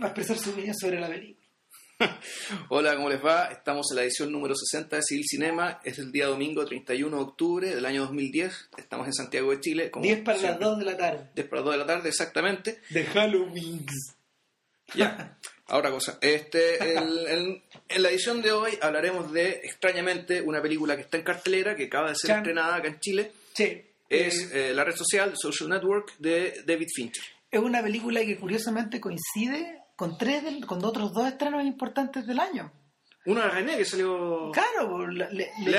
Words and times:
va 0.00 0.06
a 0.06 0.08
expresar 0.08 0.38
su 0.38 0.50
opinión 0.50 0.74
sobre 0.76 1.00
la 1.00 1.08
película. 1.08 1.46
Hola, 2.68 2.94
¿cómo 2.96 3.08
les 3.08 3.24
va? 3.24 3.46
Estamos 3.46 3.86
en 3.90 3.96
la 3.96 4.02
edición 4.02 4.30
número 4.30 4.54
60 4.54 4.96
de 4.96 5.02
Civil 5.02 5.24
Cinema. 5.26 5.80
Es 5.82 5.98
el 5.98 6.12
día 6.12 6.26
domingo 6.26 6.64
31 6.66 7.16
de 7.16 7.22
octubre 7.22 7.74
del 7.74 7.86
año 7.86 8.02
2010. 8.02 8.68
Estamos 8.76 9.06
en 9.06 9.14
Santiago 9.14 9.50
de 9.50 9.60
Chile. 9.60 9.90
como 9.90 10.02
10 10.04 10.20
para 10.20 10.32
las 10.36 10.40
siempre. 10.42 10.66
2 10.66 10.78
de 10.78 10.84
la 10.84 10.96
tarde. 10.98 11.30
10 11.34 11.48
para 11.48 11.60
las 11.62 11.64
2 11.64 11.72
de 11.74 11.78
la 11.78 11.86
tarde, 11.86 12.08
exactamente. 12.10 12.80
De 12.90 13.04
Halloween. 13.06 13.86
Ya. 14.94 15.38
Ahora 15.68 15.90
cosa. 15.90 16.18
Este, 16.20 16.96
el- 16.98 17.26
el- 17.28 17.62
en 17.88 18.02
la 18.02 18.10
edición 18.10 18.42
de 18.42 18.52
hoy 18.52 18.72
hablaremos 18.82 19.32
de, 19.32 19.60
extrañamente, 19.64 20.42
una 20.42 20.60
película 20.60 20.96
que 20.96 21.02
está 21.02 21.16
en 21.16 21.22
cartelera, 21.24 21.74
que 21.76 21.84
acaba 21.84 22.10
de 22.10 22.16
ser 22.16 22.28
Chan. 22.28 22.38
estrenada 22.40 22.76
acá 22.76 22.88
en 22.88 23.00
Chile. 23.00 23.32
Sí. 23.54 23.82
Es 24.10 24.52
eh, 24.52 24.70
eh, 24.70 24.74
la 24.74 24.84
red 24.84 24.94
social 24.94 25.32
Social 25.34 25.70
Network 25.70 26.14
de 26.18 26.62
David 26.66 26.88
Fincher. 26.94 27.24
es 27.50 27.58
una 27.60 27.82
película 27.82 28.20
que 28.20 28.36
curiosamente 28.36 29.00
coincide 29.00 29.80
con 29.96 30.16
tres 30.18 30.44
del- 30.44 30.66
con 30.66 30.84
otros 30.84 31.12
dos 31.12 31.26
estrenos 31.26 31.64
importantes 31.64 32.26
del 32.26 32.38
año. 32.38 32.70
Una 33.24 33.44
de 33.46 33.50
René 33.50 33.76
que 33.76 33.84
salió... 33.84 34.52
Claro, 34.52 35.08
le, 35.08 35.28
le- 35.32 35.50
Le 35.64 35.70
le-. 35.70 35.78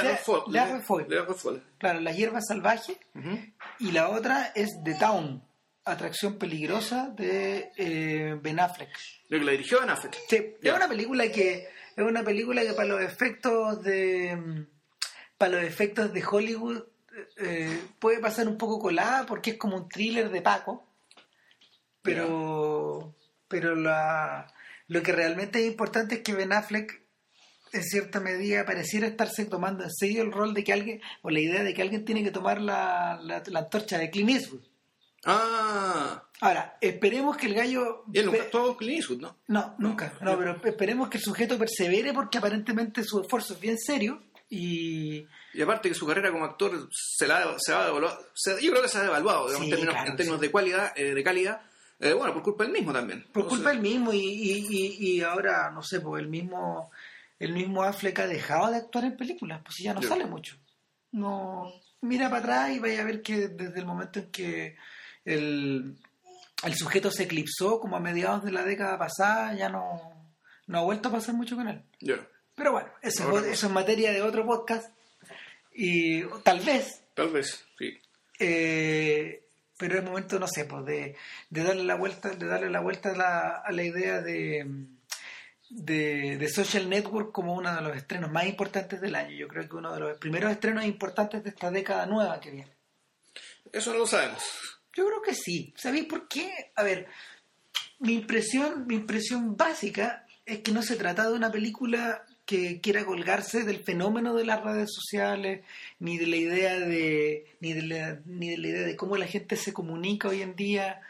Claro, 1.77 2.01
La 2.01 2.11
hierba 2.11 2.41
salvaje. 2.41 2.97
Ujú. 3.15 3.39
Y 3.79 3.91
la 3.93 4.09
otra 4.09 4.51
es 4.53 4.69
The 4.83 4.95
Town, 4.95 5.41
atracción 5.85 6.37
peligrosa 6.37 7.07
de 7.15 7.71
eh, 7.77 8.37
Ben 8.41 8.59
Affleck. 8.59 8.89
Lo 9.29 9.39
que 9.39 9.45
la 9.45 9.51
dirigió 9.53 9.79
Ben 9.79 9.89
Affleck. 9.91 10.15
Sí, 10.27 10.55
es 10.61 10.73
una 10.73 10.89
película 10.89 11.31
que 11.31 11.69
es 11.95 12.03
una 12.03 12.23
película 12.23 12.63
que 12.63 12.73
para 12.73 12.87
los 12.89 13.01
efectos 13.01 13.81
de 13.81 14.65
para 15.37 15.53
los 15.53 15.63
efectos 15.63 16.11
de 16.11 16.23
Hollywood 16.29 16.83
eh, 17.37 17.79
puede 17.99 18.19
pasar 18.19 18.47
un 18.47 18.57
poco 18.57 18.79
colada 18.79 19.25
porque 19.25 19.51
es 19.51 19.57
como 19.57 19.77
un 19.77 19.87
thriller 19.87 20.29
de 20.29 20.41
Paco, 20.41 20.85
pero 22.01 23.15
pero 23.47 23.75
la 23.75 24.47
lo 24.87 25.01
que 25.03 25.11
realmente 25.11 25.59
es 25.59 25.65
importante 25.67 26.15
es 26.15 26.21
que 26.21 26.33
Ben 26.33 26.53
Affleck 26.53 27.01
en 27.73 27.83
cierta 27.83 28.19
medida 28.21 28.65
pareciera 28.65 29.05
estarse 29.07 29.43
tomando 29.45 29.83
en 29.83 29.91
serio 29.91 30.21
el 30.23 30.31
rol 30.31 30.53
de 30.53 30.63
que 30.63 30.71
alguien 30.73 31.01
o 31.21 31.29
la 31.29 31.39
idea 31.41 31.63
de 31.63 31.73
que 31.73 31.81
alguien 31.81 32.05
tiene 32.05 32.23
que 32.23 32.31
tomar 32.31 32.61
la, 32.61 33.19
la, 33.21 33.43
la 33.45 33.59
antorcha 33.59 33.97
de 33.97 34.09
Clint 34.09 34.29
Eastwood. 34.29 34.61
Ah, 35.25 36.23
Ahora, 36.39 36.77
esperemos 36.79 37.35
que 37.35 37.47
el 37.47 37.55
gallo 37.55 38.05
él 38.13 38.27
nunca 38.27 38.43
actuó 38.43 38.77
Clint 38.77 38.99
Eastwood, 38.99 39.19
¿no? 39.19 39.37
no, 39.47 39.75
nunca. 39.79 40.13
No, 40.21 40.37
pero 40.37 40.61
esperemos 40.63 41.09
que 41.09 41.17
el 41.17 41.23
sujeto 41.23 41.57
persevere 41.57 42.13
porque 42.13 42.37
aparentemente 42.37 43.03
su 43.03 43.19
esfuerzo 43.21 43.55
es 43.55 43.59
bien 43.59 43.77
serio 43.77 44.21
y 44.49 45.25
Y 45.53 45.61
aparte 45.61 45.89
que 45.89 45.95
su 45.95 46.05
carrera 46.07 46.31
como 46.31 46.45
actor 46.45 46.87
se 46.91 47.27
la 47.27 47.55
se 47.57 47.73
ha 47.73 47.85
devaluado, 47.85 48.17
se- 48.33 48.61
yo 48.63 48.71
creo 48.71 48.83
que 48.83 48.87
se 48.89 48.99
ha 48.99 49.03
devaluado 49.03 49.47
digamos, 49.47 49.65
Sí, 49.65 49.71
en 49.73 49.75
términos, 49.77 49.95
claro, 49.95 50.09
en 50.11 50.15
términos 50.15 50.39
sí. 50.39 50.45
de 50.45 50.51
calidad, 50.53 50.93
eh, 50.95 51.13
de 51.13 51.23
calidad 51.23 51.61
eh, 51.99 52.13
bueno, 52.13 52.33
por 52.33 52.43
culpa 52.43 52.63
del 52.63 52.73
mismo 52.73 52.93
también. 52.93 53.25
por 53.33 53.47
culpa 53.47 53.69
del 53.69 53.81
mismo 53.81 54.13
y, 54.13 54.19
y, 54.19 54.67
y, 54.69 55.11
y 55.17 55.21
ahora, 55.21 55.71
no 55.71 55.81
sé, 55.81 55.99
pues 55.99 56.21
el 56.21 56.29
mismo 56.29 56.91
el 57.39 57.53
mismo 57.53 57.83
Affleck 57.83 58.19
ha 58.19 58.27
dejado 58.27 58.71
de 58.71 58.77
actuar 58.77 59.05
en 59.05 59.17
películas, 59.17 59.61
pues 59.63 59.77
ya 59.79 59.93
no 59.93 60.01
sale 60.01 60.25
mucho. 60.25 60.55
No, 61.11 61.71
mira 62.01 62.29
para 62.29 62.41
atrás 62.41 62.71
y 62.71 62.79
vaya 62.79 63.01
a 63.01 63.05
ver 63.05 63.21
que 63.21 63.47
desde 63.47 63.79
el 63.79 63.85
momento 63.85 64.19
en 64.19 64.31
que 64.31 64.75
el, 65.23 65.95
el 66.63 66.75
sujeto 66.75 67.11
se 67.11 67.23
eclipsó 67.23 67.79
como 67.79 67.95
a 67.95 67.99
mediados 67.99 68.43
de 68.43 68.51
la 68.51 68.63
década 68.63 68.97
pasada, 68.97 69.53
ya 69.53 69.69
no, 69.69 70.33
no 70.65 70.79
ha 70.79 70.83
vuelto 70.83 71.09
a 71.09 71.13
pasar 71.13 71.35
mucho 71.35 71.55
con 71.55 71.67
él. 71.67 71.83
Pero 72.55 72.71
bueno, 72.71 72.89
eso, 73.03 73.37
es, 73.39 73.45
eso 73.45 73.67
es 73.67 73.73
materia 73.73 74.11
de 74.11 74.21
otro 74.23 74.45
podcast. 74.45 74.91
Y 75.73 76.23
tal 76.43 76.59
vez, 76.61 77.03
tal 77.13 77.29
vez, 77.29 77.63
sí. 77.77 77.99
eh, 78.39 79.46
pero 79.77 79.97
es 79.97 80.03
momento, 80.03 80.39
no 80.39 80.47
sé, 80.47 80.65
pues 80.65 80.85
de, 80.85 81.15
de 81.49 81.63
darle 81.63 81.83
la 81.83 81.95
vuelta, 81.95 82.29
de 82.29 82.45
darle 82.45 82.69
la 82.69 82.79
vuelta 82.79 83.11
a 83.11 83.15
la, 83.15 83.47
a 83.57 83.71
la 83.71 83.83
idea 83.83 84.21
de, 84.21 84.65
de, 85.69 86.37
de 86.37 86.49
Social 86.49 86.89
Network 86.89 87.31
como 87.31 87.53
uno 87.53 87.73
de 87.73 87.81
los 87.81 87.95
estrenos 87.95 88.31
más 88.31 88.45
importantes 88.45 88.99
del 88.99 89.15
año. 89.15 89.35
Yo 89.35 89.47
creo 89.47 89.67
que 89.67 89.75
uno 89.75 89.93
de 89.93 89.99
los 89.99 90.17
primeros 90.17 90.51
estrenos 90.51 90.85
importantes 90.85 91.43
de 91.43 91.49
esta 91.49 91.71
década 91.71 92.05
nueva 92.05 92.39
que 92.39 92.51
viene. 92.51 92.73
Eso 93.71 93.93
no 93.93 93.99
lo 93.99 94.07
sabemos. 94.07 94.43
Yo 94.93 95.05
creo 95.05 95.21
que 95.21 95.35
sí. 95.35 95.73
¿Sabéis 95.77 96.05
por 96.05 96.27
qué? 96.27 96.71
A 96.75 96.83
ver, 96.83 97.07
mi 97.99 98.13
impresión, 98.13 98.87
mi 98.87 98.95
impresión 98.95 99.55
básica 99.55 100.25
es 100.45 100.59
que 100.59 100.71
no 100.71 100.81
se 100.81 100.95
trata 100.95 101.29
de 101.29 101.35
una 101.35 101.51
película 101.51 102.25
que 102.47 102.79
quiera 102.79 103.05
colgarse 103.05 103.65
del 103.65 103.83
fenómeno 103.83 104.33
de 104.33 104.45
las 104.45 104.63
redes 104.63 104.93
sociales, 104.93 105.65
ni 105.99 106.17
de 106.17 106.27
la 106.27 106.37
idea 106.37 106.79
de, 106.79 107.45
ni 107.59 107.73
de 107.73 107.81
la, 107.81 108.21
ni 108.25 108.49
de 108.49 108.57
la 108.57 108.67
idea 108.69 108.87
de 108.87 108.95
cómo 108.95 109.17
la 109.17 109.27
gente 109.27 109.57
se 109.57 109.73
comunica 109.73 110.29
hoy 110.29 110.41
en 110.41 110.55
día. 110.55 111.01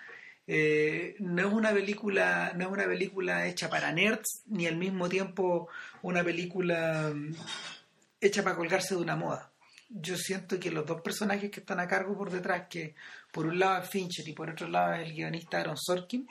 Eh, 0.47 1.15
no 1.19 1.47
es 1.47 1.53
una 1.53 1.71
película, 1.71 2.53
no 2.55 2.65
es 2.65 2.71
una 2.71 2.85
película 2.85 3.45
hecha 3.45 3.69
para 3.69 3.91
nerds, 3.91 4.41
ni 4.47 4.65
al 4.65 4.77
mismo 4.77 5.07
tiempo 5.09 5.69
una 6.01 6.23
película 6.23 7.11
mm, 7.13 7.35
hecha 8.19 8.43
para 8.43 8.55
colgarse 8.55 8.95
de 8.95 9.01
una 9.01 9.15
moda. 9.15 9.51
Yo 9.89 10.17
siento 10.17 10.59
que 10.59 10.71
los 10.71 10.87
dos 10.87 11.01
personajes 11.01 11.51
que 11.51 11.59
están 11.59 11.79
a 11.79 11.87
cargo 11.87 12.17
por 12.17 12.31
detrás, 12.31 12.67
que 12.67 12.95
por 13.31 13.45
un 13.45 13.59
lado 13.59 13.83
es 13.83 13.89
Fincher 13.91 14.27
y 14.27 14.33
por 14.33 14.49
otro 14.49 14.67
lado 14.67 14.95
es 14.95 15.07
el 15.07 15.13
guionista 15.13 15.59
Aaron 15.59 15.77
Sorkin, 15.77 16.27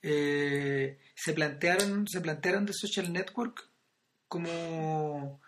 eh, 0.00 0.96
se 1.12 1.32
plantearon, 1.32 2.06
se 2.06 2.20
plantearon 2.20 2.66
The 2.66 2.72
Social 2.72 3.12
Network 3.12 3.67
como 4.28 5.40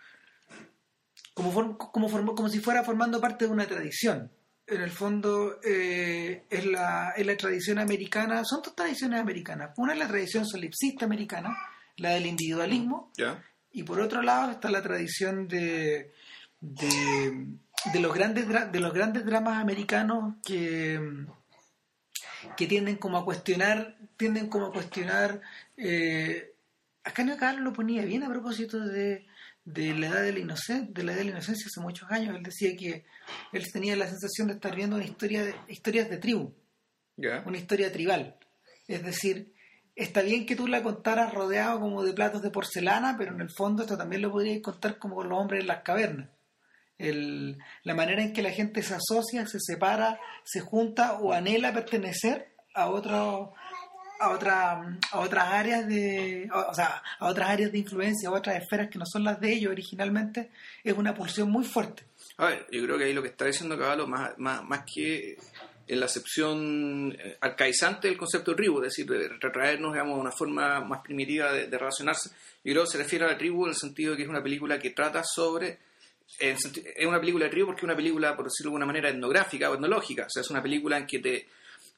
como, 1.34 1.52
form- 1.52 1.76
como, 1.92 2.08
form- 2.08 2.34
como 2.34 2.48
si 2.48 2.58
fuera 2.60 2.82
formando 2.84 3.20
parte 3.20 3.46
de 3.46 3.50
una 3.52 3.66
tradición. 3.66 4.30
En 4.66 4.82
el 4.82 4.90
fondo 4.90 5.58
eh, 5.64 6.44
es, 6.50 6.64
la, 6.66 7.12
es 7.16 7.26
la 7.26 7.36
tradición 7.36 7.78
americana, 7.78 8.44
son 8.44 8.62
dos 8.62 8.74
tradiciones 8.76 9.20
americanas. 9.20 9.70
Una 9.76 9.94
es 9.94 9.98
la 9.98 10.06
tradición 10.08 10.46
solipsista 10.46 11.04
americana, 11.06 11.56
la 11.96 12.10
del 12.10 12.26
individualismo, 12.26 13.10
Ya, 13.16 13.42
y 13.72 13.82
por 13.84 14.00
otro 14.00 14.22
lado 14.22 14.50
está 14.52 14.70
la 14.70 14.82
tradición 14.82 15.48
de, 15.48 16.12
de, 16.60 17.46
de 17.92 18.00
los 18.00 18.14
grandes 18.14 18.46
de 18.48 18.80
los 18.80 18.92
grandes 18.92 19.24
dramas 19.24 19.58
americanos 19.60 20.34
que 20.44 21.00
que 22.56 22.66
tienden 22.66 22.96
como 22.96 23.18
a 23.18 23.24
cuestionar 23.24 23.96
tienden 24.16 24.48
como 24.48 24.66
a 24.66 24.72
cuestionar 24.72 25.40
eh, 25.76 26.49
acá 27.04 27.24
no 27.24 27.36
Carlos 27.36 27.62
lo 27.64 27.72
ponía 27.72 28.04
bien 28.04 28.22
a 28.24 28.28
propósito 28.28 28.78
de, 28.80 29.26
de 29.64 29.94
la 29.94 30.08
edad 30.08 30.22
de 30.22 30.32
la 30.32 30.38
inocencia 30.40 30.86
de 30.92 31.02
la 31.02 31.12
edad 31.12 31.18
de 31.20 31.24
la 31.26 31.30
inocencia 31.32 31.66
hace 31.66 31.80
muchos 31.80 32.10
años 32.10 32.34
él 32.36 32.42
decía 32.42 32.76
que 32.76 33.04
él 33.52 33.72
tenía 33.72 33.96
la 33.96 34.06
sensación 34.08 34.48
de 34.48 34.54
estar 34.54 34.74
viendo 34.74 34.96
una 34.96 35.04
historia 35.04 35.44
de, 35.44 35.54
historias 35.68 36.08
de 36.10 36.18
tribu 36.18 36.52
una 37.46 37.58
historia 37.58 37.92
tribal. 37.92 38.36
Es 38.88 39.02
decir, 39.04 39.52
está 39.94 40.22
bien 40.22 40.46
que 40.46 40.56
tú 40.56 40.66
la 40.66 40.82
contaras 40.82 41.32
rodeado 41.34 41.78
como 41.78 42.02
de 42.02 42.12
platos 42.14 42.40
de 42.42 42.50
porcelana, 42.50 43.16
pero 43.18 43.34
en 43.34 43.40
el 43.42 43.50
fondo 43.50 43.82
esto 43.82 43.96
también 43.98 44.22
lo 44.22 44.30
podrías 44.32 44.60
contar 44.62 44.98
como 44.98 45.16
con 45.16 45.28
los 45.28 45.38
hombres 45.38 45.60
en 45.60 45.66
las 45.66 45.82
cavernas. 45.82 46.30
El- 46.98 47.58
la 47.82 47.94
manera 47.94 48.22
en 48.22 48.32
que 48.32 48.42
la 48.42 48.50
gente 48.50 48.82
se 48.82 48.94
asocia, 48.94 49.46
se 49.46 49.58
separa, 49.60 50.18
se 50.44 50.60
junta 50.60 51.14
o 51.20 51.32
anhela 51.32 51.72
pertenecer 51.72 52.54
a 52.74 52.88
otro 52.88 53.54
a 54.20 54.30
otra, 54.30 54.98
a 55.12 55.18
otras 55.18 55.44
áreas 55.48 55.88
de 55.88 56.48
o 56.52 56.74
sea, 56.74 57.02
a 57.18 57.26
otras 57.26 57.48
áreas 57.48 57.72
de 57.72 57.78
influencia, 57.78 58.28
a 58.28 58.32
otras 58.32 58.62
esferas 58.62 58.88
que 58.90 58.98
no 58.98 59.06
son 59.06 59.24
las 59.24 59.40
de 59.40 59.52
ellos 59.52 59.72
originalmente, 59.72 60.50
es 60.84 60.92
una 60.92 61.14
pulsión 61.14 61.50
muy 61.50 61.64
fuerte. 61.64 62.04
A 62.36 62.46
ver, 62.46 62.66
yo 62.70 62.84
creo 62.84 62.98
que 62.98 63.04
ahí 63.04 63.14
lo 63.14 63.22
que 63.22 63.28
está 63.28 63.46
diciendo 63.46 63.78
Caballo, 63.78 64.06
más, 64.06 64.38
más, 64.38 64.62
más 64.62 64.84
que 64.84 65.38
en 65.88 65.98
la 65.98 66.06
acepción 66.06 67.16
eh, 67.18 67.38
arcaizante 67.40 68.08
del 68.08 68.18
concepto 68.18 68.50
de 68.50 68.58
tribu, 68.58 68.78
es 68.78 68.94
decir, 68.94 69.06
de 69.06 69.28
retraernos 69.28 69.92
digamos, 69.92 70.18
a 70.18 70.20
una 70.20 70.32
forma 70.32 70.80
más 70.80 71.00
primitiva 71.00 71.52
de, 71.52 71.66
relacionarse, 71.66 72.30
yo 72.62 72.72
creo 72.72 72.84
que 72.84 72.90
se 72.90 72.98
refiere 72.98 73.24
a 73.24 73.28
la 73.28 73.38
tribu 73.38 73.64
en 73.64 73.70
el 73.70 73.76
sentido 73.76 74.10
de 74.12 74.18
que 74.18 74.22
es 74.24 74.28
una 74.28 74.42
película 74.42 74.78
que 74.78 74.90
trata 74.90 75.22
sobre... 75.24 75.78
Es 76.38 76.58
una 77.04 77.18
película 77.18 77.46
de 77.46 77.50
tribu 77.50 77.66
porque 77.66 77.80
es 77.80 77.84
una 77.84 77.96
película, 77.96 78.36
por 78.36 78.44
decirlo 78.44 78.70
de 78.70 78.74
alguna 78.74 78.86
manera, 78.86 79.08
etnográfica 79.08 79.68
o 79.68 79.74
etnológica. 79.74 80.26
O 80.26 80.30
sea, 80.30 80.42
es 80.42 80.50
una 80.50 80.62
película 80.62 80.96
en 80.96 81.06
que 81.06 81.18
te 81.18 81.48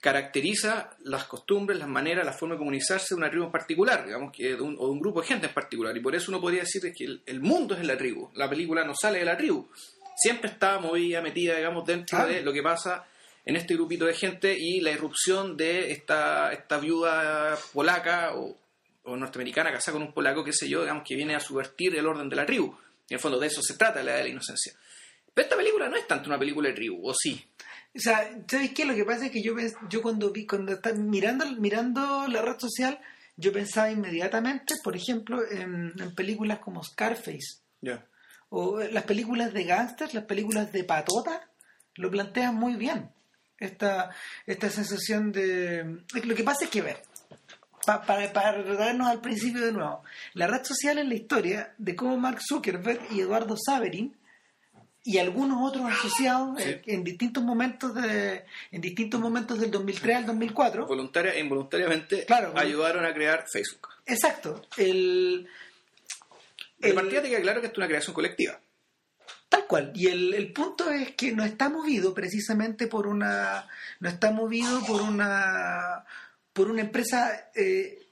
caracteriza 0.02 0.90
las 1.04 1.24
costumbres, 1.24 1.78
las 1.78 1.88
maneras, 1.88 2.26
la 2.26 2.32
forma 2.32 2.56
de 2.56 2.58
comunicarse 2.58 3.14
de 3.14 3.18
una 3.18 3.30
tribu 3.30 3.44
en 3.46 3.52
particular, 3.52 4.04
digamos, 4.04 4.32
que 4.36 4.56
de 4.56 4.60
un, 4.60 4.76
o 4.78 4.86
de 4.86 4.92
un 4.92 5.00
grupo 5.00 5.20
de 5.22 5.28
gente 5.28 5.46
en 5.46 5.54
particular. 5.54 5.96
Y 5.96 6.00
por 6.00 6.14
eso 6.14 6.30
uno 6.30 6.40
podría 6.40 6.60
decir 6.62 6.82
que 6.92 7.04
el, 7.04 7.22
el 7.24 7.40
mundo 7.40 7.74
es 7.74 7.80
en 7.80 7.86
la 7.86 7.96
tribu. 7.96 8.28
La 8.34 8.50
película 8.50 8.84
no 8.84 8.94
sale 8.94 9.20
de 9.20 9.24
la 9.24 9.36
tribu. 9.36 9.68
Siempre 10.16 10.50
está 10.50 10.78
movida, 10.80 11.22
metida, 11.22 11.56
digamos, 11.56 11.86
dentro 11.86 12.18
Ah. 12.18 12.26
de 12.26 12.42
lo 12.42 12.52
que 12.52 12.62
pasa 12.62 13.06
en 13.44 13.56
este 13.56 13.74
grupito 13.74 14.04
de 14.04 14.14
gente 14.14 14.56
y 14.58 14.80
la 14.80 14.90
irrupción 14.90 15.56
de 15.56 15.92
esta, 15.92 16.52
esta 16.52 16.78
viuda 16.78 17.56
polaca 17.72 18.34
o, 18.34 18.56
o 19.04 19.16
norteamericana 19.16 19.72
casada 19.72 19.94
con 19.98 20.02
un 20.08 20.12
polaco, 20.12 20.44
qué 20.44 20.52
sé 20.52 20.68
yo, 20.68 20.80
digamos, 20.82 21.04
que 21.06 21.14
viene 21.14 21.34
a 21.36 21.40
subvertir 21.40 21.94
el 21.96 22.06
orden 22.06 22.28
de 22.28 22.36
la 22.36 22.44
tribu. 22.44 22.66
En 23.08 23.14
el 23.16 23.20
fondo 23.20 23.38
de 23.38 23.46
eso 23.46 23.62
se 23.62 23.74
trata, 23.76 24.02
la 24.02 24.16
de 24.16 24.22
la 24.24 24.28
inocencia. 24.28 24.72
Pero 25.32 25.44
esta 25.46 25.56
película 25.56 25.88
no 25.88 25.96
es 25.96 26.06
tanto 26.08 26.28
una 26.28 26.38
película 26.38 26.68
de 26.68 26.74
tribu, 26.74 27.08
¿o 27.08 27.14
sí? 27.14 27.42
O 27.94 27.98
sea, 28.00 28.30
¿sabes 28.48 28.72
qué? 28.72 28.84
Lo 28.86 28.94
que 28.94 29.04
pasa 29.04 29.26
es 29.26 29.30
que 29.32 29.42
yo, 29.42 29.54
yo 29.88 30.00
cuando 30.02 30.30
vi, 30.32 30.46
cuando 30.46 30.72
está 30.72 30.92
mirando, 30.94 31.44
mirando 31.60 32.26
la 32.26 32.40
red 32.42 32.58
social, 32.58 32.98
yo 33.36 33.52
pensaba 33.52 33.90
inmediatamente, 33.90 34.74
por 34.82 34.96
ejemplo, 34.96 35.42
en, 35.50 35.92
en 35.98 36.14
películas 36.14 36.58
como 36.60 36.82
Scarface, 36.82 37.60
Ya. 37.82 38.04
o 38.48 38.78
las 38.80 39.04
películas 39.04 39.52
de 39.52 39.64
gángsters, 39.64 40.14
las 40.14 40.24
películas 40.24 40.72
de 40.72 40.84
patota, 40.84 41.48
lo 41.96 42.10
plantean 42.10 42.54
muy 42.54 42.76
bien. 42.76 43.10
Esta, 43.58 44.10
esta 44.46 44.70
sensación 44.70 45.30
de... 45.30 46.02
Lo 46.24 46.34
que 46.34 46.42
pasa 46.44 46.64
es 46.64 46.70
que, 46.70 46.82
ver, 46.82 47.02
pa- 47.86 48.02
para, 48.02 48.32
para 48.32 48.50
al 49.10 49.20
principio 49.20 49.64
de 49.64 49.72
nuevo. 49.72 50.02
La 50.34 50.46
red 50.46 50.64
social 50.64 50.98
es 50.98 51.06
la 51.06 51.14
historia 51.14 51.74
de 51.78 51.94
cómo 51.94 52.16
Mark 52.16 52.40
Zuckerberg 52.42 53.00
y 53.12 53.20
Eduardo 53.20 53.56
Saverin 53.56 54.16
y 55.04 55.18
algunos 55.18 55.58
otros 55.68 55.84
asociados 55.90 56.62
Sí. 56.62 56.70
eh, 56.70 56.82
en 56.86 57.02
distintos 57.04 57.42
momentos 57.42 57.94
de 57.94 58.44
en 58.70 58.80
distintos 58.80 59.20
momentos 59.20 59.58
del 59.60 59.70
2003 59.70 60.16
al 60.18 60.26
2004 60.26 60.86
Voluntaria 60.86 61.32
e 61.34 61.40
involuntariamente 61.40 62.24
Claro. 62.24 62.52
ayudaron 62.56 63.04
a 63.04 63.12
crear 63.12 63.44
Facebook. 63.52 63.88
exacto 64.06 64.62
el, 64.76 65.48
De 66.78 66.88
el- 66.90 66.94
partida 66.94 67.22
te 67.22 67.30
queda 67.30 67.40
claro 67.42 67.60
que 67.60 67.66
esto 67.66 67.80
es 67.80 67.84
una 67.84 67.88
creación 67.88 68.14
colectiva. 68.14 68.58
Tal 69.48 69.66
cual. 69.66 69.92
Y 69.94 70.06
el, 70.06 70.32
el 70.32 70.50
punto 70.52 70.90
es 70.90 71.10
que 71.12 71.32
no 71.32 71.44
está 71.44 71.68
movido 71.68 72.14
precisamente 72.14 72.86
por 72.86 73.06
una. 73.06 73.68
No 74.00 74.08
está 74.08 74.30
movido 74.30 74.80
por 74.86 75.02
una. 75.02 76.04
por 76.54 76.70
una 76.70 76.80
empresa 76.80 77.50
eh, 77.54 78.06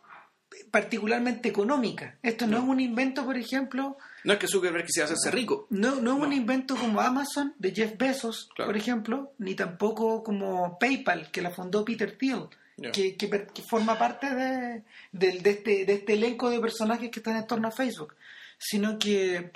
particularmente 0.71 1.49
económica. 1.49 2.19
Esto 2.23 2.47
no, 2.47 2.59
es 2.59 2.63
un 2.65 2.79
invento, 2.81 3.25
por 3.25 3.39
ejemplo. 3.39 3.97
No 4.25 4.33
es 4.35 4.39
que 4.39 4.49
Zuckerberg 4.49 4.85
quisiera 4.87 5.07
hacerse 5.07 5.31
rico. 5.31 5.67
No, 5.71 5.97
no 6.01 6.17
es 6.17 6.23
un 6.23 6.29
No. 6.31 6.35
invento 6.37 6.77
como 6.77 7.01
Amazon 7.01 7.55
de 7.59 7.73
Jeff 7.75 7.97
Bezos, 7.97 8.49
Claro. 8.55 8.69
por 8.71 8.77
ejemplo, 8.77 9.33
ni 9.39 9.55
tampoco 9.55 10.23
como 10.23 10.79
PayPal, 10.79 11.31
que 11.31 11.43
la 11.43 11.51
fundó 11.51 11.85
Peter 11.85 12.17
Thiel, 12.19 12.45
que, 12.93 13.15
que 13.17 13.63
forma 13.69 13.99
parte 13.99 14.35
de, 14.35 14.83
de 15.13 15.51
este, 15.51 15.85
de 15.85 15.93
este 15.93 16.13
elenco 16.15 16.49
de 16.51 16.61
personajes 16.61 17.11
que 17.11 17.21
están 17.21 17.37
en 17.37 17.47
torno 17.47 17.69
a 17.69 17.73
Facebook, 17.73 18.15
sino 18.59 18.99
que 18.99 19.51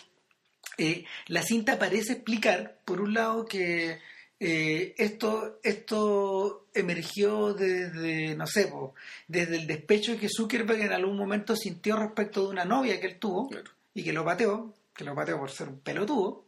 eh, 0.78 1.04
la 1.28 1.42
cinta 1.42 1.78
parece 1.78 2.12
explicar, 2.14 2.78
por 2.84 3.00
un 3.00 3.14
lado, 3.14 3.44
que 3.46 3.98
eh, 4.40 4.94
esto, 4.98 5.58
esto 5.62 6.66
emergió 6.74 7.54
desde, 7.54 8.34
no 8.34 8.46
sé, 8.46 8.66
po, 8.66 8.94
desde 9.28 9.56
el 9.56 9.66
despecho 9.66 10.18
que 10.18 10.28
Zuckerberg 10.28 10.80
en 10.82 10.92
algún 10.92 11.16
momento 11.16 11.54
sintió 11.56 11.96
respecto 11.96 12.42
de 12.42 12.48
una 12.48 12.64
novia 12.64 13.00
que 13.00 13.06
él 13.06 13.18
tuvo 13.18 13.48
Claro. 13.48 13.70
Y 13.94 14.02
que 14.04 14.12
lo 14.12 14.24
pateó, 14.24 14.74
que 14.94 15.04
lo 15.04 15.14
pateó 15.14 15.38
por 15.38 15.50
ser 15.50 15.68
un 15.68 15.80
pelotudo. 15.80 16.44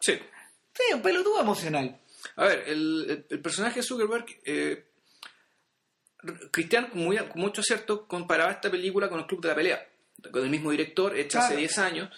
Sí. 0.00 0.14
Sí, 0.74 0.94
un 0.94 1.02
pelotudo 1.02 1.40
emocional. 1.40 1.98
A 2.36 2.44
ver, 2.44 2.64
el, 2.68 3.24
el- 3.28 3.40
personaje 3.40 3.80
de 3.80 3.82
Zuckerberg, 3.86 4.26
eh, 4.44 4.86
Cristian, 6.50 6.90
con, 6.90 7.00
muy- 7.04 7.16
con 7.16 7.40
mucho 7.40 7.60
acierto, 7.62 8.06
comparaba 8.06 8.50
esta 8.52 8.70
película 8.70 9.08
con 9.08 9.20
el 9.20 9.26
Club 9.26 9.40
de 9.42 9.48
la 9.48 9.54
Pelea, 9.54 9.88
con 10.30 10.42
el 10.44 10.50
mismo 10.50 10.70
director, 10.70 11.16
hecha 11.18 11.38
hace 11.38 11.48
Claro. 11.48 11.60
10 11.60 11.78
años, 11.78 12.10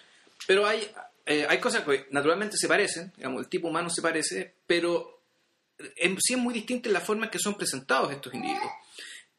pero 0.47 0.67
hay, 0.67 0.91
eh, 1.27 1.47
hay 1.49 1.59
cosas 1.61 1.85
que 1.85 2.09
naturalmente 2.11 2.57
se 2.57 2.67
parecen, 2.67 3.13
digamos, 3.17 3.43
el 3.43 3.49
tipo 3.49 3.69
humano 3.69 3.89
se 3.91 4.03
parece, 4.03 4.55
pero 4.67 5.23
en, 5.97 6.19
sí 6.21 6.35
es 6.35 6.39
muy 6.39 6.53
distinta 6.53 6.89
en 6.89 6.95
la 6.95 7.01
forma 7.01 7.27
en 7.27 7.31
que 7.31 7.39
son 7.39 7.55
presentados 7.57 8.11
estos 8.13 8.35
individuos. 8.35 8.71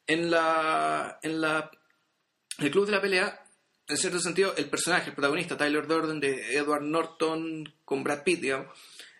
En 0.07 0.31
la, 0.31 1.19
en 1.21 1.41
la 1.41 1.69
el 2.59 2.71
Club 2.71 2.85
de 2.85 2.91
la 2.93 3.01
Pelea, 3.01 3.42
en 3.87 3.97
cierto 3.97 4.19
sentido, 4.19 4.53
el 4.55 4.69
personaje, 4.69 5.09
el 5.09 5.15
protagonista, 5.15 5.57
Tyler 5.57 5.87
Durden, 5.87 6.19
de 6.19 6.55
Edward 6.55 6.83
Norton 6.83 7.73
con 7.85 8.03
Brad 8.03 8.23
Pitt, 8.23 8.41
digamos, 8.41 8.67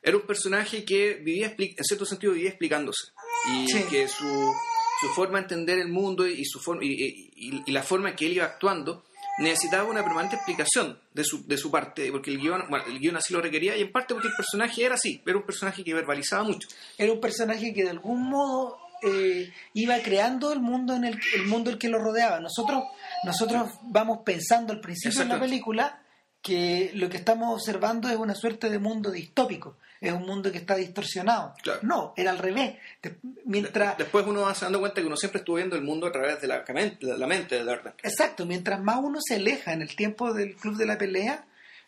era 0.02 0.18
un 0.18 0.24
personaje 0.24 0.84
que 0.86 1.16
vivía, 1.16 1.54
en 1.58 1.84
cierto 1.84 2.06
sentido, 2.06 2.34
vivía 2.34 2.50
explicándose. 2.50 3.08
Y 3.54 3.68
Sí. 3.68 3.84
que 3.90 4.08
su, 4.08 4.54
su 5.02 5.08
forma 5.16 5.38
de 5.40 5.44
entender 5.44 5.80
el 5.80 5.90
mundo 5.90 6.26
y, 6.28 6.44
su 6.46 6.60
forma, 6.60 6.84
y, 6.84 6.92
y- 7.36 7.64
y 7.66 7.72
la 7.72 7.84
forma 7.84 8.10
en 8.10 8.16
que 8.16 8.26
él 8.26 8.34
iba 8.34 8.46
actuando 8.46 9.04
necesitaba 9.40 9.90
una 9.90 10.04
permanente 10.04 10.36
explicación 10.36 11.00
de 11.14 11.24
su, 11.24 11.46
de 11.48 11.58
su 11.58 11.72
parte, 11.72 12.12
porque 12.12 12.30
el 12.30 12.38
guion, 12.40 12.66
bueno, 12.70 12.86
el 12.88 13.00
guion 13.00 13.16
así 13.18 13.34
lo 13.34 13.42
requería, 13.42 13.76
y 13.76 13.82
en 13.82 13.92
parte 13.92 14.14
porque 14.14 14.28
el 14.30 14.36
personaje 14.36 14.84
era 14.86 14.96
así, 14.96 15.22
era 15.26 15.38
un 15.38 15.44
personaje 15.46 15.84
que 15.84 15.94
verbalizaba 15.94 16.44
mucho. 16.44 16.68
Era 16.98 17.12
un 17.12 17.20
personaje 17.20 17.74
que 17.74 17.84
de 17.84 17.90
algún 17.90 18.30
modo 18.30 18.78
eh, 19.04 19.52
iba 19.74 19.98
creando 20.00 20.52
el 20.54 20.60
mundo 20.60 20.96
en 20.96 21.04
el, 21.04 21.20
el 21.36 21.46
mundo 21.48 21.70
el 21.70 21.78
que 21.78 21.90
lo 21.90 22.00
rodeaba. 22.00 22.40
Nosotros, 22.40 22.84
nosotros 23.24 23.70
vamos 23.84 24.20
pensando 24.26 24.74
al 24.74 24.80
principio 24.80 25.20
de 25.20 25.26
la 25.26 25.40
película 25.40 26.00
que 26.42 26.92
lo 26.96 27.10
que 27.10 27.18
estamos 27.18 27.54
observando 27.54 28.10
es 28.10 28.18
una 28.18 28.36
suerte 28.36 28.70
de 28.70 28.78
mundo 28.78 29.12
distópico, 29.12 29.78
es 30.02 30.12
un 30.12 30.24
mundo 30.26 30.52
que 30.52 30.58
está 30.58 30.76
distorsionado. 30.76 31.54
Claro. 31.64 31.80
No, 31.84 32.14
era 32.18 32.32
al 32.32 32.38
revés. 32.38 32.76
De- 33.02 33.18
mientras, 33.46 33.98
Después 33.98 34.26
uno 34.28 34.42
va 34.42 34.54
se 34.54 34.66
dando 34.66 34.80
cuenta 34.82 35.00
que 35.00 35.08
uno 35.08 35.16
siempre 35.16 35.40
estuvo 35.40 35.56
viendo 35.56 35.78
el 35.78 35.84
mundo 35.84 36.06
a 36.08 36.12
través 36.12 36.42
de 36.42 36.48
la, 36.48 36.60
de 36.64 37.18
la 37.18 37.28
mente 37.28 37.56
de 37.56 37.64
Durden. 37.64 37.94
Exacto, 38.04 38.46
mientras 38.46 38.82
más 38.82 38.98
uno 39.02 39.20
se 39.26 39.36
aleja 39.36 39.72
en 39.72 39.82
el 39.82 39.96
tiempo 39.96 40.34
del 40.34 40.56
club 40.58 40.76
de 40.76 40.86
la 40.86 40.98
pelea, 40.98 41.46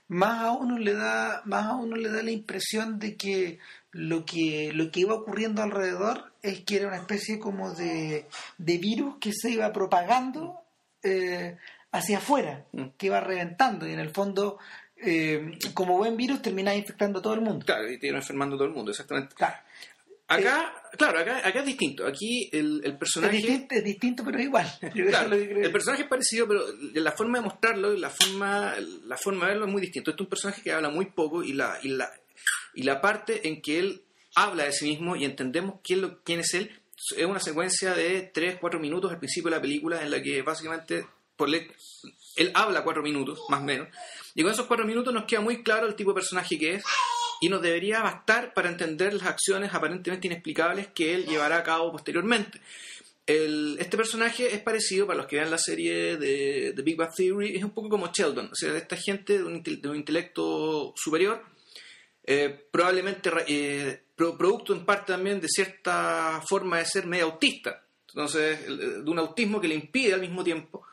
más 0.07 0.43
a 0.43 0.51
uno 0.51 0.77
le 0.77 0.93
da, 0.93 1.41
más 1.45 1.65
a 1.65 1.73
uno 1.75 1.95
le 1.97 2.09
da 2.09 2.23
la 2.23 2.31
impresión 2.31 2.99
de 2.99 3.17
que 3.17 3.59
lo 3.97 4.25
que, 4.25 4.71
lo 4.73 4.91
que 4.91 4.99
iba 5.01 5.13
ocurriendo 5.13 5.63
alrededor 5.63 6.33
es 6.41 6.59
que 6.65 6.75
era 6.75 6.87
una 6.89 6.97
especie 6.97 7.39
como 7.39 7.73
de, 7.73 8.25
de 8.57 8.77
virus 8.77 9.15
que 9.21 9.31
se 9.31 9.51
iba 9.51 9.71
propagando 9.71 10.59
eh, 11.01 11.55
hacia 11.91 12.17
afuera, 12.17 12.65
Mm. 12.73 12.87
que 12.97 13.05
iba 13.05 13.21
reventando 13.21 13.87
y 13.87 13.93
en 13.93 13.99
el 14.01 14.09
fondo, 14.09 14.59
eh, 14.97 15.57
como 15.73 15.97
buen 15.97 16.17
virus, 16.17 16.41
terminaba 16.41 16.75
infectando 16.75 17.19
a 17.19 17.21
todo 17.21 17.35
el 17.35 17.41
mundo. 17.41 17.65
Claro, 17.65 17.89
y 17.89 17.97
te 17.97 18.07
iban 18.07 18.19
enfermando 18.19 18.55
a 18.55 18.57
todo 18.57 18.67
el 18.67 18.73
mundo, 18.73 18.91
exactamente. 18.91 19.33
Claro. 19.33 19.55
Acá, 20.27 20.73
claro, 20.97 21.19
acá, 21.19 21.37
acá 21.47 21.59
es 21.59 21.65
distinto. 21.65 22.05
Aquí 22.05 22.49
el, 22.51 22.81
el 22.83 22.91
Es 22.93 22.97
personaje... 22.97 23.37
distinto, 23.37 23.75
es 23.75 23.83
distinto, 23.83 24.23
pero 24.25 24.39
es 24.39 24.43
igual. 24.45 24.67
Claro, 24.93 25.35
el 25.35 25.71
personaje 25.71 26.03
es 26.03 26.09
parecido, 26.09 26.47
pero 26.49 26.63
la 26.95 27.11
forma 27.13 27.37
de 27.37 27.45
mostrarlo 27.45 27.93
y 27.93 27.99
la 27.99 28.09
forma, 28.09 28.73
la 29.05 29.15
forma 29.17 29.45
de 29.45 29.51
verlo 29.51 29.67
es 29.67 29.71
muy 29.71 29.81
distinto. 29.81 30.11
Este 30.11 30.21
es 30.21 30.25
un 30.25 30.29
personaje 30.29 30.61
que 30.61 30.71
habla 30.73 30.89
muy 30.89 31.05
poco 31.11 31.43
y 31.43 31.53
la, 31.53 31.77
y 31.83 31.89
la, 31.89 32.11
y 32.75 32.83
la 32.83 33.01
parte 33.01 33.47
en 33.47 33.61
que 33.61 33.79
él 33.79 34.01
habla 34.35 34.65
de 34.65 34.71
sí 34.73 34.85
mismo 34.85 35.15
y 35.15 35.23
entendemos 35.25 35.75
quién, 35.83 36.01
lo, 36.01 36.21
quién 36.23 36.39
es 36.41 36.53
él 36.53 36.71
es 37.17 37.25
una 37.25 37.39
secuencia 37.39 37.93
de 37.93 38.21
3, 38.33 38.57
4 38.59 38.79
minutos 38.79 39.11
al 39.11 39.19
principio 39.19 39.49
de 39.49 39.57
la 39.57 39.61
película 39.61 40.01
en 40.01 40.09
la 40.11 40.21
que 40.21 40.41
básicamente 40.41 41.05
por 41.35 41.49
le- 41.49 41.69
él 42.37 42.51
habla 42.53 42.83
4 42.83 43.03
minutos, 43.03 43.39
más 43.49 43.61
o 43.61 43.63
menos, 43.63 43.87
y 44.33 44.41
con 44.43 44.51
esos 44.51 44.65
4 44.65 44.85
minutos 44.85 45.13
nos 45.13 45.25
queda 45.25 45.41
muy 45.41 45.61
claro 45.63 45.87
el 45.87 45.95
tipo 45.95 46.11
de 46.11 46.15
personaje 46.15 46.57
que 46.57 46.75
es 46.75 46.83
y 47.41 47.49
nos 47.49 47.61
debería 47.61 48.01
bastar 48.01 48.53
para 48.53 48.69
entender 48.69 49.13
las 49.13 49.27
acciones 49.27 49.73
aparentemente 49.73 50.27
inexplicables 50.27 50.87
que 50.87 51.13
él 51.15 51.25
llevará 51.25 51.57
a 51.57 51.63
cabo 51.63 51.91
posteriormente. 51.91 52.59
Este 53.27 53.97
personaje 53.97 54.53
es 54.53 54.61
parecido, 54.61 55.07
para 55.07 55.17
los 55.17 55.27
que 55.27 55.37
vean 55.37 55.49
la 55.49 55.57
serie 55.57 56.15
de, 56.17 56.73
de 56.73 56.81
Big 56.83 56.95
Bang 56.95 57.11
Theory, 57.15 57.55
es 57.57 57.63
un 57.63 57.71
poco 57.71 57.89
como 57.89 58.11
Sheldon, 58.13 58.47
o 58.51 58.55
sea, 58.55 58.71
de 58.71 58.77
esta 58.79 58.95
gente 58.95 59.39
de 59.39 59.43
un, 59.43 59.63
de 59.63 59.89
un 59.89 59.95
intelecto 59.95 60.93
superior, 60.95 61.43
eh, 62.25 62.65
probablemente 62.71 63.29
eh, 63.47 64.01
pro- 64.15 64.37
producto 64.37 64.73
en 64.73 64.85
parte 64.85 65.13
también 65.13 65.39
de 65.39 65.47
cierta 65.47 66.41
forma 66.47 66.79
de 66.79 66.85
ser 66.85 67.05
medio 67.05 67.25
autista, 67.25 67.83
entonces, 68.09 68.59
el- 68.65 69.03
de 69.05 69.11
un 69.11 69.19
autismo 69.19 69.59
que 69.61 69.67
le 69.67 69.75
impide 69.75 70.13
al 70.13 70.21
mismo 70.21 70.43
tiempo 70.43 70.83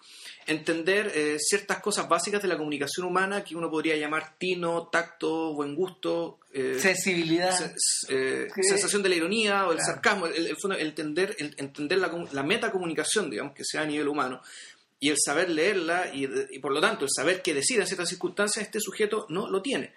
entender 0.47 1.13
eh, 1.15 1.37
ciertas 1.39 1.79
cosas 1.81 2.09
básicas 2.09 2.43
de 2.43 2.49
la 2.49 2.57
comunicación 2.59 3.07
humana 3.07 3.45
que 3.45 3.55
uno 3.55 3.71
podría 3.71 3.97
llamar 3.97 4.37
tino, 4.39 4.89
tacto, 4.89 5.55
buen 5.55 5.75
gusto, 5.77 6.41
eh, 6.53 6.79
sensibilidad. 6.81 7.55
eh, 8.09 8.49
sensación 8.61 9.05
de 9.05 9.09
la 9.09 9.15
ironía 9.15 9.67
o 9.69 9.71
el 9.73 9.79
Claro. 9.79 9.93
sarcasmo, 9.93 10.27
el, 10.27 10.49
el 10.49 10.57
fondo- 10.57 10.77
el 10.77 10.89
entender, 10.89 11.37
el 11.39 11.55
entender 11.59 11.99
la, 11.99 12.11
la 12.33 12.43
metacomunicación, 12.43 13.31
digamos, 13.31 13.55
que 13.55 13.65
sea 13.65 13.83
a 13.83 13.87
nivel 13.87 14.09
humano, 14.09 14.43
y 14.99 15.11
el 15.11 15.17
saber 15.19 15.49
leerla 15.51 16.11
y, 16.15 16.29
y 16.51 16.59
por 16.61 16.73
lo 16.73 16.81
tanto 16.81 17.05
el 17.05 17.11
saber 17.15 17.41
qué 17.43 17.55
decir 17.55 17.81
en 17.81 17.87
ciertas 17.87 18.09
circunstancias, 18.09 18.65
este 18.65 18.79
sujeto 18.81 19.27
no 19.31 19.49
lo 19.51 19.61
tiene. 19.63 19.95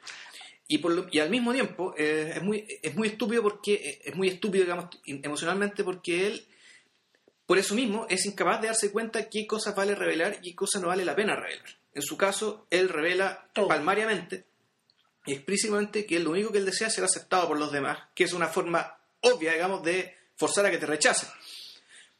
Y, 0.68 0.80
por 0.80 0.92
lo- 0.94 1.08
y 1.12 1.20
al 1.20 1.30
mismo 1.30 1.54
tiempo 1.54 1.94
eh, 1.98 2.34
es, 2.36 2.42
muy, 2.42 2.66
es 2.82 2.96
muy 2.96 3.08
estúpido 3.10 3.44
porque 3.44 3.74
eh, 3.74 4.02
es 4.06 4.16
muy 4.16 4.30
estúpido, 4.30 4.64
digamos, 4.66 4.90
emocionalmente 5.06 5.84
porque 5.84 6.28
él, 6.28 6.46
por 7.46 7.58
eso 7.60 7.76
mismo, 7.76 8.08
es 8.10 8.26
incapaz 8.26 8.62
de 8.62 8.68
darse 8.68 8.92
cuenta 8.92 9.30
qué 9.30 9.46
cosas 9.46 9.76
vale 9.76 9.94
revelar 9.94 10.40
y 10.42 10.50
qué 10.52 10.56
cosas 10.56 10.82
no 10.82 10.88
vale 10.88 11.06
la 11.06 11.16
pena 11.16 11.36
revelar. 11.36 11.66
En 11.94 12.02
su 12.02 12.18
caso, 12.18 12.66
él 12.72 12.90
revela 12.90 13.48
Todo. 13.54 13.68
palmariamente 13.68 14.46
y 15.28 15.34
explícitamente 15.34 16.06
que 16.06 16.20
lo 16.20 16.32
único 16.32 16.52
que 16.52 16.58
él 16.58 16.66
desea 16.66 16.88
es 16.88 16.94
ser 16.94 17.04
aceptado 17.04 17.48
por 17.48 17.58
los 17.60 17.72
demás, 17.72 17.98
que 18.16 18.24
es 18.26 18.34
una 18.34 18.48
forma 18.48 18.98
obvia, 19.22 19.54
digamos, 19.54 19.84
de 19.84 20.16
forzar 20.36 20.66
a 20.66 20.72
que 20.72 20.78
te 20.78 20.86
rechacen. 20.86 21.30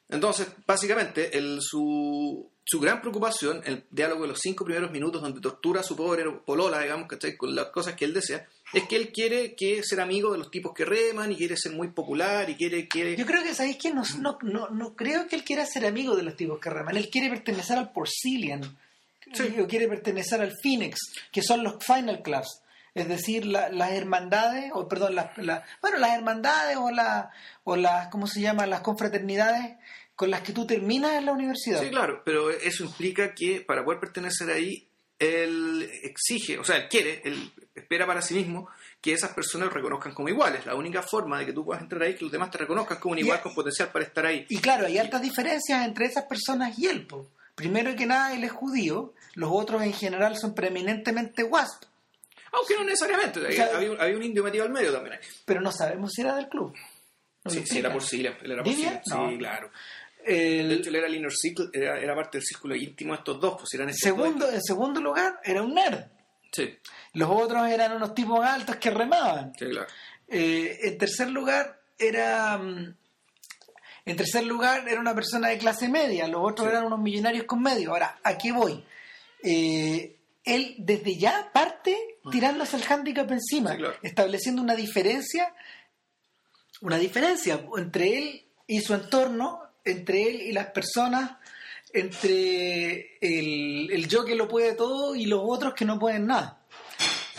Entonces, 0.10 0.48
básicamente, 0.68 1.36
el, 1.38 1.60
su, 1.62 2.52
su 2.68 2.80
gran 2.80 3.00
preocupación, 3.00 3.62
el 3.66 3.84
diálogo 3.92 4.24
de 4.24 4.30
los 4.30 4.40
cinco 4.42 4.66
primeros 4.66 4.90
minutos 4.92 5.22
donde 5.22 5.40
tortura 5.40 5.82
a 5.82 5.84
su 5.84 5.96
pobre 5.96 6.24
polola, 6.46 6.82
digamos, 6.82 7.08
¿cachai? 7.08 7.38
con 7.38 7.56
las 7.56 7.68
cosas 7.68 7.94
que 7.94 8.06
él 8.06 8.14
desea, 8.14 8.48
es 8.74 8.84
que 8.86 8.96
él 8.96 9.12
quiere 9.14 9.54
que 9.56 9.84
ser 9.84 10.02
amigo 10.02 10.32
de 10.32 10.40
los 10.40 10.50
tipos 10.50 10.74
que 10.74 10.84
reman 10.84 11.32
y 11.32 11.36
quiere 11.36 11.56
ser 11.58 11.74
muy 11.74 11.90
popular 11.90 12.50
y 12.50 12.56
quiere... 12.56 12.88
quiere... 12.88 13.16
Yo 13.16 13.26
creo 13.28 13.44
que, 13.44 13.54
¿sabéis 13.54 13.78
que 13.78 13.94
no, 13.94 14.02
no, 14.20 14.40
no, 14.42 14.70
no 14.70 14.96
creo 14.96 15.28
que 15.28 15.36
él 15.36 15.44
quiera 15.44 15.64
ser 15.66 15.86
amigo 15.86 16.16
de 16.16 16.24
los 16.24 16.36
tipos 16.36 16.60
que 16.60 16.72
reman. 16.72 16.98
Él 16.98 17.10
quiere 17.12 17.30
pertenecer 17.30 17.78
al 17.78 17.92
Porcelian. 17.92 18.62
Sí. 19.34 19.56
O 19.62 19.68
quiere 19.68 19.88
pertenecer 19.88 20.42
al 20.42 20.54
Phoenix, 20.62 20.98
que 21.32 21.42
son 21.44 21.64
los 21.64 21.76
Final 21.84 22.22
Clubs. 22.24 22.62
Es 22.96 23.08
decir, 23.08 23.46
la- 23.46 23.70
las 23.70 23.92
hermandades, 23.92 24.72
o 24.74 24.88
perdón, 24.88 25.16
las, 25.16 25.38
la- 25.38 25.64
bueno, 25.82 25.98
las 26.00 26.12
hermandades 26.16 26.78
o, 26.78 26.90
la, 26.92 27.30
o 27.64 27.76
las, 27.76 28.08
¿cómo 28.08 28.26
se 28.28 28.42
llama? 28.42 28.66
Las 28.66 28.82
confraternidades 28.82 29.78
con 30.16 30.30
las 30.32 30.42
que 30.42 30.54
tú 30.54 30.66
terminas 30.66 31.14
en 31.14 31.26
la 31.26 31.34
universidad. 31.34 31.82
Sí, 31.82 31.90
claro, 31.90 32.22
pero 32.24 32.50
eso 32.50 32.84
implica 32.84 33.34
que 33.34 33.62
para 33.62 33.84
poder 33.84 34.00
pertenecer 34.00 34.50
ahí, 34.50 34.88
él 35.20 35.90
exige, 36.04 36.58
o 36.60 36.64
sea, 36.64 36.78
él 36.78 36.88
quiere, 36.90 37.22
él 37.24 37.52
espera 37.74 38.06
para 38.06 38.22
sí 38.22 38.34
mismo 38.34 38.68
que 39.02 39.14
esas 39.14 39.34
personas 39.34 39.68
lo 39.70 39.74
reconozcan 39.74 40.14
como 40.14 40.30
iguales. 40.30 40.66
La 40.66 40.76
única 40.76 41.02
forma 41.02 41.40
de 41.40 41.46
que 41.46 41.54
tú 41.54 41.64
puedas 41.64 41.82
entrar 41.84 42.02
ahí 42.04 42.12
es 42.12 42.18
que 42.18 42.26
los 42.26 42.32
demás 42.32 42.52
te 42.52 42.58
reconozcan 42.58 43.00
como 43.00 43.14
un 43.14 43.20
igual 43.20 43.40
Y- 43.40 43.44
con 43.44 43.54
potencial 43.56 43.90
para 43.92 44.04
estar 44.06 44.26
ahí. 44.26 44.46
Y 44.50 44.58
claro, 44.60 44.86
hay 44.88 44.98
altas 44.98 45.22
diferencias 45.22 45.86
entre 45.86 46.06
esas 46.06 46.26
personas 46.26 46.78
y 46.80 46.88
él. 46.88 47.06
po. 47.06 47.30
Primero 47.56 47.96
que 47.96 48.06
nada, 48.06 48.34
él 48.34 48.44
es 48.44 48.52
judío, 48.52 49.14
los 49.36 49.50
otros 49.54 49.82
en 49.84 49.94
general 49.94 50.36
son 50.38 50.54
preeminentemente 50.54 51.44
wasp, 51.44 51.84
Aunque 52.52 52.76
no 52.76 52.84
necesariamente. 52.86 53.40
O 53.46 53.52
sea, 53.52 53.76
había, 53.76 53.92
un- 53.92 54.02
había 54.02 54.16
un 54.18 54.24
indio 54.24 54.44
metido 54.44 54.64
al 54.66 54.72
medio 54.72 54.92
también. 54.92 55.14
ahí. 55.16 55.20
pero 55.46 55.62
no 55.62 55.72
sabemos 55.72 56.12
si 56.14 56.22
era 56.22 56.36
del 56.36 56.48
club. 56.50 56.74
No 57.44 57.52
Sí, 57.52 57.64
sí, 57.66 57.78
era 57.80 57.94
por. 57.94 58.02
Él 58.12 58.26
era. 58.52 58.64
Sí, 58.66 59.38
claro. 59.38 59.70
El 60.26 60.70
De 60.70 60.76
hecho, 60.76 60.90
él 60.90 60.96
era 60.96 61.08
el 61.08 61.16
inner 61.16 61.32
circle, 61.32 61.68
era, 61.74 62.00
era 62.00 62.16
parte 62.16 62.38
del 62.40 62.46
círculo 62.46 62.76
íntimo 62.76 63.14
de 63.14 63.20
estos 63.20 63.40
dos, 63.40 63.56
pues 63.60 63.74
eran 63.76 63.88
dos. 63.88 63.98
segundo, 63.98 64.50
en 64.50 64.62
segundo 64.64 65.00
lugar, 65.02 65.40
era 65.44 65.62
un 65.62 65.74
nerd. 65.76 66.06
Sí, 66.52 66.78
Los 67.14 67.30
otros 67.30 67.68
eran 67.70 67.92
unos 67.94 68.16
tipos 68.16 68.44
altos 68.44 68.78
que 68.78 68.90
remaban. 68.90 69.54
sí, 69.58 69.66
claro. 69.66 69.88
Eh, 70.28 70.80
en 70.84 70.98
tercer 70.98 71.30
lugar, 71.30 71.80
era. 72.00 72.58
mm, 72.58 72.96
En 74.08 74.16
tercer 74.16 74.44
lugar, 74.46 74.88
era 74.88 75.00
una 75.02 75.16
persona 75.16 75.50
de 75.50 75.58
clase 75.58 75.90
media. 75.90 76.28
Los 76.28 76.42
otros 76.44 76.68
Sí. 76.68 76.72
eran 76.74 76.86
unos 76.86 77.00
millonarios 77.00 77.46
con 77.46 77.62
medio. 77.62 77.90
Ahora, 77.92 78.20
¿a 78.24 78.38
qué 78.38 78.52
voy? 78.52 78.84
Eh, 79.44 80.16
él 80.44 80.76
desde 80.78 81.18
ya 81.18 81.50
parte 81.52 81.98
tirándose 82.32 82.78
el 82.78 82.84
hándicap 82.84 83.30
encima. 83.32 83.72
Sí, 83.72 83.78
claro. 83.78 83.96
estableciendo 84.04 84.62
una 84.62 84.76
diferencia, 84.76 85.54
una 86.82 86.98
diferencia 86.98 87.66
entre 87.78 88.18
él 88.18 88.46
y 88.68 88.82
su 88.82 88.94
entorno, 88.94 89.62
entre 89.86 90.24
él 90.24 90.42
y 90.42 90.52
las 90.52 90.68
personas, 90.68 91.38
entre 91.94 93.18
el, 93.22 93.90
el 93.92 94.08
yo 94.08 94.26
que 94.26 94.36
lo 94.36 94.48
puede 94.48 94.74
todo 94.74 95.16
y 95.16 95.26
los 95.28 95.42
otros 95.44 95.74
que 95.74 95.86
no 95.86 95.98
pueden 95.98 96.28
nada. 96.28 96.60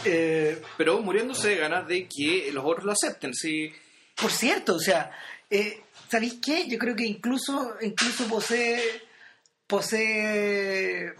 Eh, 0.05 0.62
Pero 0.76 1.00
muriéndose 1.00 1.49
de 1.49 1.57
ganas 1.57 1.87
de 1.87 2.09
que 2.09 2.50
los 2.53 2.65
otros 2.65 2.85
lo 2.85 2.93
acepten. 2.93 3.35
Sí, 3.35 3.73
por 4.15 4.31
cierto, 4.31 4.76
o 4.76 4.79
sea, 4.79 5.11
eh, 5.50 5.83
¿sabéis 6.09 6.38
qué? 6.43 6.69
Yo 6.69 6.79
creo 6.79 6.95
que 6.95 7.05
incluso, 7.05 7.76
incluso 7.83 8.26
posee, 8.29 8.81
posee, 9.67 11.12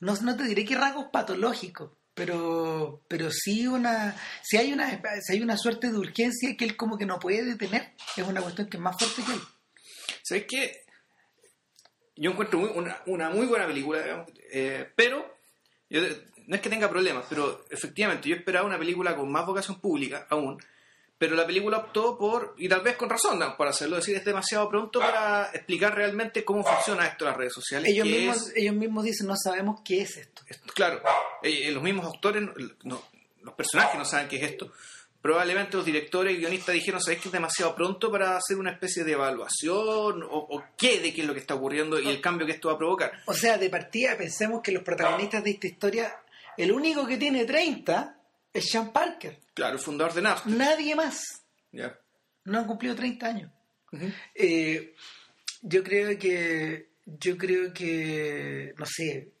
no, 0.00 0.14
no 0.16 0.36
te 0.36 0.44
diré 0.44 0.64
que 0.64 0.74
rasgos 0.74 1.06
patológicos, 1.12 1.92
pero, 2.14 3.02
pero 3.08 3.30
sí 3.30 3.66
una, 3.66 4.16
si 4.42 4.56
hay 4.56 4.72
una, 4.72 5.00
si 5.22 5.34
hay 5.34 5.42
una 5.42 5.56
suerte 5.56 5.92
de 5.92 5.98
urgencia 5.98 6.56
que 6.56 6.64
él 6.64 6.76
como 6.76 6.96
que 6.98 7.06
no 7.06 7.18
puede 7.18 7.44
detener, 7.44 7.92
es 8.16 8.26
una 8.26 8.40
cuestión 8.40 8.68
que 8.68 8.78
es 8.78 8.82
más 8.82 8.96
fuerte 8.98 9.22
que 9.22 9.32
él. 9.32 9.40
¿Sabes 10.28 10.44
qué? 10.46 10.82
Yo 12.16 12.32
encuentro 12.32 12.58
muy- 12.58 12.70
una, 12.74 13.00
una 13.06 13.30
muy 13.30 13.46
buena 13.46 13.66
película, 13.66 14.02
digamos, 14.02 14.26
eh, 14.52 14.90
pero 14.96 15.36
yo, 15.88 16.00
no 16.46 16.56
es 16.56 16.60
que 16.60 16.68
tenga 16.70 16.90
problemas, 16.90 17.24
pero 17.28 17.64
efectivamente 17.70 18.28
yo 18.28 18.36
esperaba 18.36 18.66
una 18.66 18.78
película 18.78 19.14
con 19.14 19.30
más 19.30 19.46
vocación 19.46 19.80
pública 19.80 20.26
aún, 20.28 20.60
pero 21.16 21.34
la 21.36 21.46
película 21.46 21.78
optó 21.78 22.18
por, 22.18 22.54
y 22.58 22.68
tal 22.68 22.80
vez 22.80 22.96
con 22.96 23.08
razón 23.08 23.38
¿no? 23.38 23.56
por 23.56 23.68
hacerlo, 23.68 23.96
decir, 23.96 24.16
es 24.16 24.24
demasiado 24.24 24.68
pronto 24.68 24.98
para 25.00 25.50
explicar 25.54 25.94
realmente 25.94 26.44
cómo 26.44 26.64
funciona 26.64 27.06
esto 27.06 27.24
en 27.24 27.28
las 27.30 27.36
redes 27.38 27.52
sociales. 27.54 27.90
Ellos 27.90 28.06
mismos, 28.06 28.36
es- 28.48 28.52
ellos 28.56 28.74
mismos 28.74 29.04
dicen, 29.04 29.26
no 29.28 29.36
sabemos 29.36 29.80
qué 29.84 30.02
es 30.02 30.16
esto. 30.16 30.42
es- 30.48 30.58
claro, 30.74 31.00
eh, 31.42 31.70
los 31.70 31.82
mismos 31.82 32.04
autores, 32.04 32.42
no, 32.82 33.02
los 33.42 33.54
personajes 33.54 33.96
no 33.96 34.04
saben 34.04 34.28
qué 34.28 34.36
es 34.36 34.42
esto. 34.50 34.72
Probablemente 35.20 35.76
los 35.76 35.84
directores 35.84 36.34
y 36.34 36.38
guionistas 36.38 36.74
dijeron, 36.74 37.00
¿sabes 37.00 37.20
que 37.20 37.28
es 37.28 37.32
demasiado 37.32 37.74
pronto 37.74 38.10
para 38.10 38.36
hacer 38.36 38.56
una 38.56 38.70
especie 38.70 39.02
de 39.02 39.12
evaluación? 39.12 40.22
O, 40.22 40.46
o 40.50 40.64
qué 40.76 41.00
de 41.00 41.12
qué 41.12 41.22
es 41.22 41.26
lo 41.26 41.34
que 41.34 41.40
está 41.40 41.54
ocurriendo 41.54 41.98
y 41.98 42.08
el 42.08 42.20
cambio 42.20 42.46
que 42.46 42.52
esto 42.52 42.68
va 42.68 42.74
a 42.74 42.78
provocar? 42.78 43.12
O 43.26 43.34
sea, 43.34 43.58
de 43.58 43.68
partida 43.68 44.16
pensemos 44.16 44.60
que 44.62 44.72
los 44.72 44.84
protagonistas 44.84 45.42
de 45.42 45.50
esta 45.50 45.66
historia, 45.66 46.16
el 46.56 46.70
único 46.70 47.06
que 47.06 47.16
tiene 47.16 47.44
30 47.44 48.16
es 48.52 48.70
Sean 48.70 48.92
Parker. 48.92 49.40
Claro, 49.54 49.74
el 49.74 49.80
fundador 49.80 50.14
de 50.14 50.22
Napster. 50.22 50.52
Nadie 50.52 50.94
más. 50.94 51.42
Ya. 51.72 51.98
No 52.44 52.58
han 52.58 52.66
cumplido 52.66 52.94
30 52.94 53.26
años. 53.26 53.52
Eh, 54.34 54.94
yo 55.62 55.82
creo 55.82 56.18
que, 56.18 56.90
yo 57.04 57.36
creo 57.36 57.72
que, 57.72 58.72
no 58.78 58.86
sé, 58.86 59.32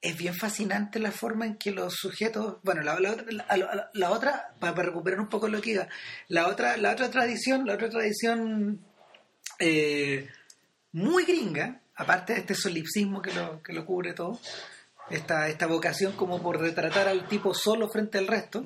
es 0.00 0.16
bien 0.16 0.34
fascinante 0.34 0.98
la 1.00 1.10
forma 1.10 1.44
en 1.46 1.56
que 1.56 1.72
los 1.72 1.94
sujetos, 1.94 2.58
bueno, 2.62 2.82
la, 2.82 2.98
la 3.00 3.12
otra, 3.12 3.24
la- 3.94 4.10
otra, 4.10 4.54
para, 4.60 4.74
para 4.74 4.88
recuperar 4.88 5.18
un 5.20 5.28
poco 5.28 5.48
lo 5.48 5.60
que 5.60 5.70
iba, 5.70 5.88
la 6.28 6.46
otra, 6.48 6.76
la 6.76 6.92
otra 6.92 7.10
tradición, 7.10 7.66
la 7.66 7.74
otra 7.74 7.90
tradición 7.90 8.80
eh, 9.58 10.28
muy 10.92 11.24
gringa, 11.24 11.80
aparte 11.96 12.34
de 12.34 12.40
este 12.40 12.54
solipsismo 12.54 13.20
que 13.20 13.32
lo, 13.32 13.60
que 13.62 13.72
lo 13.72 13.84
cubre 13.84 14.12
todo, 14.14 14.38
esta, 15.10 15.48
esta 15.48 15.66
vocación 15.66 16.12
como 16.12 16.40
por 16.42 16.60
retratar 16.60 17.08
al 17.08 17.26
tipo 17.26 17.52
solo 17.54 17.88
frente 17.88 18.18
al 18.18 18.26
resto, 18.28 18.64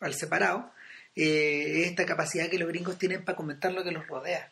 al 0.00 0.14
separado, 0.14 0.72
eh, 1.14 1.84
esta 1.86 2.04
capacidad 2.04 2.48
que 2.48 2.58
los 2.58 2.68
gringos 2.68 2.98
tienen 2.98 3.24
para 3.24 3.36
comentar 3.36 3.72
lo 3.72 3.84
que 3.84 3.92
los 3.92 4.06
rodea. 4.06 4.50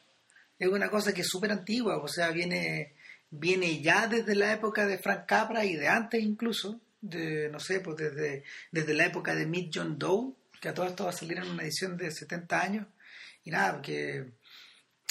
Es 0.59 0.69
una 0.69 0.89
cosa 0.91 1.13
que 1.13 1.23
es 1.23 1.29
súper 1.29 1.51
antigua, 1.51 1.97
o 1.97 2.07
sea, 2.07 2.31
viene, 2.31 2.95
viene 3.33 3.81
ya 3.81 4.07
desde 4.07 4.35
la 4.35 4.53
época 4.53 4.87
de 4.87 4.99
Frank 4.99 5.25
Capra 5.27 5.65
y 5.65 5.75
de 5.75 5.89
antes 5.89 6.23
incluso, 6.23 6.81
de, 7.01 7.49
no 7.51 7.59
sé, 7.59 7.81
pues 7.81 7.97
desde, 7.97 8.45
desde 8.71 8.95
la 8.95 9.07
época 9.07 9.35
de 9.35 9.47
Meet 9.47 9.71
John 9.75 9.99
Doe, 9.99 10.35
que 10.61 10.69
a 10.69 10.75
todo 10.75 10.87
esto 10.87 11.05
va 11.05 11.11
a 11.11 11.15
salir 11.15 11.39
en 11.39 11.49
una 11.49 11.63
edición 11.63 11.97
de 11.97 12.11
70 12.13 12.61
años, 12.61 12.87
y 13.43 13.51
nada, 13.51 13.73
porque 13.73 14.33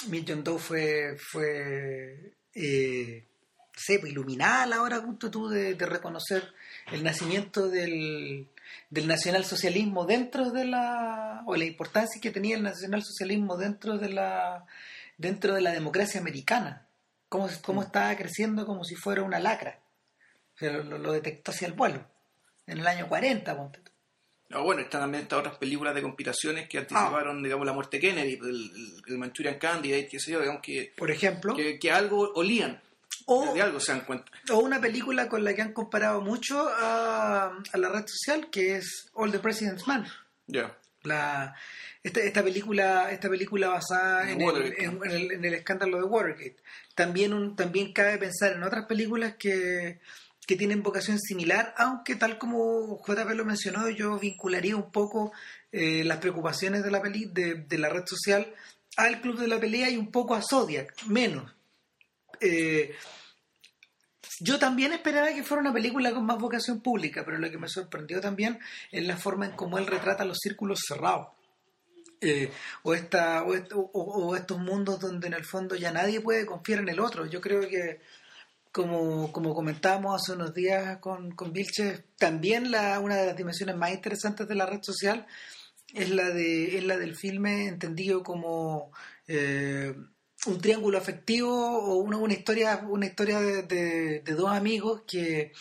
Meet 0.07 0.29
John 0.29 0.43
Doe 0.43 0.59
fue, 0.59 1.17
fue 1.17 2.35
eh, 2.53 3.25
no 3.57 3.79
sé, 3.79 3.97
pues, 3.99 4.11
iluminada 4.11 4.63
a 4.63 4.67
la 4.67 4.81
hora 4.83 4.99
justo 4.99 5.31
tú 5.31 5.49
de, 5.49 5.73
reconocer 5.73 6.53
el 6.91 7.03
nacimiento 7.03 7.69
del, 7.69 8.47
del 8.91 9.07
nacionalsocialismo 9.07 10.05
dentro 10.05 10.51
de 10.51 10.65
la 10.65 11.43
o 11.47 11.55
la 11.55 11.65
importancia 11.65 12.21
que 12.21 12.29
tenía 12.29 12.55
el 12.55 12.63
nacionalsocialismo 12.63 13.57
dentro 13.57 13.97
de 13.97 14.09
la 14.09 14.65
dentro 15.17 15.55
de 15.55 15.61
la 15.61 15.71
democracia 15.71 16.19
americana 16.19 16.85
cómo, 17.31 17.49
cómo 17.63 17.81
estaba 17.81 18.13
creciendo 18.17 18.65
como 18.65 18.83
si 18.83 18.95
fuera 18.95 19.23
una 19.23 19.39
lacra 19.39 19.79
o 20.53 20.57
sea, 20.57 20.73
lo, 20.73 20.97
lo 20.97 21.13
detectó 21.13 21.51
hacia 21.51 21.67
el 21.67 21.73
vuelo 21.73 22.05
en 22.67 22.79
el 22.79 22.87
año 22.87 23.07
40 23.07 23.55
ponte 23.57 23.79
tú. 23.79 23.91
No, 24.49 24.63
bueno, 24.63 24.81
están 24.81 25.01
también 25.01 25.23
estas 25.23 25.39
otras 25.39 25.57
películas 25.57 25.95
de 25.95 26.01
conspiraciones 26.01 26.67
que 26.67 26.77
anticiparon, 26.77 27.41
digamos, 27.41 27.65
la 27.65 27.71
muerte 27.71 27.97
de 27.97 28.01
Kennedy, 28.01 28.33
el, 28.33 29.17
Manchurian 29.17 29.57
Candidate, 29.57 30.09
qué 30.09 30.19
sé 30.19 30.31
yo, 30.33 30.41
digamos, 30.41 30.61
que, 30.61 30.93
por 30.97 31.09
ejemplo 31.09 31.55
que, 31.55 31.79
que 31.79 31.89
algo 31.89 32.33
olían, 32.35 32.81
o, 33.27 33.53
de 33.53 33.61
algo 33.61 33.79
se 33.79 33.93
dan 33.93 34.01
cuenta. 34.01 34.29
o 34.51 34.59
una 34.59 34.81
película 34.81 35.29
con 35.29 35.45
la 35.45 35.53
que 35.53 35.61
han 35.61 35.71
comparado 35.71 36.19
mucho 36.19 36.67
a, 36.67 37.45
a 37.71 37.77
la 37.77 37.89
red 37.89 38.03
social 38.07 38.49
que 38.49 38.75
es 38.75 39.09
All 39.13 39.31
the 39.31 39.39
President's 39.39 39.87
Man 39.87 40.05
Ya. 40.47 40.77
la 41.03 41.55
esta, 42.03 42.19
esta 42.21 42.43
película 42.43 43.11
esta 43.11 43.29
película 43.29 43.69
basada 43.69 44.29
en 44.29 44.41
el, 44.41 44.73
en, 44.77 44.99
en 45.03 45.11
el, 45.11 45.31
en 45.31 45.45
el 45.45 45.53
escándalo 45.53 45.97
de 45.97 46.03
Watergate. 46.03 46.57
También 46.95 47.33
un, 47.33 47.55
también 47.55 47.93
cabe 47.93 48.17
pensar 48.17 48.53
en 48.53 48.63
otras 48.63 48.85
películas 48.85 49.35
que 49.37 49.99
que 50.47 50.55
tienen 50.55 50.81
vocación 50.81 51.19
similar 51.19 51.73
aunque 51.77 52.15
tal 52.15 52.37
como 52.37 52.99
JP 53.05 53.35
lo 53.35 53.45
mencionó 53.45 53.89
yo 53.89 54.17
vincularía 54.17 54.75
un 54.75 54.91
poco 54.91 55.31
eh, 55.71 56.03
las 56.03 56.17
preocupaciones 56.17 56.83
de 56.83 56.91
la 56.91 57.01
peli 57.01 57.25
de, 57.25 57.55
de 57.55 57.77
la 57.77 57.89
red 57.89 58.03
social 58.05 58.53
al 58.97 59.21
club 59.21 59.39
de 59.39 59.47
la 59.47 59.59
pelea 59.59 59.89
y 59.89 59.97
un 59.97 60.11
poco 60.11 60.35
a 60.35 60.41
Zodiac 60.41 60.93
menos. 61.05 61.51
Eh, 62.39 62.93
yo 64.39 64.57
también 64.57 64.93
esperaba 64.93 65.33
que 65.33 65.43
fuera 65.43 65.61
una 65.61 65.73
película 65.73 66.11
con 66.11 66.25
más 66.25 66.39
vocación 66.39 66.81
pública, 66.81 67.23
pero 67.23 67.37
lo 67.37 67.49
que 67.49 67.57
me 67.57 67.69
sorprendió 67.69 68.19
también 68.19 68.59
es 68.91 69.05
la 69.05 69.17
forma 69.17 69.45
en 69.45 69.51
cómo 69.51 69.77
él 69.77 69.87
retrata 69.87 70.25
los 70.25 70.39
círculos 70.39 70.79
cerrados. 70.87 71.27
Eh, 72.23 72.51
o, 72.83 72.93
esta, 72.93 73.43
o, 73.43 73.51
o 73.93 74.35
estos 74.35 74.59
mundos 74.59 74.99
donde 74.99 75.25
en 75.27 75.33
el 75.33 75.43
fondo 75.43 75.75
ya 75.75 75.91
nadie 75.91 76.21
puede 76.21 76.45
confiar 76.45 76.79
en 76.81 76.89
el 76.89 76.99
otro. 76.99 77.25
Yo 77.25 77.41
creo 77.41 77.61
que, 77.67 77.99
como, 78.71 79.31
como 79.31 79.55
comentábamos 79.55 80.21
hace 80.21 80.33
unos 80.33 80.53
días 80.53 80.99
con, 80.99 81.31
con 81.31 81.51
Vilches, 81.51 82.03
también 82.17 82.69
la, 82.71 82.99
una 82.99 83.15
de 83.15 83.25
las 83.25 83.35
dimensiones 83.35 83.75
más 83.75 83.91
interesantes 83.91 84.47
de 84.47 84.55
la 84.55 84.67
red 84.67 84.81
social 84.83 85.25
es 85.93 86.09
la, 86.11 86.29
de, 86.29 86.77
es 86.77 86.83
la 86.83 86.97
del 86.97 87.15
filme 87.15 87.67
entendido 87.67 88.21
como 88.23 88.91
eh, 89.27 89.93
un 90.45 90.61
triángulo 90.61 90.97
afectivo 90.99 91.51
o 91.51 91.95
una, 91.97 92.17
una 92.17 92.33
historia, 92.33 92.85
una 92.87 93.07
historia 93.07 93.39
de, 93.41 93.63
de- 93.63 94.19
de 94.21 94.33
dos 94.33 94.51
amigos 94.51 95.01
que, 95.07 95.51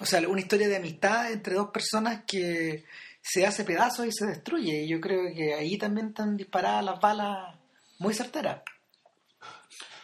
o 0.00 0.06
sea, 0.06 0.26
una 0.28 0.40
historia 0.40 0.66
de 0.68 0.76
amistad 0.76 1.30
entre 1.30 1.54
dos 1.54 1.70
personas 1.70 2.24
que 2.26 2.84
se 3.22 3.46
hace 3.46 3.64
pedazos 3.64 4.06
y 4.06 4.12
se 4.12 4.26
destruye. 4.26 4.84
Y 4.84 4.88
yo 4.88 5.00
creo 5.00 5.32
que 5.34 5.54
ahí 5.54 5.76
también 5.78 6.08
están 6.08 6.36
disparadas 6.36 6.84
las 6.84 7.00
balas 7.00 7.56
muy 7.98 8.14
certeras. 8.14 8.62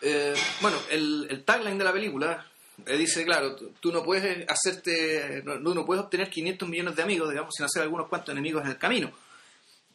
Eh, 0.03 0.35
bueno, 0.61 0.77
el, 0.91 1.27
el 1.31 1.45
tagline 1.45 1.79
de 1.79 1.85
la 1.85 1.93
película 1.93 2.47
eh, 2.87 2.97
dice, 2.97 3.25
claro, 3.25 3.57
tú, 3.57 3.91
no 3.93 4.03
puedes 4.05 4.47
hacerte, 4.49 5.43
no, 5.45 5.59
no 5.59 5.85
puedes 5.87 6.05
obtener 6.05 6.29
500 6.29 6.69
millones 6.69 6.95
de 6.97 7.03
amigos, 7.03 7.31
digamos, 7.31 7.55
sin 7.57 7.65
hacer 7.65 7.83
algunos 7.83 8.09
cuantos 8.09 8.33
enemigos 8.33 8.63
en 8.65 8.71
el 8.71 8.79
camino. 8.79 9.11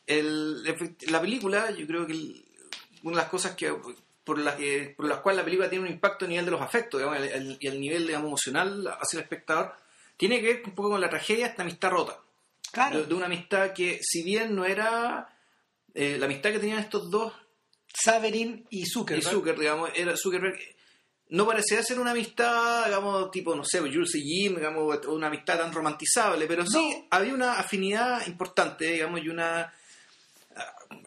El- 0.08 0.64
la 1.08 1.22
película, 1.22 1.70
yo 1.72 1.86
creo 1.86 2.08
que 2.08 2.14
el- 2.14 2.44
una 3.04 3.18
de 3.18 3.22
las 3.24 3.30
cosas 3.30 3.56
que 3.56 3.74
por 4.24 4.38
las 4.38 4.56
que 4.56 4.94
por 4.96 5.08
las 5.08 5.20
cuales 5.20 5.38
la 5.38 5.44
película 5.46 5.70
tiene 5.70 5.86
un 5.86 5.92
impacto 5.92 6.26
a 6.26 6.28
nivel 6.28 6.46
de 6.46 6.52
los 6.52 6.62
afectos 6.62 7.02
y 7.60 7.68
el 7.68 7.80
nivel 7.82 8.06
digamos, 8.06 8.28
emocional 8.28 8.88
hacia 9.00 9.18
el 9.18 9.24
espectador 9.24 9.74
tiene 10.18 10.40
que 10.40 10.48
ver 10.54 10.64
un 10.66 10.76
poco 10.76 10.92
con 10.92 11.02
la 11.02 11.10
tragedia 11.10 11.48
esta 11.48 11.64
amistad 11.64 11.90
rota 11.90 12.20
Claro. 12.72 13.00
De, 13.02 13.06
de 13.08 13.14
una 13.14 13.26
amistad 13.26 13.74
que, 13.74 14.00
si 14.02 14.24
bien 14.24 14.56
no 14.56 14.66
era 14.66 15.28
eh, 15.94 16.18
la 16.18 16.26
amistad 16.26 16.52
que 16.52 16.60
tenían 16.60 16.80
estos 16.80 17.10
dos 17.12 17.34
Saverin 17.94 18.66
y 18.70 18.86
Zuckerberg. 18.86 19.28
y 19.28 19.30
Zucker, 19.30 19.60
digamos, 19.60 19.90
era 19.96 20.16
Zuckerberg, 20.16 20.58
no 21.30 21.46
parecía 21.46 21.82
ser 21.84 22.00
una 22.00 22.12
amistad, 22.12 22.86
digamos, 22.86 23.30
tipo, 23.32 23.54
no 23.56 23.64
sé, 23.66 23.80
Jules 23.80 24.16
y 24.16 24.22
Jim, 24.22 24.56
digamos, 24.56 25.06
una 25.08 25.28
amistad 25.28 25.58
tan 25.58 25.74
romantizable, 25.74 26.46
pero 26.48 26.66
sí 26.66 26.78
No. 27.02 27.08
había 27.12 27.34
una 27.34 27.54
afinidad 27.60 28.26
importante, 28.28 28.86
digamos, 28.86 29.22
y 29.22 29.30
una... 29.30 29.62
a- 29.62 29.74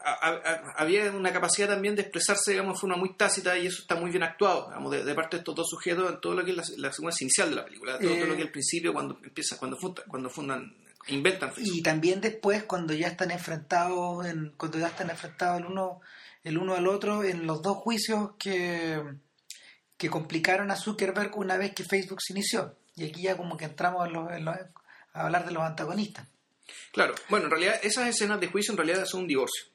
a- 0.03 0.29
a- 0.29 0.73
había 0.77 1.11
una 1.11 1.31
capacidad 1.33 1.67
también 1.67 1.95
de 1.95 2.03
expresarse, 2.03 2.51
digamos, 2.51 2.75
de 2.75 2.81
forma 2.81 2.97
muy 2.97 3.13
tácita 3.15 3.57
y 3.57 3.67
eso 3.67 3.81
está 3.81 3.95
muy 3.95 4.09
bien 4.11 4.23
actuado, 4.23 4.65
digamos, 4.67 4.91
de, 4.91 5.03
de 5.03 5.13
parte 5.15 5.37
de 5.37 5.41
estos 5.41 5.55
dos 5.55 5.67
sujetos 5.69 6.11
en 6.11 6.19
todo 6.21 6.33
lo 6.35 6.43
que 6.45 6.51
es 6.51 6.57
la, 6.57 6.63
la 6.77 6.93
secuencia 6.93 7.23
inicial 7.23 7.49
de 7.51 7.55
la 7.55 7.65
película, 7.65 7.99
todo, 7.99 8.09
Eh. 8.11 8.15
todo 8.17 8.27
lo 8.27 8.33
que 8.35 8.41
es 8.41 8.45
el 8.47 8.51
principio 8.51 8.93
cuando 8.93 9.19
empieza, 9.23 9.57
cuando 9.57 9.77
fundan, 9.77 10.05
cuando 10.07 10.29
fundan, 10.29 10.75
inventan 11.07 11.53
Facebook. 11.53 11.75
Y 11.77 11.81
también 11.83 12.21
después 12.21 12.63
cuando 12.63 12.93
ya 12.93 13.07
están 13.07 13.31
enfrentados, 13.31 14.25
en, 14.25 14.53
cuando 14.57 14.77
ya 14.79 14.87
están 14.87 15.09
enfrentados 15.09 15.59
el 15.59 15.65
uno, 15.67 16.01
el 16.43 16.57
uno 16.57 16.75
al 16.75 16.87
otro 16.87 17.23
en 17.23 17.45
los 17.47 17.61
dos 17.61 17.77
juicios 17.77 18.31
que, 18.39 19.01
que 19.97 20.09
complicaron 20.09 20.71
a 20.71 20.75
Zuckerberg 20.75 21.37
una 21.37 21.57
vez 21.57 21.73
que 21.73 21.83
Facebook 21.83 22.21
se 22.21 22.33
inició. 22.33 22.75
Y 22.95 23.05
aquí 23.09 23.23
ya 23.23 23.35
como 23.37 23.57
que 23.57 23.65
entramos 23.65 24.07
en 24.07 24.13
los- 24.13 24.31
en 24.31 24.45
los- 24.45 24.55
a 25.13 25.25
hablar 25.25 25.45
de 25.45 25.51
los 25.51 25.63
antagonistas. 25.63 26.27
Claro, 26.91 27.13
bueno, 27.29 27.45
en 27.45 27.51
realidad 27.51 27.79
esas 27.83 28.07
escenas 28.07 28.39
de 28.39 28.47
juicio 28.47 28.71
en 28.71 28.77
realidad 28.77 29.05
son 29.05 29.21
un 29.21 29.27
divorcio. 29.27 29.65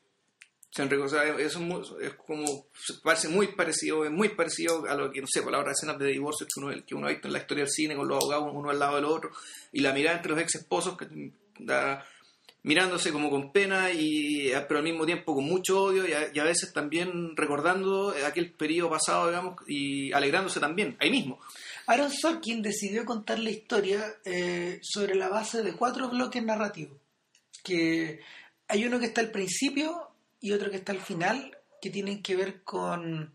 O 0.70 0.72
sea, 0.72 0.84
en 0.84 0.90
realidad, 0.90 1.06
o 1.06 1.10
sea, 1.36 1.44
es, 1.44 1.56
muy- 1.58 1.82
es 2.00 2.14
como, 2.14 2.66
parece 3.02 3.28
muy 3.28 3.48
parecido, 3.48 4.04
es 4.04 4.10
muy 4.12 4.28
parecido 4.30 4.84
a 4.88 4.94
lo 4.94 5.10
que, 5.10 5.20
no 5.20 5.26
sé, 5.28 5.42
por 5.42 5.50
la 5.50 5.58
hora 5.58 5.72
escenas 5.72 5.98
de 5.98 6.06
divorcio 6.06 6.46
que 6.46 6.60
uno, 6.60 6.72
que 6.86 6.94
uno 6.94 7.06
ha 7.08 7.10
visto 7.10 7.26
en 7.26 7.32
la 7.32 7.40
historia 7.40 7.64
del 7.64 7.72
cine 7.72 7.96
con 7.96 8.06
los 8.06 8.18
abogados 8.22 8.52
uno 8.54 8.70
al 8.70 8.78
lado 8.78 8.94
del 8.96 9.04
otro 9.06 9.30
y 9.72 9.80
la 9.80 9.92
mirada 9.92 10.16
entre 10.18 10.30
los 10.32 10.40
ex 10.40 10.54
esposos 10.54 10.96
que 10.96 11.32
da- 11.58 12.06
mirándose 12.62 13.10
como 13.10 13.30
con 13.30 13.52
pena 13.52 13.90
y 13.90 14.52
pero 14.68 14.78
al 14.78 14.84
mismo 14.84 15.06
tiempo 15.06 15.34
con 15.34 15.44
mucho 15.44 15.82
odio 15.82 16.06
y 16.06 16.12
a, 16.12 16.30
y 16.32 16.38
a 16.38 16.44
veces 16.44 16.72
también 16.74 17.34
recordando 17.36 18.14
aquel 18.26 18.52
periodo 18.52 18.90
pasado, 18.90 19.28
digamos, 19.28 19.56
y 19.66 20.12
alegrándose 20.12 20.60
también, 20.60 20.94
ahí 21.00 21.10
mismo. 21.10 21.40
Aaron 21.86 22.12
Sorkin 22.12 22.60
decidió 22.62 23.04
contar 23.06 23.38
la 23.38 23.50
historia 23.50 24.04
eh, 24.24 24.78
sobre 24.82 25.14
la 25.16 25.28
base 25.30 25.62
de 25.62 25.72
cuatro 25.72 26.10
bloques 26.10 26.44
narrativos. 26.44 26.98
Que 27.64 28.20
hay 28.68 28.84
uno 28.86 29.00
que 29.00 29.06
está 29.06 29.20
al 29.22 29.30
principio 29.30 30.09
y 30.40 30.52
otro 30.52 30.70
que 30.70 30.76
está 30.78 30.92
al 30.92 31.00
final, 31.00 31.56
que 31.80 31.90
tienen 31.90 32.22
que 32.22 32.36
ver 32.36 32.62
con. 32.64 33.34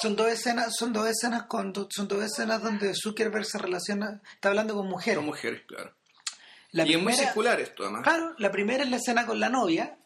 Son 0.00 0.16
dos 0.16 0.28
escenas, 0.28 0.74
son 0.74 0.92
dos 0.92 1.06
escenas 1.08 1.44
con 1.44 1.72
son 1.90 2.08
dos 2.08 2.22
escenas 2.24 2.62
donde 2.62 2.94
Zuckerberg 2.94 3.44
se 3.44 3.58
relaciona, 3.58 4.22
está 4.34 4.48
hablando 4.48 4.74
con 4.74 4.88
mujeres. 4.88 5.16
Son 5.18 5.26
mujeres, 5.26 5.62
claro. 5.66 5.94
La 6.72 6.84
y 6.86 6.90
es 6.92 6.96
muy 6.96 7.06
primera- 7.06 7.24
circular 7.26 7.60
esto, 7.60 7.82
además. 7.84 8.02
Claro, 8.02 8.34
la 8.38 8.50
primera 8.50 8.84
es 8.84 8.90
la 8.90 8.96
escena 8.96 9.26
con 9.26 9.38
la 9.38 9.48
novia 9.50 9.98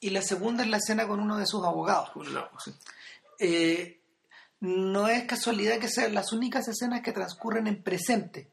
y 0.00 0.10
la 0.10 0.22
segunda 0.22 0.62
es 0.62 0.68
la 0.70 0.76
escena 0.76 1.06
con 1.08 1.18
uno 1.20 1.36
de 1.38 1.46
sus 1.46 1.64
abogados. 1.64 2.10
Lado, 2.32 2.50
sí. 2.64 2.72
Eh, 3.38 4.00
no 4.60 5.08
es 5.08 5.24
casualidad 5.24 5.78
que 5.78 5.88
sean 5.88 6.14
las 6.14 6.32
únicas 6.32 6.66
escenas 6.68 7.02
que 7.02 7.12
transcurren 7.12 7.66
en 7.66 7.82
presente, 7.82 8.48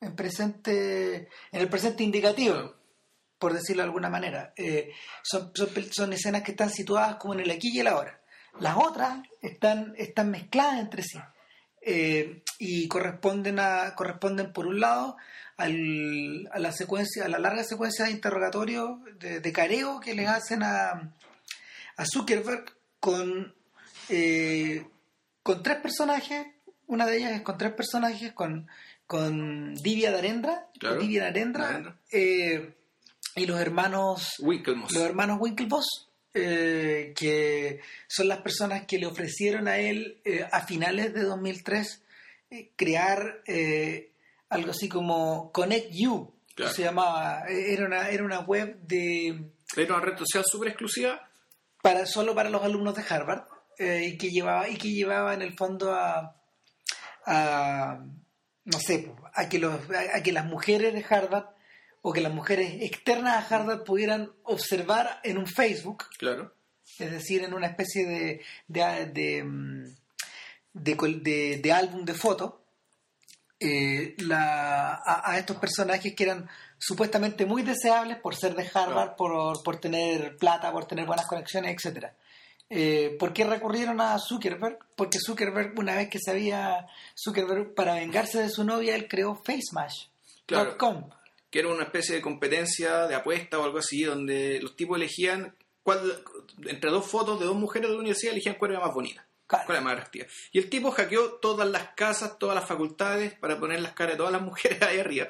en 0.00 0.16
presente, 0.16 1.28
en 1.52 1.60
el 1.60 1.68
presente 1.68 2.02
indicativo, 2.02 2.54
Claro. 2.54 2.76
Por 3.38 3.52
decirlo 3.52 3.82
de 3.82 3.86
alguna 3.88 4.10
manera. 4.10 4.52
Eh, 4.56 4.92
son, 5.22 5.52
son, 5.90 6.12
escenas 6.12 6.42
que 6.42 6.52
están 6.52 6.70
situadas 6.70 7.16
como 7.16 7.34
en 7.34 7.40
el 7.40 7.50
aquí 7.50 7.70
y 7.72 7.80
el 7.80 7.86
ahora. 7.88 8.20
Las 8.60 8.76
otras 8.76 9.18
están, 9.42 9.94
están 9.98 10.30
mezcladas 10.30 10.78
entre 10.80 11.02
sí 11.02 11.18
eh, 11.82 12.42
y 12.58 12.86
corresponden 12.88 13.58
a 13.58 13.94
corresponden 13.96 14.52
por 14.52 14.66
un 14.66 14.78
lado 14.80 15.16
al- 15.56 16.48
a 16.52 16.58
la 16.58 16.72
secuencia 16.72 17.24
a 17.24 17.28
la 17.28 17.38
larga 17.38 17.64
secuencia 17.64 18.04
de 18.06 18.12
interrogatorio 18.12 19.00
de, 19.18 19.40
de 19.40 19.52
careo 19.52 20.00
que 20.00 20.14
les 20.14 20.28
hacen 20.28 20.62
a, 20.62 21.12
a 21.96 22.04
Zuckerberg 22.06 22.64
con 23.00 23.54
eh, 24.08 24.86
con 25.42 25.62
tres 25.62 25.78
personajes 25.78 26.46
una 26.86 27.06
de 27.06 27.16
ellas 27.18 27.32
es 27.32 27.42
con 27.42 27.58
tres 27.58 27.72
personajes 27.72 28.32
con 28.32 28.68
con 29.06 29.74
Divya 29.74 30.10
Darendra 30.12 30.68
Claro. 30.78 31.00
Divya 31.00 31.32
eh, 32.12 32.74
y 33.36 33.46
los 33.46 33.60
hermanos 33.60 34.34
Winklevoss. 34.40 34.92
los 34.92 35.02
hermanos 35.02 35.38
Winklevoss, 35.40 36.08
eh, 36.34 37.12
que 37.16 37.80
son 38.08 38.28
las 38.28 38.38
personas 38.38 38.86
que 38.86 38.98
le 38.98 39.06
ofrecieron 39.06 39.68
a 39.68 39.78
él 39.78 40.20
eh, 40.24 40.46
a 40.50 40.60
finales 40.66 41.14
de 41.14 41.22
2003 41.22 42.02
eh, 42.50 42.70
crear 42.76 43.42
eh, 43.46 44.12
algo 44.48 44.70
así 44.70 44.88
como 44.88 45.50
Connect 45.52 45.90
You, 45.92 46.32
que 46.54 46.68
se 46.68 46.82
llamaba, 46.82 47.44
era 47.48 47.86
una, 47.86 48.08
era 48.10 48.24
una 48.24 48.40
web 48.40 48.78
de 48.82 49.50
Era 49.76 49.94
una 49.96 50.04
red 50.04 50.18
social 50.18 50.44
súper 50.46 50.68
exclusiva. 50.68 51.28
para 51.82 52.06
solo 52.06 52.34
para 52.34 52.50
los 52.50 52.62
alumnos 52.62 52.94
de 52.94 53.02
Harvard 53.08 53.44
eh, 53.78 54.10
y 54.12 54.18
que 54.18 54.30
llevaba 54.30 54.68
y 54.68 54.76
que 54.76 54.90
llevaba 54.92 55.34
en 55.34 55.42
el 55.42 55.54
fondo 55.56 55.92
a, 55.92 56.36
a 57.26 58.04
no 58.64 58.78
sé 58.78 59.12
a 59.34 59.48
que 59.48 59.58
los 59.58 59.74
a, 59.90 60.16
a 60.18 60.22
que 60.22 60.32
las 60.32 60.46
mujeres 60.46 60.94
de 60.94 61.04
Harvard 61.08 61.46
o 62.06 62.12
que 62.12 62.20
las 62.20 62.32
mujeres 62.34 62.82
externas 62.82 63.50
a 63.50 63.54
Harvard 63.56 63.82
pudieran 63.84 64.30
observar 64.42 65.20
en 65.24 65.38
un 65.38 65.46
Facebook 65.46 66.04
Claro. 66.18 66.52
es 66.98 67.10
decir 67.10 67.42
en 67.44 67.54
una 67.54 67.66
especie 67.68 68.04
de 68.06 68.42
de, 68.68 69.06
de, 69.06 69.42
mm, 69.44 69.84
de 70.74 71.72
álbum 71.72 72.04
de 72.04 72.12
fotos 72.14 72.54
eh, 73.60 74.14
la- 74.18 74.94
a, 74.94 75.30
a 75.32 75.38
estos 75.38 75.56
personajes 75.56 76.14
que 76.14 76.24
eran 76.24 76.48
supuestamente 76.78 77.46
muy 77.46 77.62
deseables 77.62 78.18
por 78.18 78.36
ser 78.36 78.54
de 78.54 78.68
Harvard, 78.74 79.16
por, 79.16 79.62
por 79.62 79.76
tener 79.80 80.36
plata, 80.36 80.70
por 80.72 80.84
tener 80.86 81.06
buenas 81.06 81.26
conexiones, 81.26 81.74
etcétera. 81.74 82.14
Eh, 82.68 83.16
¿Por 83.18 83.32
qué 83.32 83.44
recurrieron 83.44 84.00
a 84.02 84.18
Zuckerberg? 84.18 84.78
Porque 84.96 85.18
Zuckerberg, 85.24 85.78
una 85.78 85.94
vez 85.94 86.10
que 86.10 86.18
sabía 86.18 86.86
Zuckerberg, 87.16 87.74
para 87.74 87.94
vengarse 87.94 88.40
de 88.42 88.50
su 88.50 88.64
novia, 88.64 88.94
él 88.96 89.06
creó 89.08 89.40
Claro. 90.44 90.76
Que 91.54 91.60
era 91.60 91.68
una 91.68 91.84
especie 91.84 92.16
de 92.16 92.20
competencia 92.20 93.06
de 93.06 93.14
apuesta 93.14 93.60
o 93.60 93.64
algo 93.64 93.78
así, 93.78 94.02
donde 94.02 94.58
los 94.60 94.74
tipos 94.74 94.96
elegían 94.96 95.54
cuál, 95.84 96.00
entre 96.66 96.90
dos 96.90 97.06
fotos 97.06 97.38
de 97.38 97.46
dos 97.46 97.54
mujeres 97.54 97.88
de 97.88 97.94
la 97.94 98.00
universidad, 98.00 98.32
elegían 98.32 98.56
cuál 98.56 98.72
era 98.72 98.80
más 98.80 98.92
bonita. 98.92 99.24
Claro. 99.46 99.64
¿Cuál 99.66 99.76
era 99.76 99.84
más 99.84 99.92
atractiva? 99.92 100.26
Y 100.50 100.58
el 100.58 100.68
tipo 100.68 100.90
hackeó 100.90 101.34
todas 101.34 101.68
las 101.68 101.90
casas, 101.94 102.40
todas 102.40 102.56
las 102.56 102.66
facultades 102.66 103.34
para 103.34 103.60
poner 103.60 103.80
las 103.80 103.92
caras 103.92 104.14
de 104.14 104.16
todas 104.18 104.32
las 104.32 104.42
mujeres 104.42 104.82
ahí 104.82 104.98
arriba. 104.98 105.28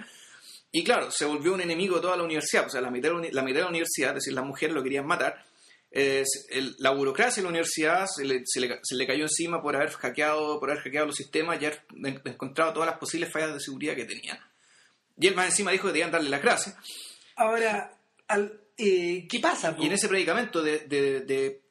Y 0.72 0.82
claro, 0.82 1.10
se 1.10 1.26
volvió 1.26 1.52
un 1.52 1.60
enemigo 1.60 1.96
de 1.96 2.00
toda 2.02 2.16
la 2.16 2.22
universidad, 2.22 2.66
o 2.66 2.70
sea, 2.70 2.80
la 2.80 2.90
mitad 2.90 3.10
de 3.10 3.30
la, 3.30 3.42
mitad 3.42 3.56
de 3.58 3.62
la 3.64 3.68
universidad, 3.68 4.10
es 4.10 4.14
decir, 4.24 4.32
las 4.32 4.46
mujeres 4.46 4.74
lo 4.74 4.82
querían 4.82 5.06
matar. 5.06 5.44
Eh, 5.90 6.24
el- 6.48 6.74
la 6.78 6.90
burocracia 6.90 7.42
de 7.42 7.44
la 7.44 7.50
universidad 7.50 8.06
se 8.06 8.24
le, 8.24 8.40
se, 8.46 8.60
le, 8.60 8.80
se 8.82 8.94
le 8.96 9.06
cayó 9.06 9.24
encima 9.24 9.60
por 9.62 9.76
haber 9.76 9.90
hackeado, 9.90 10.58
por 10.58 10.70
haber 10.70 10.82
hackeado 10.82 11.06
los 11.06 11.16
sistemas 11.16 11.60
y 11.60 11.66
haber 11.66 11.82
en- 12.02 12.22
encontrado 12.24 12.72
todas 12.72 12.88
las 12.88 12.98
posibles 12.98 13.30
fallas 13.30 13.52
de 13.52 13.60
seguridad 13.60 13.94
que 13.94 14.04
tenían. 14.06 14.38
Y 15.18 15.26
él 15.28 15.34
más 15.36 15.46
encima 15.46 15.70
dijo 15.70 15.86
que 15.86 15.92
debían 15.92 16.10
darle 16.10 16.30
las 16.30 16.42
gracias. 16.42 16.76
Ahora, 17.36 17.92
al- 18.28 18.60
eh, 18.76 19.26
¿qué 19.28 19.38
pasa? 19.40 19.74
po? 19.76 19.82
Y 19.82 19.86
en 19.86 19.92
ese 19.92 20.08
predicamento 20.08 20.62
de, 20.62 20.80
de- 20.80 21.20
de, 21.20 21.62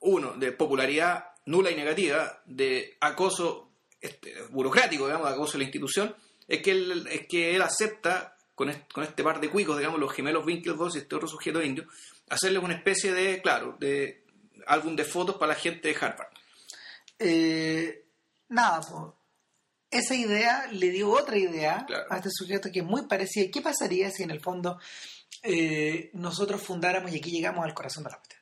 uno, 0.00 0.32
de 0.34 0.52
popularidad 0.52 1.24
nula 1.46 1.70
y 1.70 1.74
negativa, 1.76 2.42
de 2.46 2.96
acoso 3.00 3.70
este, 4.00 4.34
burocrático, 4.50 5.06
digamos, 5.06 5.28
de 5.28 5.34
acoso 5.34 5.52
de 5.52 5.58
la 5.58 5.64
institución, 5.64 6.14
es 6.48 6.62
que 6.62 6.70
él, 6.70 7.06
es 7.10 7.26
que 7.28 7.54
él 7.54 7.62
acepta 7.62 8.36
con 8.54 8.70
este, 8.70 8.86
con 8.92 9.04
este 9.04 9.22
par 9.22 9.40
de 9.40 9.50
cuicos, 9.50 9.76
digamos, 9.78 10.00
los 10.00 10.12
gemelos 10.12 10.44
Winklevoss 10.46 10.96
y 10.96 10.98
este 11.00 11.14
otro 11.16 11.28
sujeto 11.28 11.62
indio, 11.62 11.86
hacerles 12.28 12.62
una 12.62 12.74
especie 12.74 13.12
de, 13.12 13.40
claro, 13.42 13.76
de 13.78 14.24
álbum 14.66 14.94
de 14.96 15.04
fotos 15.04 15.36
para 15.36 15.52
la 15.54 15.58
gente 15.58 15.88
de 15.88 15.96
Harvard. 15.96 16.28
Eh, 17.18 18.04
nada, 18.48 18.80
po. 18.80 19.16
Esa 19.90 20.14
idea 20.14 20.68
le 20.72 20.90
dio 20.90 21.10
otra 21.10 21.36
idea 21.36 21.84
Claro. 21.86 22.04
a 22.10 22.16
este 22.18 22.30
sujeto 22.30 22.70
que 22.72 22.80
es 22.80 22.84
muy 22.86 23.06
parecida. 23.06 23.50
¿Qué 23.52 23.60
pasaría 23.60 24.10
si 24.10 24.22
en 24.22 24.30
el 24.30 24.40
fondo 24.40 24.78
eh, 25.42 26.10
nosotros 26.14 26.60
fundáramos, 26.62 27.12
y 27.12 27.16
aquí 27.18 27.30
llegamos 27.30 27.64
al 27.64 27.74
corazón 27.74 28.04
de 28.04 28.10
la 28.10 28.16
cuestión, 28.18 28.40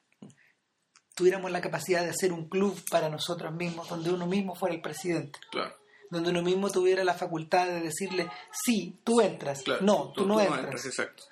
tuviéramos 1.14 1.50
la 1.50 1.60
capacidad 1.60 2.02
de 2.02 2.10
hacer 2.10 2.32
un 2.32 2.48
club 2.48 2.78
para 2.90 3.08
nosotros 3.08 3.52
mismos, 3.52 3.88
donde 3.88 4.10
uno 4.10 4.26
mismo 4.26 4.54
fuera 4.54 4.74
el 4.74 4.80
presidente? 4.80 5.38
Claro. 5.50 5.76
Donde 6.10 6.30
uno 6.30 6.42
mismo 6.42 6.70
tuviera 6.70 7.04
la 7.04 7.14
facultad 7.14 7.66
de 7.66 7.80
decirle, 7.80 8.30
sí, 8.52 9.00
tú 9.04 9.20
entras, 9.20 9.62
claro. 9.62 9.82
no, 9.84 10.12
tú, 10.12 10.26
no 10.26 10.40
entras. 10.40 10.86
Exacto. 10.86 11.24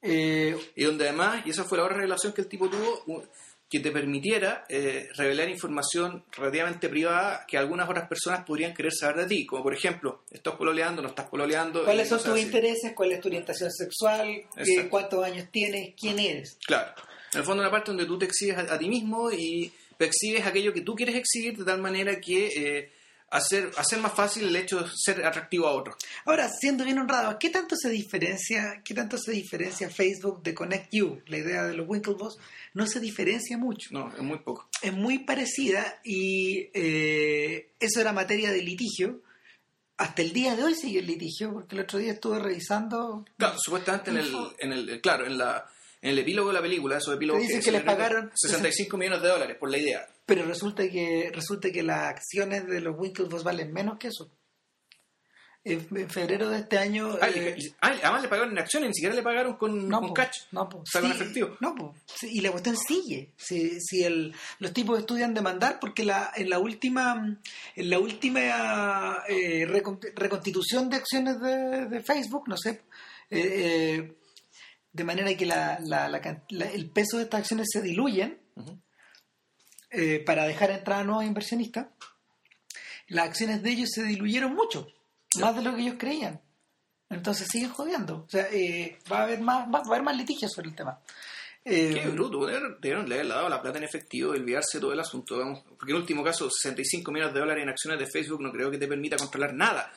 Eh, 0.00 0.56
Y 0.76 0.84
donde 0.84 1.08
además, 1.08 1.46
y 1.46 1.50
esa 1.50 1.64
fue 1.64 1.78
la 1.78 1.84
otra 1.84 1.96
revelación 1.96 2.32
que 2.32 2.40
el 2.42 2.48
tipo 2.48 2.68
tuvo, 2.68 3.24
que 3.74 3.80
te 3.80 3.90
permitiera 3.90 4.64
eh, 4.68 5.08
revelar 5.16 5.48
información 5.48 6.22
relativamente 6.30 6.88
privada 6.88 7.44
que 7.44 7.58
algunas 7.58 7.88
otras 7.88 8.06
personas 8.06 8.44
podrían 8.44 8.72
querer 8.72 8.92
saber 8.92 9.16
de 9.16 9.26
ti. 9.26 9.46
Como 9.46 9.64
por 9.64 9.74
ejemplo, 9.74 10.22
estás 10.30 10.54
pololeando, 10.54 11.02
no 11.02 11.08
estás 11.08 11.28
pololeando. 11.28 11.82
¿Cuáles 11.82 12.08
son 12.08 12.22
tus 12.22 12.38
intereses? 12.38 12.92
¿Cuál 12.94 13.10
es 13.10 13.20
tu 13.20 13.26
orientación 13.26 13.72
sexual? 13.72 14.28
Exacto. 14.56 14.90
¿Cuántos 14.90 15.24
años 15.24 15.48
tienes? 15.50 15.92
¿Quién 16.00 16.20
eres? 16.20 16.56
Claro. 16.64 16.92
En 17.32 17.40
el 17.40 17.44
fondo, 17.44 17.64
una 17.64 17.70
parte 17.72 17.90
donde 17.90 18.06
tú 18.06 18.16
te 18.16 18.26
exhibes 18.26 18.58
a, 18.58 18.74
a 18.74 18.78
ti 18.78 18.88
mismo 18.88 19.32
y 19.32 19.72
exhibes 19.98 20.46
aquello 20.46 20.72
que 20.72 20.82
tú 20.82 20.94
quieres 20.94 21.16
exhibir 21.16 21.56
de 21.56 21.64
tal 21.64 21.80
manera 21.80 22.20
que 22.20 22.46
eh, 22.46 22.92
hacer, 23.34 23.70
hacer 23.76 23.98
más 23.98 24.12
fácil 24.12 24.46
el 24.46 24.56
hecho 24.56 24.80
de 24.80 24.90
ser 24.94 25.26
atractivo 25.26 25.66
a 25.66 25.72
otros. 25.72 25.96
Ahora, 26.24 26.48
siendo 26.48 26.84
bien 26.84 26.98
honrado, 26.98 27.36
¿qué 27.38 27.50
tanto 27.50 27.74
se 27.76 27.90
diferencia, 27.90 28.80
qué 28.84 28.94
tanto 28.94 29.18
se 29.18 29.32
diferencia 29.32 29.90
Facebook 29.90 30.42
de 30.42 30.54
Connect 30.54 30.92
You? 30.92 31.20
La 31.26 31.38
idea 31.38 31.64
de 31.64 31.74
los 31.74 31.88
Winklevoss 31.88 32.38
no 32.74 32.86
se 32.86 33.00
diferencia 33.00 33.56
mucho. 33.56 33.88
No, 33.92 34.12
es 34.14 34.22
muy 34.22 34.38
poco. 34.38 34.68
Es 34.82 34.92
muy 34.92 35.20
parecida 35.20 36.00
y 36.04 36.70
eh, 36.74 37.72
eso 37.80 38.00
era 38.00 38.12
materia 38.12 38.50
de 38.50 38.62
litigio. 38.62 39.22
Hasta 39.96 40.22
el 40.22 40.32
día 40.32 40.56
de 40.56 40.64
hoy 40.64 40.74
sigue 40.74 40.98
el 40.98 41.06
litigio, 41.06 41.52
porque 41.52 41.76
el 41.76 41.82
otro 41.82 42.00
día 42.00 42.12
estuve 42.12 42.40
revisando. 42.40 43.24
Claro, 43.38 43.56
supuestamente 43.58 44.10
en 44.10 44.16
el, 44.18 44.34
en 44.58 44.72
el, 44.72 45.00
claro, 45.00 45.24
en 45.24 45.38
la 45.38 45.64
en 46.04 46.10
el 46.10 46.18
epílogo 46.18 46.48
de 46.48 46.54
la 46.54 46.60
película, 46.60 46.98
esos 46.98 47.14
epílogos 47.14 47.40
dicen 47.40 47.62
que 47.62 47.72
les 47.72 47.82
pagaron 47.82 48.30
65 48.34 48.98
millones 48.98 49.22
de 49.22 49.28
dólares 49.28 49.56
por 49.58 49.70
la 49.70 49.78
idea. 49.78 50.06
Pero 50.26 50.44
resulta 50.44 50.86
que 50.90 51.30
resulta 51.32 51.70
que 51.70 51.82
las 51.82 52.10
acciones 52.10 52.66
de 52.66 52.82
los 52.82 52.94
Winklevoss 52.98 53.42
valen 53.42 53.72
menos 53.72 53.98
que 53.98 54.08
eso. 54.08 54.30
En, 55.66 56.10
febrero 56.10 56.50
de 56.50 56.58
este 56.58 56.76
año. 56.76 57.16
Ah, 57.22 57.28
eh, 57.34 57.56
y- 57.58 57.68
ah, 57.80 57.94
además 58.02 58.20
le 58.22 58.28
pagaron 58.28 58.52
en 58.52 58.58
acciones, 58.58 58.88
ni 58.90 58.94
siquiera 58.94 59.14
le 59.14 59.22
pagaron 59.22 59.56
con, 59.56 59.88
no, 59.88 59.98
con 60.00 60.08
po, 60.10 60.14
cash. 60.14 60.40
no, 60.52 60.68
po. 60.68 60.78
O 60.80 60.86
sea, 60.86 61.00
con 61.00 61.10
efectivo. 61.10 61.56
No, 61.60 61.74
po. 61.74 61.94
Sí, 62.14 62.28
y 62.32 62.40
la 62.42 62.50
cuestión 62.50 62.76
sigue. 62.76 63.32
Si, 63.38 63.80
si 63.80 64.04
el, 64.04 64.34
los 64.58 64.72
tipos 64.74 64.98
estudian 64.98 65.32
demandar, 65.32 65.78
porque 65.80 66.04
la, 66.04 66.30
en 66.36 66.50
la 66.50 66.58
última 66.58 67.38
en 67.76 67.90
la 67.90 67.98
última 67.98 69.22
eh, 69.26 69.66
recon- 69.66 70.00
reconstitución 70.14 70.90
de 70.90 70.96
acciones 70.96 71.40
de, 71.40 71.86
de 71.86 72.02
Facebook, 72.02 72.44
no 72.46 72.58
sé, 72.58 72.82
eh, 73.30 73.40
eh, 73.40 74.12
de 74.92 75.04
manera 75.04 75.34
que 75.34 75.46
la, 75.46 75.78
la- 75.80 76.08
la 76.10 76.18
el 76.66 76.90
peso 76.90 77.16
de 77.16 77.22
estas 77.24 77.40
acciones 77.40 77.68
se 77.72 77.80
diluyen 77.80 78.38
para 80.26 80.44
dejar 80.46 80.70
entrar 80.72 81.00
a 81.00 81.04
nuevos 81.04 81.24
inversionistas, 81.24 81.86
las 83.06 83.28
acciones 83.28 83.62
de 83.62 83.70
ellos 83.70 83.90
se 83.92 84.02
diluyeron 84.02 84.54
mucho, 84.54 84.88
más 85.38 85.54
de 85.56 85.62
lo 85.62 85.74
que 85.74 85.82
ellos 85.82 85.96
creían. 85.98 86.40
Entonces 87.10 87.46
siguen 87.50 87.70
jodiendo. 87.70 88.24
O 88.26 88.30
sea, 88.30 88.48
eh, 88.50 88.98
va 89.10 89.20
a 89.20 89.22
haber 89.24 89.40
más, 89.40 89.66
va, 89.68 89.72
va 89.72 89.78
a 89.80 89.86
haber 89.88 90.02
más 90.02 90.16
litigios 90.16 90.52
sobre 90.52 90.68
el 90.70 90.74
tema. 90.74 90.98
Eh, 91.66 92.00
Qué 92.02 92.08
bruto, 92.10 92.44
debieron 92.46 93.06
haberle 93.10 93.32
dado 93.32 93.48
la 93.48 93.62
plata 93.62 93.78
en 93.78 93.84
efectivo 93.84 94.34
y 94.34 94.38
olvidarse 94.38 94.78
todo 94.80 94.92
el 94.92 95.00
asunto. 95.00 95.38
vamos. 95.38 95.62
Porque 95.78 95.92
en 95.92 95.98
último 95.98 96.22
caso, 96.24 96.48
65 96.50 97.10
millones 97.12 97.32
de 97.34 97.40
dólares 97.40 97.62
en 97.62 97.68
acciones 97.70 97.98
de 98.00 98.06
Facebook 98.06 98.42
no 98.42 98.52
creo 98.52 98.70
que 98.70 98.78
te 98.78 98.86
permita 98.86 99.16
controlar 99.16 99.54
nada. 99.54 99.90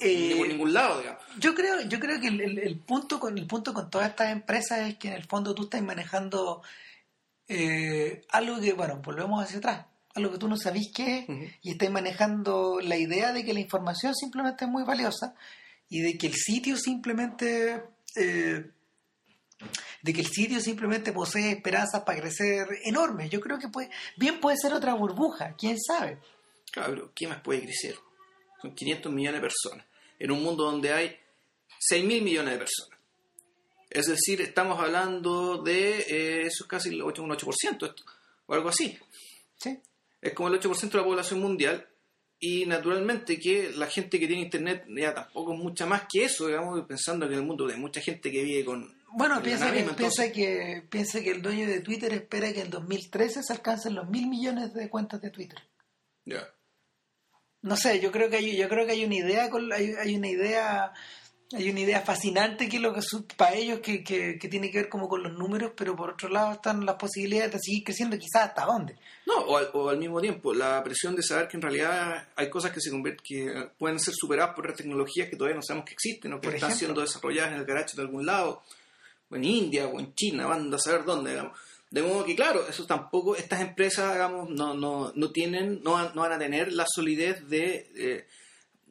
eh, 0.00 0.28
ni 0.32 0.34
por 0.38 0.48
ningún 0.48 0.72
lado, 0.74 0.98
digamos. 1.00 1.22
Yo 1.38 1.54
creo, 1.54 1.80
yo 1.82 2.00
creo 2.00 2.20
que 2.20 2.28
el, 2.28 2.40
el- 2.40 2.58
el 2.58 2.78
punto 2.80 3.20
con 3.20 3.38
el 3.38 3.46
punto 3.46 3.72
con 3.72 3.88
todas 3.88 4.08
estas 4.10 4.30
empresas 4.32 4.80
es 4.80 4.96
que 4.96 5.08
en 5.08 5.14
el 5.14 5.24
fondo 5.24 5.54
tú 5.54 5.64
estás 5.64 5.80
manejando 5.82 6.62
eh, 7.48 8.22
algo 8.30 8.60
que, 8.60 8.72
bueno, 8.72 9.00
volvemos 9.04 9.44
hacia 9.44 9.58
atrás, 9.58 9.86
algo 10.14 10.32
que 10.32 10.38
tú 10.38 10.48
no 10.48 10.56
sabís 10.56 10.92
qué 10.94 11.20
es, 11.20 11.26
y 11.62 11.70
estás 11.70 11.90
manejando 11.90 12.80
la 12.82 12.96
idea 12.96 13.32
de 13.32 13.44
que 13.44 13.54
la 13.54 13.60
información 13.60 14.14
simplemente 14.14 14.64
es 14.64 14.70
muy 14.70 14.84
valiosa 14.84 15.34
y 15.88 16.00
de 16.00 16.18
que 16.18 16.26
el 16.26 16.34
sitio 16.34 16.76
simplemente 16.76 17.82
eh, 18.16 18.70
de 20.02 20.12
que 20.12 20.20
el 20.20 20.26
sitio 20.26 20.60
simplemente 20.60 21.12
posee 21.12 21.52
esperanzas 21.52 22.02
para 22.02 22.20
crecer 22.20 22.66
enormes. 22.84 23.30
Yo 23.30 23.40
creo 23.40 23.58
que 23.58 23.68
puede, 23.68 23.90
bien 24.16 24.40
puede 24.40 24.56
ser 24.56 24.72
otra 24.72 24.94
burbuja, 24.94 25.54
quién 25.56 25.78
sabe. 25.80 26.18
Claro, 26.70 27.12
¿qué 27.14 27.28
más 27.28 27.40
puede 27.40 27.62
crecer? 27.62 27.96
Son 28.60 28.74
500 28.74 29.12
millones 29.12 29.40
de 29.40 29.48
personas. 29.48 29.86
En 30.18 30.30
un 30.30 30.42
mundo 30.42 30.64
donde 30.64 30.92
hay 30.92 31.16
6 31.78 32.04
mil 32.04 32.22
millones 32.22 32.54
de 32.54 32.58
personas. 32.58 32.98
Es 33.90 34.06
decir, 34.06 34.40
estamos 34.40 34.80
hablando 34.80 35.62
de 35.62 35.98
eh, 36.00 36.42
eso 36.46 36.64
es 36.64 36.68
casi 36.68 36.88
el 36.88 37.02
8, 37.02 37.22
un 37.22 37.30
8% 37.30 37.86
esto, 37.86 38.04
o 38.46 38.54
algo 38.54 38.70
así. 38.70 38.98
¿sí? 39.56 39.78
Es 40.22 40.32
como 40.32 40.48
el 40.48 40.58
8% 40.58 40.90
de 40.90 40.98
la 40.98 41.04
población 41.04 41.40
mundial. 41.40 41.86
Y 42.38 42.66
naturalmente 42.66 43.38
que 43.38 43.70
la 43.76 43.86
gente 43.86 44.18
que 44.18 44.26
tiene 44.26 44.42
internet 44.42 44.84
ya 44.88 45.14
tampoco 45.14 45.52
es 45.52 45.60
mucha 45.60 45.86
más 45.86 46.04
que 46.10 46.24
eso, 46.24 46.46
digamos, 46.48 46.84
pensando 46.88 47.28
que 47.28 47.34
en 47.34 47.40
el 47.40 47.46
mundo 47.46 47.68
hay 47.68 47.76
mucha 47.76 48.00
gente 48.00 48.32
que 48.32 48.42
vive 48.42 48.64
con... 48.64 48.92
Bueno, 49.14 49.40
piensa 49.42 49.70
que, 49.70 49.80
misma, 49.82 49.94
piensa, 49.94 50.24
entonces- 50.24 50.32
que, 50.32 50.82
piensa 50.88 51.20
que 51.20 51.30
el 51.30 51.42
dueño 51.42 51.68
de 51.68 51.80
Twitter 51.82 52.12
espera 52.14 52.52
que 52.52 52.62
en 52.62 52.70
2013 52.70 53.42
se 53.42 53.52
alcancen 53.52 53.94
los 53.94 54.08
mil 54.08 54.26
millones 54.26 54.72
de 54.74 54.88
cuentas 54.88 55.20
de 55.20 55.30
Twitter. 55.30 55.58
Ya. 56.24 56.48
No 57.60 57.76
sé, 57.76 58.00
yo 58.00 58.10
creo 58.10 58.28
que 58.28 58.38
hay, 58.38 58.56
yo 58.56 58.68
creo 58.68 58.86
que 58.86 58.92
hay 58.92 59.04
una 59.04 59.14
idea, 59.16 59.48
con, 59.50 59.72
hay, 59.72 59.92
hay 59.92 60.16
una 60.16 60.28
idea, 60.28 60.92
hay 61.54 61.70
una 61.70 61.80
idea 61.80 62.00
fascinante 62.00 62.68
que 62.68 62.78
lo 62.78 62.92
que 62.92 63.00
para 63.36 63.54
ellos 63.54 63.80
que, 63.80 64.02
que, 64.02 64.38
que 64.38 64.48
tiene 64.48 64.70
que 64.70 64.78
ver 64.78 64.88
como 64.88 65.08
con 65.08 65.22
los 65.22 65.32
números, 65.32 65.72
pero 65.76 65.94
por 65.94 66.10
otro 66.10 66.28
lado 66.28 66.52
están 66.52 66.84
las 66.86 66.96
posibilidades 66.96 67.52
de 67.52 67.58
seguir 67.60 67.84
creciendo, 67.84 68.18
quizás 68.18 68.48
hasta 68.48 68.64
dónde. 68.64 68.96
No, 69.26 69.38
o 69.40 69.56
al, 69.56 69.70
o 69.72 69.88
al 69.88 69.98
mismo 69.98 70.20
tiempo, 70.20 70.54
la 70.54 70.82
presión 70.82 71.14
de 71.16 71.22
saber 71.22 71.48
que 71.48 71.56
en 71.56 71.62
realidad 71.62 72.28
hay 72.36 72.48
cosas 72.50 72.72
que 72.72 72.80
se 72.80 72.90
que 73.24 73.70
pueden 73.78 73.98
ser 73.98 74.14
superadas 74.14 74.54
por 74.54 74.64
otras 74.64 74.78
tecnologías 74.78 75.28
que 75.28 75.36
todavía 75.36 75.56
no 75.56 75.62
sabemos 75.62 75.86
que 75.86 75.94
existen 75.94 76.32
o 76.32 76.40
que 76.40 76.48
Por 76.48 76.54
están 76.54 76.70
ejemplo. 76.70 76.86
siendo 76.86 77.00
desarrolladas 77.00 77.52
en 77.52 77.58
el 77.58 77.64
garaje 77.64 77.96
de 77.96 78.02
algún 78.02 78.26
lado, 78.26 78.62
o 79.30 79.36
en 79.36 79.44
India, 79.44 79.86
o 79.86 79.98
en 79.98 80.14
China, 80.14 80.46
van 80.46 80.72
a 80.72 80.78
saber 80.78 81.04
dónde, 81.04 81.30
digamos. 81.30 81.58
De 81.90 82.02
modo 82.02 82.24
que, 82.24 82.34
claro, 82.34 82.66
eso 82.66 82.86
tampoco, 82.86 83.36
estas 83.36 83.60
empresas, 83.60 84.14
digamos, 84.14 84.48
no, 84.48 84.72
no, 84.74 85.12
no 85.14 85.30
tienen, 85.30 85.82
no 85.82 86.10
no 86.14 86.22
van 86.22 86.32
a 86.32 86.38
tener 86.38 86.72
la 86.72 86.86
solidez 86.88 87.46
de, 87.48 87.90
eh, 87.94 88.26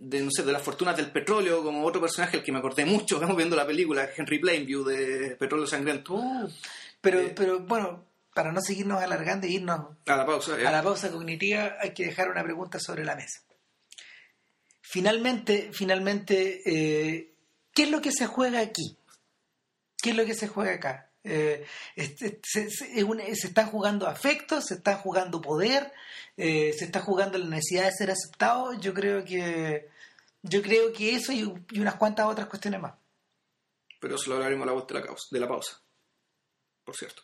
de, 0.04 0.20
no 0.22 0.32
sé, 0.32 0.42
de 0.44 0.52
las 0.52 0.62
fortunas 0.64 0.98
del 0.98 1.12
petróleo, 1.12 1.64
como 1.64 1.86
otro 1.86 2.02
personaje 2.02 2.38
al 2.38 2.44
que 2.44 2.52
me 2.52 2.58
acordé 2.60 2.86
mucho, 2.86 3.16
estamos 3.22 3.38
viendo 3.38 3.56
la 3.56 3.68
película, 3.68 4.10
Henry 4.18 4.40
Plainview, 4.40 4.84
de 4.84 5.36
Petróleo 5.38 5.68
Sangriento. 5.68 6.20
Pero, 7.02 7.20
Eh. 7.20 7.34
pero 7.36 7.60
bueno, 7.60 8.04
para 8.34 8.52
no 8.52 8.62
seguirnos 8.62 9.02
alargando 9.02 9.46
e 9.48 9.52
irnos 9.52 9.96
A 10.08 10.16
la 10.16 10.26
pausa, 10.26 10.60
¿eh? 10.60 10.66
a 10.66 10.72
la 10.72 10.82
pausa 10.84 11.12
cognitiva 11.12 11.76
hay 11.80 11.94
que 11.94 12.06
dejar 12.06 12.30
una 12.30 12.44
pregunta 12.44 12.80
sobre 12.80 13.04
la 13.06 13.16
mesa. 13.16 13.42
Finalmente, 14.82 15.70
finalmente, 15.74 16.62
eh, 16.66 17.34
¿qué 17.74 17.84
es 17.84 17.92
lo 17.92 18.02
que 18.02 18.12
se 18.12 18.26
juega 18.28 18.60
aquí? 18.60 18.98
¿Qué 20.02 20.10
es 20.12 20.16
lo 20.16 20.26
que 20.26 20.34
se 20.34 20.48
juega 20.48 20.74
acá? 20.74 21.10
Eh, 21.24 21.66
este- 21.96 22.40
se, 22.44 22.70
se- 22.70 22.92
es 23.00 23.04
una- 23.04 23.24
se 23.36 23.48
están 23.48 23.68
jugando 23.68 24.08
afectos, 24.08 24.66
se 24.66 24.74
está 24.76 24.96
jugando 24.96 25.40
poder, 25.40 25.92
eh, 26.38 26.74
se 26.78 26.86
está 26.86 27.00
jugando 27.02 27.38
la 27.38 27.46
necesidad 27.46 27.86
de 27.86 27.92
ser 27.92 28.12
aceptado. 28.12 28.74
Yo 28.80 28.94
creo 28.94 29.24
que 29.24 29.90
yo 30.44 30.62
creo 30.62 30.92
que 30.94 31.16
eso 31.16 31.32
y, 31.32 31.42
y 31.72 31.80
unas 31.80 31.96
cuantas 31.96 32.26
otras 32.28 32.48
cuestiones 32.48 32.82
más. 32.82 32.94
pero 34.00 34.16
eso 34.16 34.30
lo 34.30 34.36
hablaremos 34.38 34.64
a 34.64 34.68
la 34.68 34.74
voz 34.74 34.88
de 34.88 34.94
la, 34.96 35.04
causa- 35.04 35.28
de 35.32 35.40
la 35.40 35.48
pausa, 35.48 35.80
por 36.84 36.96
cierto. 36.96 37.22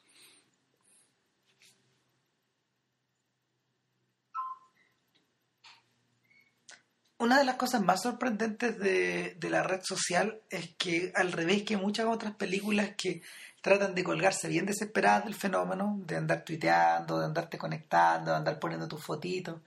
Una 7.20 7.40
de 7.40 7.46
las 7.46 7.56
cosas 7.56 7.82
más 7.82 8.04
sorprendentes 8.04 8.78
de, 8.78 9.34
de 9.40 9.50
la 9.50 9.64
red 9.64 9.82
social 9.84 10.40
es 10.52 10.76
que, 10.78 11.12
al 11.16 11.32
revés 11.32 11.64
que 11.64 11.76
muchas 11.76 12.06
otras 12.06 12.36
películas 12.36 12.92
que 12.96 13.24
tratan 13.62 13.96
de 13.96 14.04
colgarse 14.04 14.48
bien 14.48 14.66
desesperadas 14.66 15.26
del 15.26 15.36
fenómeno, 15.36 16.00
de 16.06 16.16
andar 16.18 16.44
tuiteando, 16.46 17.20
de 17.20 17.26
andarte 17.26 17.58
conectando, 17.58 18.32
de 18.32 18.38
andar 18.38 18.60
poniendo 18.60 18.88
tus 18.88 19.04
fotitos, 19.04 19.62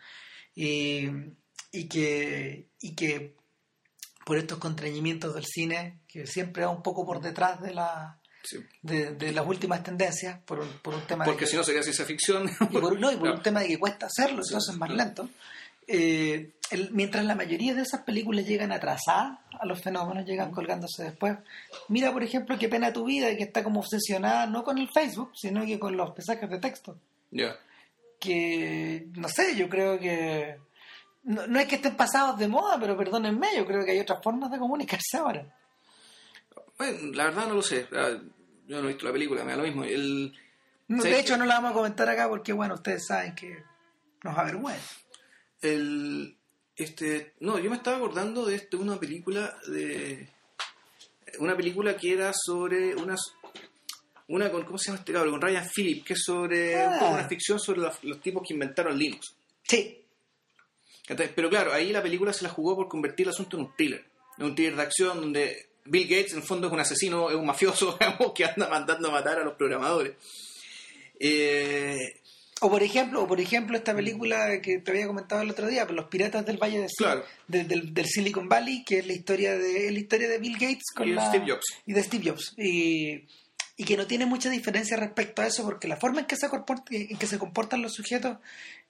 y, 0.54 1.08
y 1.72 1.88
que, 1.88 2.68
y 2.80 2.94
que 2.94 3.36
por 4.24 4.36
estos 4.38 4.58
contrañimientos 4.58 5.34
del 5.34 5.44
cine, 5.44 6.00
que 6.06 6.26
siempre 6.26 6.64
va 6.64 6.70
un 6.70 6.82
poco 6.82 7.04
por 7.04 7.20
detrás 7.20 7.60
de, 7.60 7.74
la, 7.74 8.18
Sí. 8.42 8.58
de, 8.82 9.14
de 9.14 9.32
las 9.32 9.46
últimas 9.46 9.82
tendencias, 9.82 10.38
por 10.46 10.60
un, 10.60 10.68
por 10.82 10.94
un 10.94 11.02
tema 11.02 11.24
de 11.24 11.30
Porque 11.30 11.44
que- 11.44 11.50
si 11.50 11.56
no 11.56 11.64
sería 11.64 11.82
ciencia 11.82 12.04
ficción. 12.04 12.48
y 12.70 12.78
por, 12.78 12.98
no, 12.98 13.10
y 13.12 13.16
por 13.16 13.30
un 13.34 13.42
tema 13.42 13.60
de 13.60 13.68
que 13.68 13.78
cuesta 13.78 14.06
hacerlo, 14.06 14.40
entonces 14.42 14.72
es 14.72 14.78
más 14.78 14.90
lento. 14.90 15.28
Eh, 15.92 16.52
el- 16.70 16.90
mientras 16.92 17.24
la 17.24 17.34
mayoría 17.34 17.74
de 17.74 17.82
esas 17.82 18.02
películas 18.02 18.46
llegan 18.46 18.70
atrasadas 18.70 19.38
a 19.58 19.66
los 19.66 19.82
fenómenos, 19.82 20.24
llegan 20.24 20.52
colgándose 20.52 21.02
después. 21.02 21.36
Mira, 21.88 22.12
por 22.12 22.22
ejemplo, 22.22 22.56
qué 22.58 22.68
pena 22.68 22.92
tu 22.92 23.04
vida, 23.04 23.36
que 23.36 23.42
está 23.42 23.64
como 23.64 23.80
obsesionada 23.80 24.46
no 24.46 24.62
con 24.62 24.78
el 24.78 24.88
Facebook, 24.94 25.32
sino 25.34 25.66
que 25.66 25.80
con 25.80 25.96
los 25.96 26.10
mensajes 26.16 26.48
de 26.48 26.58
texto. 26.60 26.96
Ya. 27.32 27.56
Que, 28.20 29.06
no 29.14 29.28
sé, 29.28 29.56
yo 29.56 29.68
creo 29.68 29.98
que. 29.98 30.56
No, 31.24 31.46
no 31.46 31.58
es 31.58 31.66
que 31.66 31.74
estén 31.76 31.96
pasados 31.96 32.38
de 32.38 32.46
moda, 32.48 32.78
pero 32.78 32.96
perdónenme, 32.96 33.48
yo 33.56 33.66
creo 33.66 33.84
que 33.84 33.90
hay 33.90 33.98
otras 34.00 34.22
formas 34.22 34.50
de 34.50 34.58
comunicarse 34.58 35.16
ahora. 35.18 35.44
Bueno, 36.78 36.98
la 37.14 37.24
verdad 37.24 37.46
no 37.48 37.54
lo 37.54 37.62
sé. 37.62 37.86
Ah, 37.92 38.16
Yo 38.66 38.80
no 38.80 38.84
he 38.88 38.92
visto 38.92 39.06
la 39.06 39.12
película, 39.12 39.42
me 39.44 39.50
da 39.52 39.56
lo 39.58 39.64
mismo. 39.64 39.84
El, 39.84 40.32
No, 40.88 40.98
¿Sabes 41.02 41.12
de 41.16 41.20
hecho, 41.20 41.36
no 41.36 41.44
la 41.44 41.54
vamos 41.56 41.72
a 41.72 41.74
comentar 41.74 42.08
acá 42.08 42.28
porque, 42.28 42.52
bueno, 42.52 42.74
ustedes 42.74 43.06
saben 43.06 43.34
que 43.34 43.62
nos 44.22 44.38
avergüenza. 44.38 44.94
El, 45.62 46.36
este, 46.76 47.34
no, 47.40 47.58
yo 47.58 47.70
me 47.70 47.76
estaba 47.76 47.96
acordando 47.98 48.46
de 48.46 48.56
este, 48.56 48.76
una 48.76 48.98
película 48.98 49.58
de 49.66 50.28
una 51.38 51.56
película 51.56 51.96
que 51.96 52.12
era 52.12 52.32
sobre 52.34 52.94
unas 52.96 53.20
una 54.28 54.50
con 54.50 54.64
¿cómo 54.64 54.78
se 54.78 54.86
llama 54.86 54.98
este 55.00 55.12
cabrón? 55.12 55.32
con 55.32 55.42
Ryan 55.42 55.68
Phillips 55.68 56.04
que 56.04 56.12
es 56.14 56.22
sobre 56.24 56.80
Ah. 56.82 57.10
una 57.12 57.28
ficción 57.28 57.58
sobre 57.60 57.80
los, 57.80 58.02
los 58.04 58.20
tipos 58.20 58.42
que 58.46 58.54
inventaron 58.54 58.98
Linux 58.98 59.34
Sí, 59.62 59.98
pero 61.34 61.48
claro 61.50 61.72
ahí 61.72 61.92
la 61.92 62.02
película 62.02 62.32
se 62.32 62.44
la 62.44 62.50
jugó 62.50 62.74
por 62.76 62.88
convertir 62.88 63.26
el 63.26 63.30
asunto 63.32 63.56
en 63.56 63.64
un 63.64 63.76
thriller 63.76 64.04
en 64.38 64.44
un 64.46 64.54
thriller 64.54 64.76
de 64.76 64.82
acción 64.82 65.20
donde 65.20 65.68
Bill 65.84 66.08
Gates 66.08 66.32
en 66.32 66.38
el 66.38 66.44
fondo 66.44 66.66
es 66.66 66.72
un 66.72 66.80
asesino 66.80 67.30
es 67.30 67.36
un 67.36 67.46
mafioso 67.46 67.96
digamos, 68.00 68.32
que 68.32 68.44
anda 68.44 68.68
mandando 68.68 69.08
a 69.08 69.12
matar 69.12 69.38
a 69.38 69.44
los 69.44 69.54
programadores 69.54 70.14
Eh, 71.22 72.19
O 72.62 72.68
por 72.70 72.82
ejemplo, 72.82 73.22
o 73.22 73.26
por 73.26 73.40
ejemplo 73.40 73.76
esta 73.76 73.94
película 73.94 74.60
que 74.60 74.78
te 74.78 74.90
había 74.90 75.06
comentado 75.06 75.40
el 75.42 75.50
otro 75.50 75.66
día, 75.66 75.84
Los 75.86 76.06
Piratas 76.06 76.44
del 76.44 76.58
Valle 76.58 76.80
de 76.80 76.88
Claro. 76.96 77.24
del, 77.48 77.66
del- 77.66 77.94
del 77.94 78.06
Silicon 78.06 78.48
Valley, 78.48 78.84
que 78.84 78.98
es 78.98 79.06
la 79.06 79.14
historia 79.14 79.56
de 79.56 79.90
la 79.90 79.98
historia 79.98 80.28
de 80.28 80.38
Bill 80.38 80.54
Gates 80.58 80.84
con 80.94 81.08
Y 81.08 81.12
la- 81.12 81.28
Steve 81.28 81.46
Jobs. 81.50 81.64
y 81.86 81.92
de 81.94 82.02
Steve 82.02 82.30
Jobs. 82.30 82.54
Y, 82.58 83.24
y 83.76 83.84
que 83.84 83.96
no 83.96 84.06
tiene 84.06 84.26
mucha 84.26 84.50
diferencia 84.50 84.96
respecto 84.98 85.40
a 85.40 85.46
eso, 85.46 85.64
porque 85.64 85.88
la 85.88 85.96
forma 85.96 86.20
en 86.20 86.26
que 86.26 86.36
se, 86.36 86.48
comport- 86.50 86.84
en 86.90 87.16
que 87.16 87.26
se 87.26 87.38
comportan 87.38 87.80
los 87.80 87.94
sujetos 87.94 88.36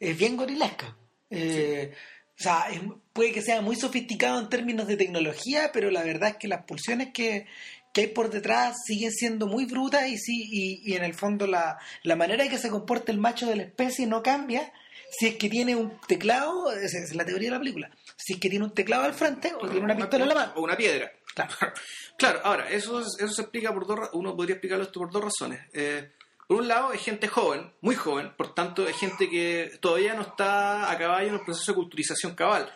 es 0.01 0.17
bien 0.19 0.37
gorilesca. 0.37 0.97
Eh, 1.31 1.93
O 2.39 2.43
sea, 2.43 2.71
es- 2.73 2.81
puede 3.13 3.33
que 3.33 3.43
sea 3.43 3.61
muy 3.61 3.77
sofisticado 3.77 4.41
en 4.41 4.49
términos 4.49 4.87
de 4.89 4.97
tecnología, 4.97 5.71
pero 5.73 5.91
la 5.91 6.03
verdad 6.03 6.31
es 6.31 6.37
que 6.39 6.49
las 6.49 6.65
pulsiones 6.65 7.11
que, 7.13 7.47
que 7.93 8.03
hay 8.03 8.07
por 8.09 8.31
detrás 8.31 8.77
siguen 8.87 9.11
siendo 9.13 9.47
muy 9.47 9.65
brutas 9.67 10.07
y, 10.09 10.17
sí, 10.19 10.49
y, 10.51 10.93
y 10.93 10.97
en 10.97 11.05
el 11.05 11.15
fondo 11.15 11.47
la, 11.47 11.79
la 12.05 12.17
manera 12.17 12.45
en 12.45 12.51
que 12.51 12.59
se 12.59 12.71
comporta 12.71 13.11
el 13.13 13.19
macho 13.19 13.47
de 13.47 13.57
la 13.57 13.63
especie 13.65 14.07
no 14.07 14.23
cambia 14.23 14.73
si 15.13 15.27
es 15.27 15.35
que 15.37 15.49
tiene 15.49 15.75
un 15.75 15.99
teclado, 16.07 16.71
esa 16.73 16.99
es 16.99 17.15
la 17.17 17.25
teoría 17.25 17.49
de 17.49 17.55
la 17.55 17.59
película, 17.59 17.91
si 18.17 18.35
es 18.35 18.39
que 18.39 18.49
tiene 18.49 18.65
un 18.65 18.73
teclado 18.73 19.03
al 19.05 19.15
frente 19.15 19.53
o 19.61 19.69
tiene 19.69 19.85
una 19.85 19.97
pistola 19.97 20.23
en 20.23 20.29
la 20.29 20.35
mano. 20.37 20.53
O 20.55 20.63
una 20.63 20.77
piedra. 20.77 21.11
Claro. 21.35 21.53
Claro, 22.17 22.41
ahora, 22.45 22.69
eso, 22.71 23.01
es- 23.01 23.17
eso 23.19 23.33
se 23.33 23.41
explica 23.43 23.73
por 23.73 23.87
dos 23.87 24.11
uno 24.13 24.37
podría 24.37 24.55
explicarlo 24.57 24.85
esto 24.85 25.01
por 25.01 25.11
dos 25.11 25.25
razones. 25.25 25.59
Eh, 25.73 26.13
por 26.47 26.59
un 26.59 26.69
lado, 26.69 26.93
es 26.93 27.01
gente 27.03 27.27
joven, 27.29 27.73
muy 27.81 27.95
joven, 27.95 28.33
por 28.37 28.55
tanto, 28.55 28.87
es 28.87 28.95
gente 28.97 29.29
que 29.31 29.73
todavía 29.81 30.13
no 30.15 30.21
está 30.23 30.91
a 30.93 30.99
caballo 30.99 31.29
en 31.29 31.35
el 31.37 31.41
proceso 31.41 31.73
de 31.73 31.77
culturización 31.77 32.35
cabal. 32.35 32.71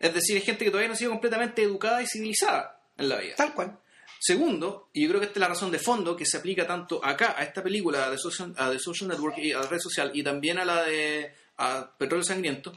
Es 0.00 0.12
decir, 0.12 0.36
es 0.36 0.44
gente 0.44 0.64
que 0.64 0.70
todavía 0.72 0.88
no 0.88 0.94
ha 0.94 0.98
sido 0.98 1.12
completamente 1.12 1.62
educada 1.62 2.02
y 2.02 2.06
civilizada 2.06 2.80
en 2.96 3.08
la 3.08 3.16
vida. 3.18 3.36
Tal 3.36 3.54
cual. 3.54 3.78
Segundo, 4.20 4.88
y 4.92 5.02
yo 5.02 5.08
creo 5.08 5.20
que 5.20 5.26
esta 5.26 5.38
es 5.38 5.40
la 5.40 5.48
razón 5.48 5.70
de 5.70 5.78
fondo 5.78 6.16
que 6.16 6.26
se 6.26 6.36
aplica 6.38 6.66
tanto 6.66 7.04
acá, 7.04 7.34
a 7.38 7.44
esta 7.44 7.62
película 7.62 8.10
de 8.10 8.18
Social, 8.18 8.52
a 8.56 8.70
The 8.70 8.78
Social 8.78 9.08
Network 9.08 9.38
y 9.38 9.52
a 9.52 9.60
la 9.60 9.66
red 9.68 9.78
social, 9.78 10.10
y 10.14 10.22
también 10.22 10.58
a 10.58 10.64
la 10.64 10.82
de 10.84 11.32
a 11.58 11.90
Petróleo 11.96 12.24
Sangriento, 12.24 12.72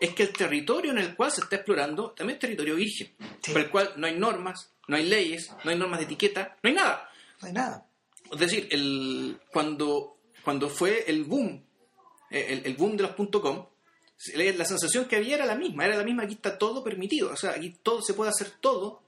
es 0.00 0.14
que 0.14 0.24
el 0.24 0.32
territorio 0.32 0.90
en 0.92 0.98
el 0.98 1.14
cual 1.16 1.30
se 1.32 1.40
está 1.40 1.56
explorando 1.56 2.10
también 2.10 2.36
es 2.36 2.40
territorio 2.40 2.74
virgen, 2.76 3.14
Sí. 3.42 3.52
por 3.52 3.60
el 3.62 3.70
cual 3.70 3.92
no 3.96 4.06
hay 4.06 4.16
normas, 4.18 4.72
no 4.88 4.96
hay 4.96 5.06
leyes, 5.06 5.50
no 5.64 5.70
hay 5.70 5.76
normas 5.76 5.98
de 6.00 6.04
etiqueta, 6.06 6.56
no 6.62 6.68
hay 6.68 6.74
nada. 6.76 7.10
No 7.40 7.48
hay 7.48 7.52
nada. 7.52 7.86
Es 8.32 8.38
decir, 8.38 8.68
el, 8.70 9.38
cuando, 9.52 10.18
cuando 10.44 10.68
fue 10.68 11.04
el 11.08 11.24
boom, 11.24 11.64
eh, 12.30 12.46
el, 12.48 12.66
el 12.66 12.74
boom 12.76 12.96
de 12.96 13.02
los 13.04 13.12
.com, 13.40 13.66
la 14.34 14.64
sensación 14.64 15.04
que 15.06 15.16
había 15.16 15.36
era 15.36 15.46
la 15.46 15.54
misma, 15.54 15.84
era 15.84 15.96
la 15.96 16.04
misma, 16.04 16.22
aquí 16.24 16.34
está 16.34 16.56
todo 16.58 16.82
permitido, 16.82 17.30
o 17.32 17.36
sea, 17.36 17.50
aquí 17.50 17.76
todo 17.82 18.00
se 18.02 18.14
puede 18.14 18.30
hacer 18.30 18.50
todo, 18.60 19.02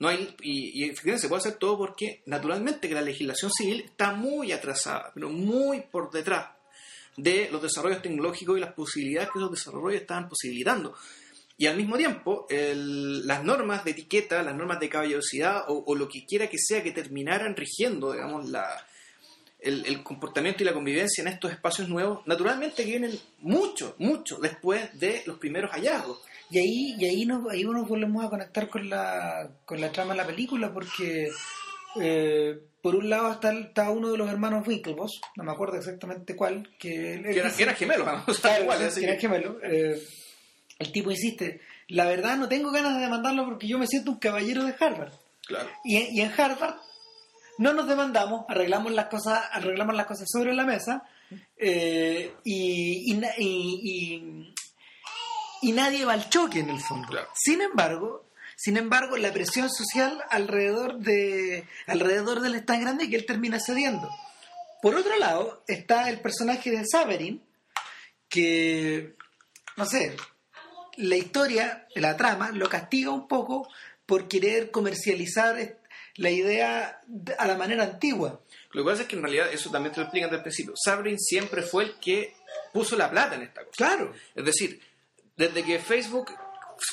no 0.00 0.08
hay, 0.08 0.34
y, 0.42 0.80
y 0.80 0.84
efectivamente 0.84 1.22
se 1.22 1.28
puede 1.28 1.40
hacer 1.40 1.54
todo 1.54 1.76
porque 1.78 2.22
naturalmente 2.26 2.88
que 2.88 2.94
la 2.94 3.02
legislación 3.02 3.50
civil 3.50 3.80
está 3.84 4.12
muy 4.12 4.52
atrasada, 4.52 5.10
pero 5.14 5.28
muy 5.30 5.80
por 5.80 6.10
detrás 6.10 6.46
de 7.16 7.48
los 7.50 7.60
desarrollos 7.60 8.00
tecnológicos 8.02 8.56
y 8.56 8.60
las 8.60 8.74
posibilidades 8.74 9.30
que 9.32 9.38
esos 9.40 9.50
desarrollos 9.50 10.00
estaban 10.00 10.28
posibilitando. 10.28 10.94
Y 11.56 11.66
al 11.66 11.76
mismo 11.76 11.96
tiempo, 11.96 12.46
el- 12.48 13.26
las 13.26 13.42
normas 13.42 13.84
de 13.84 13.90
etiqueta, 13.90 14.40
las 14.44 14.54
normas 14.54 14.78
de 14.78 14.88
caballerosidad 14.88 15.64
o, 15.68 15.82
o 15.84 15.94
lo 15.96 16.08
que 16.08 16.24
quiera 16.24 16.48
que 16.48 16.58
sea 16.58 16.84
que 16.84 16.92
terminaran 16.92 17.56
rigiendo, 17.56 18.12
digamos, 18.12 18.48
la, 18.48 18.86
el, 19.58 19.84
el 19.86 20.04
comportamiento 20.04 20.62
y 20.62 20.66
la 20.66 20.72
convivencia 20.72 21.22
en 21.22 21.26
estos 21.28 21.50
espacios 21.50 21.88
nuevos, 21.88 22.24
naturalmente 22.26 22.84
que 22.84 22.90
vienen 22.90 23.18
mucho, 23.40 23.96
mucho 23.98 24.38
después 24.38 24.96
de 25.00 25.24
los 25.26 25.38
primeros 25.38 25.72
hallazgos. 25.72 26.20
Y 26.50 26.58
ahí, 26.58 26.96
y 26.98 27.04
ahí, 27.04 27.26
nos, 27.26 27.48
ahí 27.50 27.64
nos 27.64 27.88
volvemos 27.88 28.24
a 28.24 28.30
conectar 28.30 28.68
con 28.68 28.88
la, 28.88 29.50
con 29.64 29.80
la 29.80 29.92
trama 29.92 30.12
de 30.12 30.16
la 30.18 30.26
película, 30.26 30.72
porque 30.72 31.28
eh, 32.00 32.58
por 32.82 32.94
un 32.94 33.10
lado 33.10 33.32
está, 33.32 33.52
está 33.52 33.90
uno 33.90 34.10
de 34.10 34.18
los 34.18 34.28
hermanos 34.30 34.66
Winklevoss, 34.66 35.20
no 35.36 35.44
me 35.44 35.52
acuerdo 35.52 35.76
exactamente 35.76 36.34
cuál, 36.36 36.70
que, 36.78 37.14
él 37.14 37.22
Que 37.24 37.30
eran, 37.32 37.44
dice- 37.48 37.56
que 37.56 37.62
eran 37.64 37.74
gemelos, 37.76 38.06
¿no? 38.06 38.24
O 38.26 38.32
sea, 38.34 38.50
Claro, 38.50 38.62
igual, 38.64 38.78
que 38.78 38.84
así 38.86 39.04
eran 39.04 39.16
que- 39.16 39.20
gemelos. 39.20 39.56
Eh, 39.62 40.02
el 40.78 40.92
tipo 40.92 41.10
insiste, 41.10 41.60
la 41.88 42.06
verdad 42.06 42.36
no 42.36 42.48
tengo 42.48 42.70
ganas 42.70 42.94
de 42.94 43.00
demandarlo 43.02 43.44
porque 43.44 43.66
yo 43.66 43.78
me 43.78 43.86
siento 43.86 44.12
un 44.12 44.18
caballero 44.18 44.64
de 44.64 44.74
Harvard. 44.78 45.12
claro. 45.46 45.68
Y, 45.84 45.96
y 45.98 46.20
en 46.22 46.32
Harvard 46.40 46.76
no 47.58 47.72
nos 47.72 47.88
demandamos, 47.88 48.44
arreglamos 48.48 48.92
las 48.92 49.06
cosas, 49.06 49.40
arreglamos 49.52 49.96
las 49.96 50.06
cosas 50.06 50.28
sobre 50.32 50.54
la 50.54 50.64
mesa 50.64 51.02
eh, 51.56 52.32
y, 52.44 53.12
y, 53.12 53.16
na- 53.16 53.32
y- 53.36 54.54
y- 55.62 55.72
nadie 55.72 56.04
va 56.04 56.12
al 56.14 56.28
choque 56.28 56.60
en 56.60 56.70
el 56.70 56.80
fondo. 56.80 57.08
Claro. 57.08 57.28
Sin 57.34 57.60
embargo, 57.60 58.24
sin 58.56 58.76
embargo, 58.76 59.16
la 59.16 59.32
presión 59.32 59.70
social 59.70 60.22
alrededor 60.30 60.98
de 60.98 61.64
alrededor 61.86 62.40
de 62.40 62.48
él 62.48 62.54
es 62.56 62.66
tan 62.66 62.80
grande 62.80 63.08
que 63.08 63.16
él 63.16 63.26
termina 63.26 63.58
cediendo. 63.60 64.08
Por 64.82 64.94
otro 64.96 65.16
lado, 65.16 65.62
está 65.68 66.08
el 66.10 66.20
personaje 66.20 66.70
de 66.70 66.84
Saverin, 66.86 67.42
que, 68.28 69.14
no 69.76 69.86
sé, 69.86 70.16
la 70.96 71.16
historia, 71.16 71.86
la 71.94 72.16
trama, 72.16 72.50
lo 72.52 72.68
castiga 72.68 73.10
un 73.10 73.28
poco 73.28 73.68
por 74.06 74.28
querer 74.28 74.70
comercializar 74.70 75.78
la 76.16 76.30
idea 76.30 77.00
de- 77.06 77.34
a 77.38 77.46
la 77.46 77.56
manera 77.56 77.84
antigua. 77.84 78.40
Lo 78.72 78.82
que 78.84 78.90
pasa 78.90 79.02
es 79.02 79.08
que 79.08 79.16
en 79.16 79.22
realidad, 79.22 79.52
eso 79.52 79.70
también 79.70 79.92
te 79.94 80.00
lo 80.00 80.04
explican 80.06 80.28
desde 80.30 80.38
el 80.38 80.42
principio, 80.42 80.74
Sabrin 80.76 81.18
siempre 81.18 81.62
fue 81.62 81.84
el 81.84 81.94
que 82.00 82.34
puso 82.72 82.96
la 82.96 83.10
plata 83.10 83.36
en 83.36 83.42
esta 83.42 83.64
cosa. 83.64 83.76
Claro. 83.76 84.12
Es 84.34 84.44
decir, 84.44 84.80
desde 85.38 85.64
que 85.64 85.78
Facebook 85.78 86.30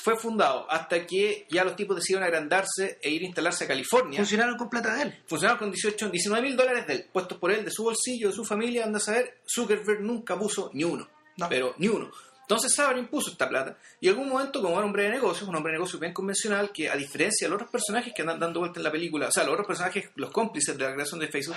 fue 0.04 0.18
fundado 0.18 0.66
hasta 0.72 1.06
que 1.06 1.46
ya 1.50 1.64
los 1.64 1.76
tipos 1.76 1.96
decidieron 1.98 2.24
agrandarse 2.24 2.98
e 3.02 3.10
ir 3.12 3.22
a 3.22 3.26
instalarse 3.26 3.66
a 3.66 3.68
California, 3.68 4.18
Funcionaron 4.20 4.58
con 4.58 4.70
plata 4.70 4.96
de 4.96 5.04
él. 5.04 5.24
funcionaron 5.28 5.60
con 5.60 5.72
18, 5.72 6.10
19 6.10 6.48
mil 6.48 6.56
dólares 6.56 6.88
de 6.88 6.94
él, 6.94 7.06
puestos 7.12 7.38
por 7.38 7.52
él, 7.52 7.64
de 7.66 7.72
su 7.72 7.84
bolsillo, 7.84 8.30
de 8.30 8.34
su 8.34 8.46
familia, 8.46 8.84
anda 8.86 8.98
a 8.98 9.02
saber, 9.02 9.42
Zuckerberg 9.48 10.02
nunca 10.02 10.38
puso 10.40 10.72
ni 10.74 10.84
uno, 10.84 11.08
No. 11.38 11.50
pero 11.50 11.76
ni 11.78 11.88
uno. 11.88 12.10
Entonces 12.42 12.74
Sabrin 12.76 13.08
puso 13.08 13.32
esta 13.32 13.50
plata 13.50 13.76
y 14.00 14.08
en 14.08 14.14
algún 14.14 14.30
momento, 14.30 14.60
como 14.62 14.74
era 14.76 14.82
un 14.82 14.86
hombre 14.88 15.04
de 15.04 15.10
negocios, 15.10 15.50
un 15.50 15.56
hombre 15.56 15.72
de 15.72 15.78
negocios 15.80 16.00
bien 16.00 16.14
convencional, 16.14 16.72
que 16.72 16.90
a 16.90 16.96
diferencia 16.96 17.46
de 17.48 17.50
los 17.50 17.56
otros 17.58 17.72
personajes 17.72 18.14
que 18.16 18.22
andan 18.22 18.40
dando 18.40 18.60
vuelta 18.60 18.80
en 18.80 18.84
la 18.84 18.92
película, 18.92 19.28
o 19.28 19.32
sea, 19.32 19.44
los 19.44 19.54
otros 19.54 19.66
personajes, 19.68 20.10
los 20.16 20.32
cómplices 20.32 20.78
de 20.78 20.84
la 20.84 20.94
creación 20.94 21.20
de 21.20 21.28
Facebook, 21.28 21.56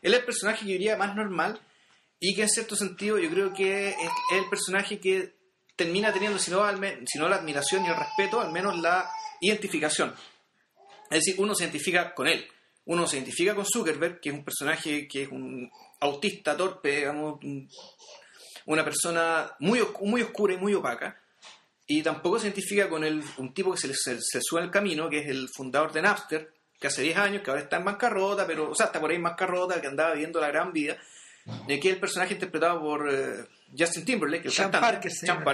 él 0.00 0.14
es 0.14 0.20
el 0.20 0.24
personaje 0.24 0.60
que 0.64 0.66
yo 0.72 0.78
diría 0.78 0.96
más 0.96 1.14
normal 1.16 1.60
y 2.20 2.34
que 2.36 2.42
en 2.42 2.48
cierto 2.48 2.76
sentido 2.76 3.18
yo 3.18 3.28
creo 3.30 3.52
que 3.52 3.88
es 3.90 3.96
el 4.32 4.48
personaje 4.48 5.00
que 5.00 5.37
termina 5.78 6.12
teniendo, 6.12 6.38
si 6.38 6.50
no, 6.50 6.62
si 7.06 7.18
no 7.18 7.28
la 7.28 7.36
admiración 7.36 7.86
y 7.86 7.88
el 7.88 7.96
respeto, 7.96 8.40
al 8.40 8.52
menos 8.52 8.78
la 8.78 9.08
identificación. 9.40 10.14
Es 11.10 11.20
decir, 11.24 11.36
uno 11.38 11.54
se 11.54 11.64
identifica 11.64 12.12
con 12.14 12.26
él. 12.26 12.46
Uno 12.84 13.06
se 13.06 13.16
identifica 13.16 13.54
con 13.54 13.64
Zuckerberg, 13.64 14.20
que 14.20 14.28
es 14.30 14.34
un 14.34 14.44
personaje 14.44 15.06
que 15.08 15.22
es 15.22 15.28
un 15.30 15.70
autista 16.00 16.56
torpe, 16.56 16.96
digamos, 16.96 17.38
un- 17.44 17.68
una 18.66 18.84
persona 18.84 19.50
muy, 19.60 19.80
muy 20.02 20.20
oscura 20.22 20.52
y 20.54 20.56
muy 20.58 20.74
opaca. 20.74 21.18
Y 21.86 22.02
tampoco 22.02 22.38
se 22.38 22.46
identifica 22.48 22.88
con 22.90 23.04
el, 23.04 23.22
un 23.38 23.54
tipo 23.54 23.72
que 23.72 23.78
se, 23.78 23.94
se, 23.94 24.18
se 24.20 24.40
sube 24.42 24.60
al 24.60 24.70
camino, 24.70 25.08
que 25.08 25.20
es 25.20 25.28
el 25.28 25.48
fundador 25.48 25.92
de 25.92 26.02
Napster, 26.02 26.52
que 26.78 26.86
hace 26.88 27.02
10 27.02 27.16
años, 27.16 27.42
que 27.42 27.50
ahora 27.50 27.62
está 27.62 27.76
en 27.78 27.84
bancarrota, 27.86 28.46
pero, 28.46 28.70
o 28.70 28.74
sea, 28.74 28.86
está 28.86 29.00
por 29.00 29.10
ahí 29.10 29.16
en 29.16 29.22
bancarrota, 29.22 29.80
que 29.80 29.86
andaba 29.86 30.12
viviendo 30.12 30.40
la 30.40 30.48
gran 30.48 30.72
vida. 30.72 30.98
eh, 31.66 31.80
que 31.80 31.88
el 31.90 31.98
personaje 31.98 32.34
interpretado 32.34 32.80
por 32.80 33.08
eh, 33.10 33.46
Justin 33.76 34.04
Timberlake, 34.04 34.46
el 34.46 34.52
Sean 34.52 34.70
cantante, 34.70 34.94
Parker 34.94 35.12
Sean 35.12 35.44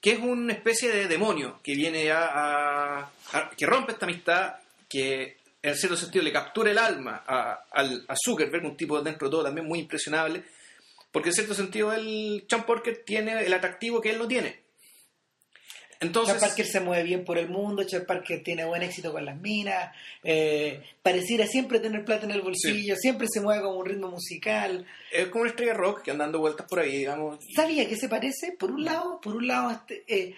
que 0.00 0.12
es 0.12 0.18
una 0.20 0.52
especie 0.52 0.90
de 0.92 1.08
demonio 1.08 1.58
que 1.62 1.74
viene 1.74 2.10
a, 2.10 2.26
a- 2.26 3.10
a- 3.32 3.50
que 3.56 3.66
rompe 3.66 3.92
esta 3.92 4.06
amistad, 4.06 4.56
que 4.88 5.38
en 5.62 5.74
cierto 5.74 5.96
sentido 5.96 6.22
le 6.24 6.32
captura 6.32 6.70
el 6.70 6.78
alma 6.78 7.24
a, 7.26 7.64
a 7.72 8.14
Zuckerberg, 8.24 8.64
un 8.64 8.76
tipo 8.76 9.00
dentro 9.02 9.28
de 9.28 9.32
todo 9.32 9.44
también 9.44 9.66
muy 9.66 9.80
impresionable, 9.80 10.44
porque 11.10 11.30
en 11.30 11.34
cierto 11.34 11.54
sentido 11.54 11.92
el 11.92 12.44
Sean 12.48 12.64
Parker 12.66 13.02
tiene 13.04 13.44
el 13.44 13.52
atractivo 13.54 14.00
que 14.00 14.10
él 14.10 14.18
no 14.18 14.28
tiene. 14.28 14.60
Entonces, 16.00 16.34
Charles 16.34 16.48
Parker 16.48 16.66
se 16.66 16.80
mueve 16.80 17.02
bien 17.02 17.24
por 17.24 17.38
el 17.38 17.48
mundo, 17.48 17.84
Charles 17.84 18.06
Parker 18.06 18.42
tiene 18.42 18.64
buen 18.64 18.82
éxito 18.82 19.12
con 19.12 19.24
las 19.24 19.40
minas, 19.40 19.94
eh, 20.22 20.82
pareciera 21.02 21.46
siempre 21.46 21.80
tener 21.80 22.04
plata 22.04 22.24
en 22.24 22.32
el 22.32 22.42
bolsillo, 22.42 22.96
siempre 22.96 23.26
se 23.30 23.40
mueve 23.40 23.62
con 23.62 23.76
un 23.76 23.86
ritmo 23.86 24.08
musical. 24.08 24.86
es 25.10 25.28
como 25.28 25.42
una 25.42 25.50
estrella 25.50 25.74
rock 25.74 26.02
que 26.02 26.10
anda 26.10 26.24
dando 26.24 26.40
vueltas 26.40 26.66
por 26.68 26.80
ahí, 26.80 26.98
digamos. 26.98 27.38
¿Sabía 27.54 27.88
que 27.88 27.96
se 27.96 28.08
parece? 28.08 28.52
Por 28.52 28.70
un 28.70 28.84
lado, 28.84 29.20
por 29.20 29.36
un 29.36 29.46
lado, 29.46 29.70
este, 29.70 30.04
eh, 30.06 30.34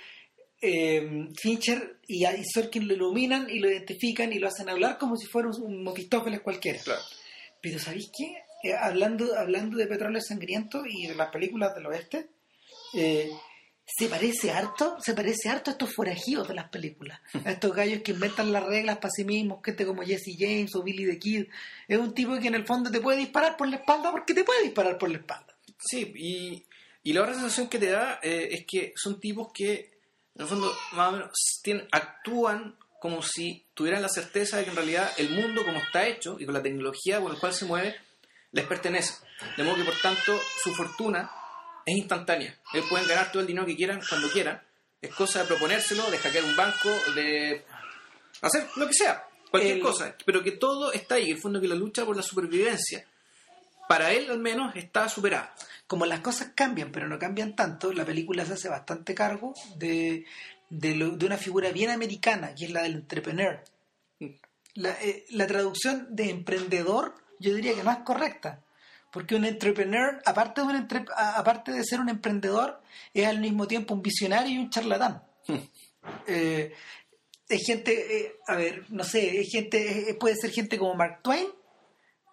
eh, 0.60 1.28
Fincher 1.36 1.98
y, 2.06 2.24
y 2.26 2.44
Sorkin 2.44 2.86
lo 2.86 2.94
iluminan 2.94 3.48
y 3.50 3.58
lo 3.58 3.70
identifican 3.70 4.32
y 4.32 4.38
lo 4.38 4.48
hacen 4.48 4.68
hablar 4.68 4.98
como 4.98 5.16
si 5.16 5.26
fuera 5.26 5.48
un, 5.48 5.86
un 5.86 6.40
cualquiera. 6.42 6.78
Claro. 6.80 7.02
Pero 7.60 7.78
¿sabéis 7.78 8.10
qué? 8.16 8.72
Hablando, 8.80 9.36
hablando 9.36 9.76
de 9.76 9.86
Petróleo 9.86 10.20
Sangriento 10.20 10.82
y 10.86 11.06
de 11.06 11.14
las 11.14 11.30
películas 11.30 11.74
del 11.74 11.86
oeste, 11.86 12.28
eh, 12.94 13.30
se 13.96 14.06
parece 14.08 14.50
harto, 14.50 14.98
se 15.00 15.14
parece 15.14 15.48
harto 15.48 15.70
a 15.70 15.72
estos 15.72 15.94
forajidos 15.94 16.46
de 16.46 16.54
las 16.54 16.68
películas, 16.68 17.20
a 17.44 17.50
estos 17.52 17.74
gallos 17.74 18.02
que 18.02 18.12
inventan 18.12 18.52
las 18.52 18.64
reglas 18.64 18.98
para 18.98 19.10
sí 19.10 19.24
mismos, 19.24 19.60
gente 19.64 19.86
como 19.86 20.02
Jesse 20.02 20.36
James 20.38 20.74
o 20.76 20.82
Billy 20.82 21.06
the 21.06 21.18
Kid. 21.18 21.46
Es 21.88 21.98
un 21.98 22.14
tipo 22.14 22.38
que 22.38 22.48
en 22.48 22.54
el 22.54 22.66
fondo 22.66 22.90
te 22.90 23.00
puede 23.00 23.18
disparar 23.18 23.56
por 23.56 23.68
la 23.68 23.76
espalda 23.76 24.10
porque 24.10 24.34
te 24.34 24.44
puede 24.44 24.62
disparar 24.64 24.98
por 24.98 25.10
la 25.10 25.18
espalda. 25.18 25.56
Sí, 25.78 26.12
y, 26.16 26.64
y 27.02 27.12
la 27.14 27.22
otra 27.22 27.34
sensación 27.34 27.68
que 27.68 27.78
te 27.78 27.90
da 27.90 28.20
eh, 28.22 28.48
es 28.52 28.66
que 28.66 28.92
son 28.96 29.18
tipos 29.20 29.50
que, 29.54 29.98
en 30.34 30.42
el 30.42 30.46
fondo, 30.46 30.72
más 30.92 31.08
o 31.08 31.12
menos, 31.12 31.30
tienen- 31.62 31.88
actúan 31.90 32.76
como 33.00 33.22
si 33.22 33.64
tuvieran 33.74 34.02
la 34.02 34.08
certeza 34.08 34.56
de 34.58 34.64
que 34.64 34.70
en 34.70 34.76
realidad 34.76 35.10
el 35.18 35.30
mundo 35.30 35.64
como 35.64 35.78
está 35.78 36.06
hecho 36.08 36.36
y 36.40 36.44
con 36.44 36.54
la 36.54 36.62
tecnología 36.62 37.20
con 37.20 37.32
la 37.32 37.38
cual 37.38 37.54
se 37.54 37.64
mueve, 37.64 37.94
les 38.52 38.66
pertenece. 38.66 39.14
De 39.56 39.62
modo 39.62 39.76
que, 39.76 39.84
por 39.84 39.94
tanto, 40.02 40.36
su 40.64 40.74
fortuna 40.74 41.30
es 41.88 41.96
instantánea. 41.98 42.56
Ellos 42.72 42.86
pueden 42.88 43.06
ganar 43.08 43.30
todo 43.32 43.40
el 43.40 43.46
dinero 43.46 43.66
que 43.66 43.76
quieran, 43.76 44.00
cuando 44.08 44.28
quieran. 44.30 44.60
Es 45.00 45.14
cosa 45.14 45.40
de 45.40 45.46
proponérselo, 45.46 46.10
de 46.10 46.18
hackear 46.18 46.44
un 46.44 46.56
banco, 46.56 46.88
de 47.14 47.64
hacer 48.42 48.66
lo 48.76 48.86
que 48.86 48.94
sea, 48.94 49.24
cualquier 49.50 49.76
El- 49.76 49.82
cosa. 49.82 50.14
Pero 50.24 50.42
que 50.42 50.52
todo 50.52 50.92
está 50.92 51.16
ahí, 51.16 51.26
en 51.30 51.36
el 51.36 51.42
fondo 51.42 51.60
que 51.60 51.68
la 51.68 51.74
lucha 51.76 52.04
por 52.04 52.16
la 52.16 52.22
supervivencia, 52.22 53.04
para 53.88 54.12
él 54.12 54.30
al 54.30 54.38
menos, 54.38 54.74
está 54.76 55.08
superada. 55.08 55.54
como 55.86 56.04
las 56.04 56.20
cosas 56.20 56.50
cambian, 56.54 56.92
pero 56.92 57.08
no 57.08 57.18
cambian 57.18 57.56
tanto, 57.56 57.92
la 57.94 58.04
película 58.04 58.44
se 58.44 58.52
hace 58.52 58.68
bastante 58.68 59.14
cargo 59.14 59.54
de, 59.76 60.26
de, 60.68 60.94
lo- 60.94 61.16
de 61.16 61.24
una 61.24 61.38
figura 61.38 61.70
bien 61.70 61.88
americana, 61.88 62.54
que 62.54 62.66
es 62.66 62.70
la 62.72 62.82
del 62.82 62.92
entrepreneur. 62.96 63.64
La, 64.74 64.90
eh, 65.00 65.24
la 65.30 65.46
traducción 65.46 66.06
de 66.10 66.28
emprendedor, 66.28 67.14
yo 67.38 67.54
diría 67.54 67.74
que 67.74 67.82
no 67.82 67.90
es 67.90 67.98
correcta, 68.04 68.60
porque 69.18 69.34
un 69.34 69.44
entrepreneur, 69.44 70.22
aparte 70.24 70.60
de, 70.60 70.66
un 70.68 70.76
entre- 70.76 71.04
aparte 71.16 71.72
de 71.72 71.82
ser 71.82 71.98
un 71.98 72.08
emprendedor, 72.08 72.80
es 73.12 73.26
al 73.26 73.40
mismo 73.40 73.66
tiempo 73.66 73.92
un 73.92 74.00
visionario 74.00 74.52
y 74.54 74.58
un 74.58 74.70
charlatán. 74.70 75.24
Eh, 76.28 76.72
es 77.48 77.66
gente, 77.66 78.20
eh, 78.20 78.36
a 78.46 78.54
ver, 78.54 78.84
no 78.90 79.02
sé, 79.02 79.40
es 79.40 79.48
gente, 79.50 80.16
puede 80.20 80.36
ser 80.36 80.52
gente 80.52 80.78
como 80.78 80.94
Mark 80.94 81.18
Twain, 81.22 81.48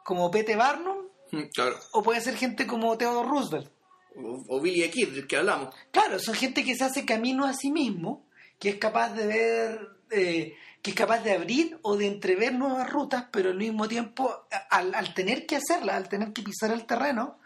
como 0.04 0.30
Pete 0.30 0.56
Barnum, 0.56 1.08
Claro. 1.56 1.76
o 1.94 2.04
puede 2.04 2.22
ser 2.22 2.36
gente 2.38 2.68
como 2.68 2.96
Theodore 3.00 3.28
Roosevelt. 3.30 3.72
O, 4.18 4.44
o 4.48 4.62
Billy 4.62 4.88
Kid, 4.92 5.10
del 5.10 5.26
que 5.26 5.38
hablamos. 5.38 5.74
Claro, 5.90 6.20
son 6.20 6.36
gente 6.36 6.64
que 6.64 6.76
se 6.76 6.84
hace 6.84 7.04
camino 7.04 7.46
a 7.46 7.54
sí 7.56 7.72
mismo, 7.72 8.28
que 8.60 8.70
es 8.70 8.76
capaz 8.76 9.10
de 9.16 9.26
ver, 9.26 9.90
eh, 10.12 10.54
que 10.86 10.92
es 10.92 10.96
capaz 10.96 11.24
de 11.24 11.32
abrir 11.34 11.80
o 11.82 11.98
de 11.98 12.06
entrever 12.06 12.54
nuevas 12.54 12.88
rutas, 12.88 13.26
pero 13.32 13.50
al 13.50 13.58
mismo 13.58 13.88
tiempo, 13.88 14.46
al, 14.70 14.94
al 14.94 15.16
tener 15.16 15.48
que 15.48 15.56
hacerlas, 15.56 15.96
al 15.96 16.08
tener 16.10 16.32
que 16.32 16.44
pisar 16.44 16.70
el 16.70 16.86
terreno, 16.86 17.40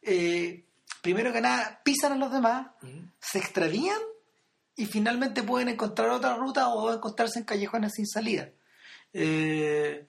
eh, 0.00 0.64
primero 1.02 1.30
que 1.30 1.42
nada, 1.42 1.82
pisan 1.84 2.12
a 2.12 2.16
los 2.16 2.32
demás, 2.32 2.68
se 3.20 3.38
extravían 3.38 3.98
y 4.76 4.86
finalmente 4.86 5.42
pueden 5.42 5.68
encontrar 5.68 6.08
otra 6.08 6.36
ruta 6.36 6.68
o 6.70 6.90
encontrarse 6.90 7.38
en 7.38 7.44
callejones 7.44 7.92
sin 7.96 8.06
salida. 8.06 8.48
Eh, 9.12 10.06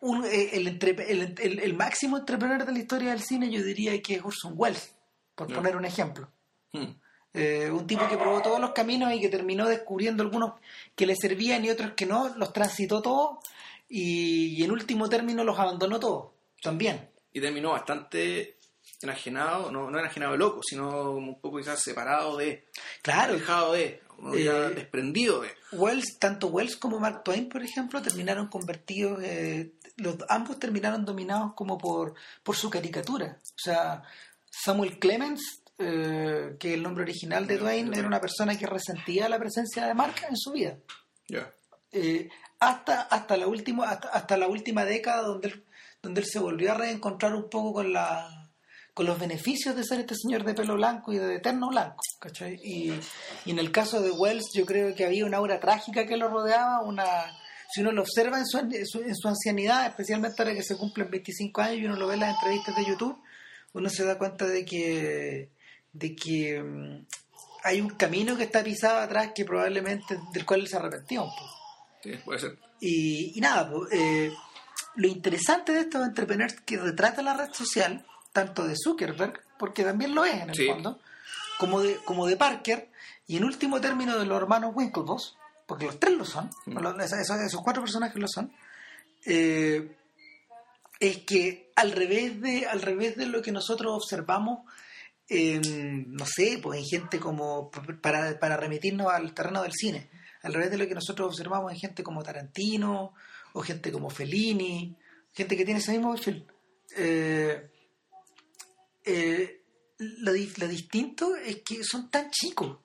un- 0.00 0.24
eh, 0.24 0.50
el, 0.54 0.66
entre- 0.66 0.90
el- 1.12 1.34
el- 1.40 1.60
el 1.60 1.74
máximo 1.74 2.18
entrepreneur 2.18 2.64
de 2.66 2.72
la 2.72 2.78
historia 2.80 3.10
del 3.10 3.22
cine 3.22 3.48
yo 3.48 3.62
diría 3.62 4.00
que 4.02 4.14
es 4.16 4.24
Orson 4.24 4.54
Welles, 4.56 4.92
por 5.36 5.46
poner 5.54 5.76
un 5.76 5.84
ejemplo. 5.84 6.32
Mm. 6.72 6.94
Eh, 7.34 7.70
un 7.70 7.86
tipo 7.86 8.08
que 8.08 8.16
probó 8.16 8.40
todos 8.42 8.60
los 8.60 8.72
caminos 8.72 9.12
y 9.12 9.20
que 9.20 9.28
terminó 9.28 9.68
descubriendo 9.68 10.22
algunos 10.22 10.54
que 10.96 11.06
le 11.06 11.14
servían 11.14 11.64
y 11.64 11.70
otros 11.70 11.92
que 11.92 12.06
no, 12.06 12.34
los 12.36 12.52
transitó 12.52 13.02
todos 13.02 13.38
y, 13.88 14.56
y 14.56 14.64
en 14.64 14.72
último 14.72 15.08
término 15.08 15.44
los 15.44 15.58
abandonó 15.58 16.00
todos 16.00 16.30
también. 16.62 17.08
Y 17.32 17.40
terminó 17.40 17.72
bastante 17.72 18.56
enajenado, 19.02 19.70
no, 19.70 19.90
no 19.90 19.98
enajenado 19.98 20.32
de 20.32 20.38
loco, 20.38 20.60
sino 20.62 20.90
como 20.90 21.28
un 21.28 21.40
poco 21.40 21.58
quizás 21.58 21.82
separado 21.82 22.36
de, 22.36 22.66
Claro, 23.02 23.34
alejado 23.34 23.72
de, 23.72 24.02
Eh, 24.34 24.72
desprendido 24.74 25.42
de. 25.42 25.50
Wells, 25.72 26.18
tanto 26.18 26.48
Wells 26.48 26.76
como 26.76 26.98
Mark 26.98 27.22
Twain, 27.22 27.48
por 27.48 27.62
ejemplo, 27.62 28.02
terminaron 28.02 28.48
convertidos, 28.48 29.22
eh, 29.22 29.74
los, 29.96 30.16
ambos 30.28 30.58
terminaron 30.58 31.04
dominados 31.04 31.52
como 31.54 31.78
por, 31.78 32.14
por 32.42 32.56
su 32.56 32.68
caricatura. 32.68 33.38
O 33.40 33.58
sea, 33.58 34.02
Samuel 34.50 34.98
Clemens, 34.98 35.62
eh, 35.78 36.56
que 36.58 36.74
el 36.74 36.82
nombre 36.82 37.04
original 37.04 37.46
de 37.46 37.56
de 37.56 37.78
era 37.78 38.06
una 38.06 38.20
persona 38.20 38.58
que 38.58 38.66
resentía 38.66 39.28
la 39.28 39.38
presencia 39.38 39.86
de 39.86 39.94
Mark 39.94 40.16
en 40.28 40.36
su 40.36 40.50
vida. 40.50 40.76
Ya. 41.28 41.52
Eh, 41.92 42.28
hasta, 42.58 43.02
hasta, 43.02 43.36
la 43.36 43.46
última, 43.46 43.88
hasta, 43.88 44.08
hasta 44.08 44.36
la 44.36 44.48
última 44.48 44.84
década 44.84 45.22
donde 45.22 45.48
él, 45.48 45.64
donde 46.02 46.22
él 46.22 46.26
se 46.26 46.40
volvió 46.40 46.72
a 46.72 46.74
reencontrar 46.74 47.34
un 47.34 47.48
poco 47.48 47.74
con 47.74 47.92
la 47.92 48.50
con 48.92 49.06
los 49.06 49.20
beneficios 49.20 49.76
de 49.76 49.84
ser 49.84 50.00
este 50.00 50.16
señor 50.16 50.42
de 50.42 50.54
pelo 50.54 50.74
blanco 50.74 51.12
y 51.12 51.18
de 51.18 51.36
eterno 51.36 51.68
blanco 51.68 52.02
¿cachai? 52.18 52.58
Y, 52.64 52.92
y 53.44 53.50
en 53.52 53.60
el 53.60 53.70
caso 53.70 54.02
de 54.02 54.10
Wells 54.10 54.50
yo 54.52 54.66
creo 54.66 54.92
que 54.96 55.04
había 55.04 55.24
una 55.24 55.36
aura 55.36 55.60
trágica 55.60 56.04
que 56.04 56.16
lo 56.16 56.26
rodeaba 56.26 56.82
una 56.82 57.06
si 57.72 57.80
uno 57.80 57.92
lo 57.92 58.02
observa 58.02 58.38
en 58.38 58.46
su, 58.46 58.58
en 58.58 58.84
su, 58.84 59.00
en 59.02 59.14
su 59.14 59.28
ancianidad 59.28 59.86
especialmente 59.86 60.42
ahora 60.42 60.52
que 60.52 60.64
se 60.64 60.76
cumplen 60.76 61.08
25 61.08 61.60
años 61.60 61.78
y 61.78 61.84
uno 61.84 61.94
lo 61.94 62.08
ve 62.08 62.14
en 62.14 62.20
las 62.20 62.34
entrevistas 62.34 62.74
de 62.74 62.86
YouTube 62.86 63.16
uno 63.74 63.88
se 63.88 64.04
da 64.04 64.18
cuenta 64.18 64.46
de 64.46 64.64
que 64.64 65.52
de 65.98 66.14
que 66.16 66.62
mm, 66.62 67.06
hay 67.64 67.80
un 67.80 67.90
camino 67.90 68.36
que 68.36 68.44
está 68.44 68.62
pisado 68.62 68.98
atrás 69.00 69.32
que 69.34 69.44
probablemente 69.44 70.18
del 70.32 70.46
cual 70.46 70.60
él 70.60 70.68
se 70.68 70.76
arrepentía 70.76 71.22
un 71.22 71.30
poco 71.30 71.54
Sí, 72.02 72.12
puede 72.24 72.38
ser. 72.38 72.58
y, 72.80 73.36
y 73.36 73.40
nada, 73.40 73.70
pues, 73.70 73.88
eh, 73.92 74.32
lo 74.94 75.08
interesante 75.08 75.72
de 75.72 75.80
estos 75.80 76.06
entrepreneurs 76.06 76.60
que 76.60 76.76
retrata 76.76 77.22
la 77.22 77.34
red 77.34 77.52
social, 77.52 78.04
tanto 78.32 78.66
de 78.66 78.74
Zuckerberg, 78.76 79.40
porque 79.58 79.82
también 79.84 80.14
lo 80.14 80.24
es 80.24 80.34
en 80.42 80.50
el 80.50 80.54
Sí. 80.56 80.66
fondo, 80.66 81.00
como 81.58 81.80
de, 81.80 81.96
como 82.04 82.26
de 82.26 82.36
Parker, 82.36 82.88
y 83.26 83.36
en 83.36 83.44
último 83.44 83.80
término 83.80 84.16
de 84.18 84.24
los 84.26 84.40
hermanos 84.40 84.72
Winklevoss, 84.74 85.36
porque 85.66 85.86
los 85.86 85.98
tres 86.00 86.16
lo 86.16 86.24
son, 86.24 86.48
Mm. 86.66 86.78
los- 86.78 87.12
esos, 87.12 87.36
esos 87.40 87.60
cuatro 87.62 87.82
personajes 87.82 88.16
lo 88.20 88.28
son, 88.28 88.52
eh, 89.26 89.94
es 91.00 91.18
que 91.18 91.70
al 91.76 91.92
revés 91.92 92.40
de, 92.40 92.66
al 92.66 92.80
revés 92.82 93.16
de 93.16 93.26
lo 93.26 93.42
que 93.42 93.52
nosotros 93.52 93.92
observamos 93.94 94.60
en, 95.28 96.12
no 96.14 96.24
sé, 96.26 96.58
pues 96.62 96.78
en 96.80 96.86
gente 96.86 97.20
como, 97.20 97.70
para, 98.02 98.38
para 98.38 98.56
remitirnos 98.56 99.12
al 99.12 99.34
terreno 99.34 99.62
del 99.62 99.72
cine, 99.72 100.10
al 100.42 100.54
revés 100.54 100.70
de 100.70 100.78
lo 100.78 100.88
que 100.88 100.94
nosotros 100.94 101.28
observamos 101.28 101.72
en 101.72 101.78
gente 101.78 102.02
como 102.02 102.22
Tarantino, 102.22 103.12
o 103.52 103.62
gente 103.62 103.90
como 103.92 104.10
Fellini, 104.10 104.96
gente 105.34 105.56
que 105.56 105.64
tiene 105.64 105.80
ese 105.80 105.92
mismo 105.92 106.14
perfil. 106.14 106.46
Eh, 106.96 107.70
eh, 109.04 109.62
lo, 109.98 110.32
di- 110.32 110.52
lo 110.56 110.68
distinto 110.68 111.34
es 111.36 111.62
que 111.62 111.82
son 111.84 112.10
tan 112.10 112.30
chicos. 112.30 112.78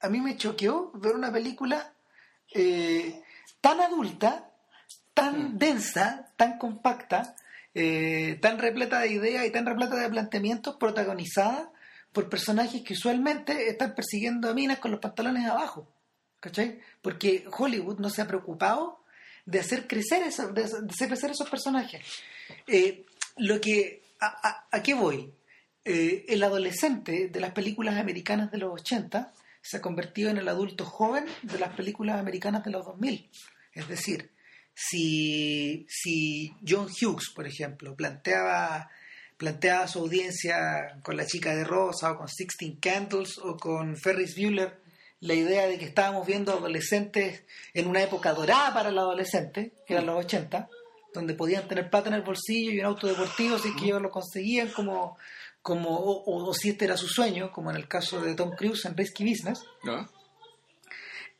A 0.00 0.08
mí 0.08 0.20
me 0.20 0.36
choqueó 0.36 0.90
ver 0.94 1.14
una 1.14 1.32
película 1.32 1.94
eh, 2.54 3.22
tan 3.60 3.80
adulta, 3.80 4.50
tan 5.14 5.54
Mm. 5.54 5.58
densa, 5.58 6.32
tan 6.36 6.58
compacta, 6.58 7.34
eh, 7.74 8.38
tan 8.40 8.58
repleta 8.58 9.00
de 9.00 9.08
ideas 9.08 9.46
y 9.46 9.50
tan 9.50 9.66
repleta 9.66 9.96
de 9.96 10.08
planteamientos, 10.08 10.76
protagonizada 10.76 11.72
por 12.16 12.30
personajes 12.30 12.80
que 12.80 12.94
usualmente 12.94 13.68
están 13.68 13.94
persiguiendo 13.94 14.48
a 14.48 14.54
minas 14.54 14.78
con 14.78 14.90
los 14.90 15.00
pantalones 15.00 15.46
abajo. 15.46 15.86
¿Cachai? 16.40 16.80
Porque 17.02 17.44
Hollywood 17.58 17.98
no 17.98 18.08
se 18.08 18.22
ha 18.22 18.26
preocupado 18.26 19.04
de 19.44 19.60
hacer 19.60 19.86
crecer, 19.86 20.22
eso- 20.22 20.48
de 20.50 20.64
hacer 20.64 21.08
crecer 21.08 21.30
esos 21.32 21.50
personajes. 21.50 22.00
Eh, 22.66 23.04
lo 23.36 23.60
que, 23.60 24.02
a, 24.20 24.26
a- 24.48 24.66
¿A 24.72 24.82
qué 24.82 24.94
voy? 24.94 25.30
Eh, 25.84 26.24
el 26.28 26.42
adolescente 26.42 27.28
de 27.28 27.40
las 27.40 27.52
películas 27.52 27.96
americanas 27.98 28.50
de 28.50 28.58
los 28.58 28.72
80 28.80 29.32
se 29.60 29.76
ha 29.76 29.82
convertido 29.82 30.30
en 30.30 30.38
el 30.38 30.48
adulto 30.48 30.86
joven 30.86 31.26
de 31.42 31.58
las 31.58 31.74
películas 31.74 32.18
americanas 32.18 32.64
de 32.64 32.70
los 32.70 32.84
2000. 32.86 33.28
Es 33.74 33.88
decir, 33.88 34.30
si, 34.74 35.86
si 35.88 36.54
John 36.66 36.86
Hughes, 36.88 37.30
por 37.34 37.46
ejemplo, 37.46 37.94
planteaba, 37.94 38.88
planteaba 39.36 39.84
a 39.84 39.88
su 39.88 40.00
audiencia 40.00 40.98
con 41.02 41.16
La 41.16 41.26
chica 41.26 41.54
de 41.54 41.64
rosa 41.64 42.12
o 42.12 42.18
con 42.18 42.28
Sixteen 42.28 42.76
Candles 42.80 43.38
o 43.38 43.56
con 43.56 43.96
Ferris 43.96 44.36
Bueller 44.36 44.86
la 45.20 45.34
idea 45.34 45.66
de 45.66 45.78
que 45.78 45.86
estábamos 45.86 46.26
viendo 46.26 46.52
adolescentes 46.52 47.44
en 47.72 47.86
una 47.88 48.02
época 48.02 48.32
dorada 48.32 48.72
para 48.74 48.90
el 48.90 48.98
adolescente, 48.98 49.72
que 49.86 49.94
eran 49.94 50.06
los 50.06 50.24
80, 50.24 50.68
donde 51.14 51.34
podían 51.34 51.66
tener 51.66 51.90
plata 51.90 52.08
en 52.08 52.14
el 52.14 52.22
bolsillo 52.22 52.70
y 52.70 52.80
un 52.80 52.86
auto 52.86 53.06
deportivo 53.06 53.58
si 53.58 53.68
es 53.68 53.74
que 53.76 53.86
ellos 53.86 54.02
lo 54.02 54.10
conseguían 54.10 54.68
como, 54.68 55.16
como 55.62 55.98
o, 55.98 56.54
si 56.54 56.70
este 56.70 56.84
era 56.84 56.96
su 56.96 57.08
sueño, 57.08 57.50
como 57.50 57.70
en 57.70 57.76
el 57.76 57.88
caso 57.88 58.20
de 58.20 58.34
Tom 58.34 58.50
Cruise 58.56 58.84
en 58.84 58.96
Risky 58.96 59.24
Business. 59.24 59.64
¿No? 59.84 60.08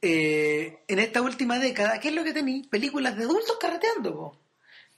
Eh, 0.01 0.83
en 0.89 0.99
esta 0.99 1.21
última 1.23 1.59
década, 1.59 2.01
¿qué 2.01 2.09
es 2.09 2.15
lo 2.15 2.25
que 2.25 2.33
tenéis? 2.33 2.67
Películas 2.69 3.17
de 3.17 3.25
adultos 3.25 3.57
carreteando. 3.61 4.15
po. 4.15 4.46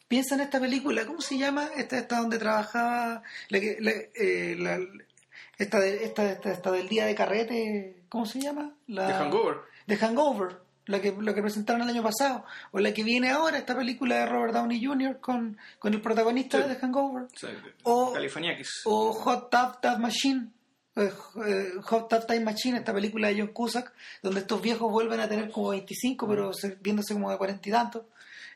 Piensa 0.09 0.35
en 0.35 0.41
esta 0.41 0.59
película, 0.59 1.05
¿cómo 1.07 1.21
se 1.21 1.37
llama? 1.39 1.69
Esta, 1.77 1.99
esta 1.99 2.19
donde 2.19 2.39
trabajaba, 2.39 3.23
la 3.51 3.61
que, 3.61 3.77
la- 3.81 3.93
eh, 4.15 4.57
la- 4.59 4.81
esta, 5.59 5.79
de- 5.81 6.05
esta, 6.05 6.31
esta, 6.33 6.51
esta 6.53 6.71
del 6.73 6.89
día 6.89 7.05
de 7.07 7.15
carrete, 7.15 7.97
¿cómo 8.09 8.25
se 8.27 8.41
llama? 8.41 8.75
La, 8.87 9.07
The 9.09 9.13
Hangover. 9.15 9.57
The 9.87 9.97
Hangover, 9.97 10.57
la 10.87 11.01
que, 11.03 11.15
la 11.21 11.35
que 11.35 11.43
presentaron 11.43 11.83
el 11.83 11.89
año 11.91 12.03
pasado, 12.03 12.45
o 12.73 12.79
la 12.79 12.95
que 12.95 13.05
viene 13.05 13.31
ahora, 13.31 13.59
esta 13.59 13.77
película 13.77 14.17
de 14.21 14.27
Robert 14.27 14.55
Downey 14.55 14.83
Jr. 14.85 15.21
con, 15.21 15.59
con 15.79 15.93
el 15.93 16.01
protagonista 16.01 16.63
Sí. 16.63 16.69
de 16.69 16.75
The 16.75 16.81
Hangover. 16.81 17.25
O 17.25 17.39
sea, 17.39 17.51
O- 17.83 18.13
Californiakis. 18.15 18.83
O 18.87 19.13
Hot 19.13 19.51
Tub 19.51 19.81
Time 19.83 19.99
Machine. 19.99 20.49
eh, 20.97 21.13
eh, 21.47 21.73
Hot 21.83 22.09
Tub 22.09 22.27
Time 22.27 22.41
Machine, 22.41 22.79
esta 22.79 22.95
película 22.95 23.29
de 23.29 23.39
John 23.41 23.49
Cusack, 23.53 23.93
donde 24.23 24.41
estos 24.41 24.61
viejos 24.63 24.91
vuelven 24.91 25.21
a 25.21 25.29
tener 25.29 25.51
como 25.51 25.69
25, 25.69 26.27
pero 26.27 26.53
se- 26.55 26.77
viéndose 26.81 27.13
como 27.15 27.31
de 27.31 27.37
40 27.37 27.69
y 27.69 27.73
tantos. 27.73 28.03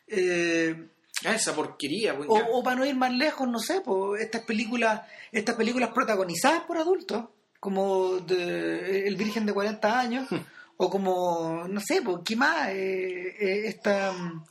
Eh, 0.09 0.89
Ah, 1.25 1.35
esa 1.35 1.55
porquería. 1.55 2.17
pues, 2.17 2.29
o, 2.29 2.35
o 2.35 2.63
para 2.63 2.77
no 2.77 2.85
ir 2.85 2.95
más 2.95 3.13
lejos, 3.13 3.49
no 3.49 3.59
sé, 3.59 3.81
pues, 3.81 4.23
estas 4.23 4.43
películas, 4.43 5.03
estas 5.31 5.55
películas 5.55 5.91
protagonizadas 5.91 6.65
por 6.65 6.79
adultos, 6.79 7.27
como 7.61 8.17
de 8.19 9.07
El 9.07 9.17
Virgen 9.17 9.47
de 9.47 9.53
40 9.53 10.01
años, 10.01 10.29
o 10.77 10.91
como, 10.91 11.65
no 11.69 11.81
sé, 11.81 12.03
pues, 12.03 12.19
¿qué 12.25 12.37
más? 12.37 12.69
Eh, 12.71 13.37
eh, 13.39 13.63
esta 13.67 14.13
mm, 14.13 14.45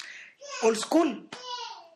Old 0.64 0.78
School, 0.78 1.30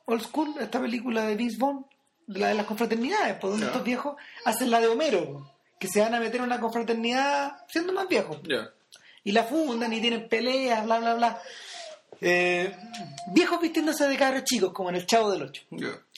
Old 0.06 0.22
School, 0.22 0.56
esta 0.60 0.80
película 0.80 1.24
de 1.24 1.36
Vince 1.36 1.58
Vaughn, 1.60 1.86
la 2.28 2.50
de 2.50 2.56
las 2.56 2.66
confraternidades, 2.66 3.38
pues 3.40 3.52
donde 3.52 3.68
estos 3.68 3.84
viejos 3.84 4.16
hacen 4.46 4.72
la 4.72 4.80
de 4.80 4.88
Homero, 4.88 5.52
que 5.80 5.88
se 5.88 6.02
van 6.02 6.16
a 6.16 6.20
meter 6.20 6.38
en 6.38 6.44
una 6.44 6.60
confraternidad 6.60 7.58
siendo 7.68 7.94
más 7.94 8.08
viejos. 8.08 8.40
Y 9.24 9.32
la 9.32 9.44
fundan 9.44 9.94
y 9.94 10.02
tienen 10.02 10.28
peleas, 10.28 10.84
bla, 10.86 11.00
bla, 11.00 11.14
bla. 11.16 11.42
Eh, 12.22 12.76
viejos 13.34 13.60
vistiéndose 13.62 14.08
de 14.08 14.18
cabros 14.18 14.44
chicos, 14.44 14.72
como 14.74 14.90
en 14.90 14.96
el 14.96 15.06
Chavo 15.06 15.32
del 15.32 15.44
Ocho. 15.44 15.64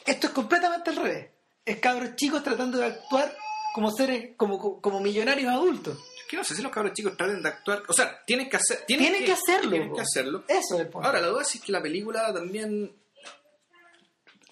Esto 0.06 0.28
es 0.28 0.34
completamente 0.34 0.89
al 0.89 0.95
revés. 0.98 1.30
Es 1.66 1.80
cabros 1.80 2.16
chicos 2.16 2.43
tratando 2.43 2.78
de 2.78 2.86
actuar 2.86 3.36
como 3.74 3.91
seres, 3.91 4.32
como, 4.38 4.82
como, 4.82 5.00
millonarios 5.00 5.52
adultos. 5.52 5.98
Que 6.30 6.36
no 6.38 6.43
sé 6.43 6.56
si 6.56 6.62
los 6.62 6.72
cabros 6.72 6.93
chicos 6.93 7.16
traten 7.18 7.41
de 7.41 7.50
actuar. 7.50 7.84
O 7.88 7.93
sea, 7.93 8.24
tienen 8.26 8.50
que 8.50 8.58
hacer. 8.58 8.84
Tienen, 8.86 9.08
Tienen 9.08 9.26
que 9.26 9.32
hacerlo, 9.34 9.70
Tienen 9.72 9.93
que 9.93 10.02
hacerlo. 10.02 10.43
Eso 10.48 10.80
es. 10.82 10.88
Ahora, 10.93 11.22
la 11.22 11.28
duda 11.28 11.41
es 11.41 11.60
que 11.62 11.72
la 11.72 11.82
película 11.82 12.34
también 12.34 12.93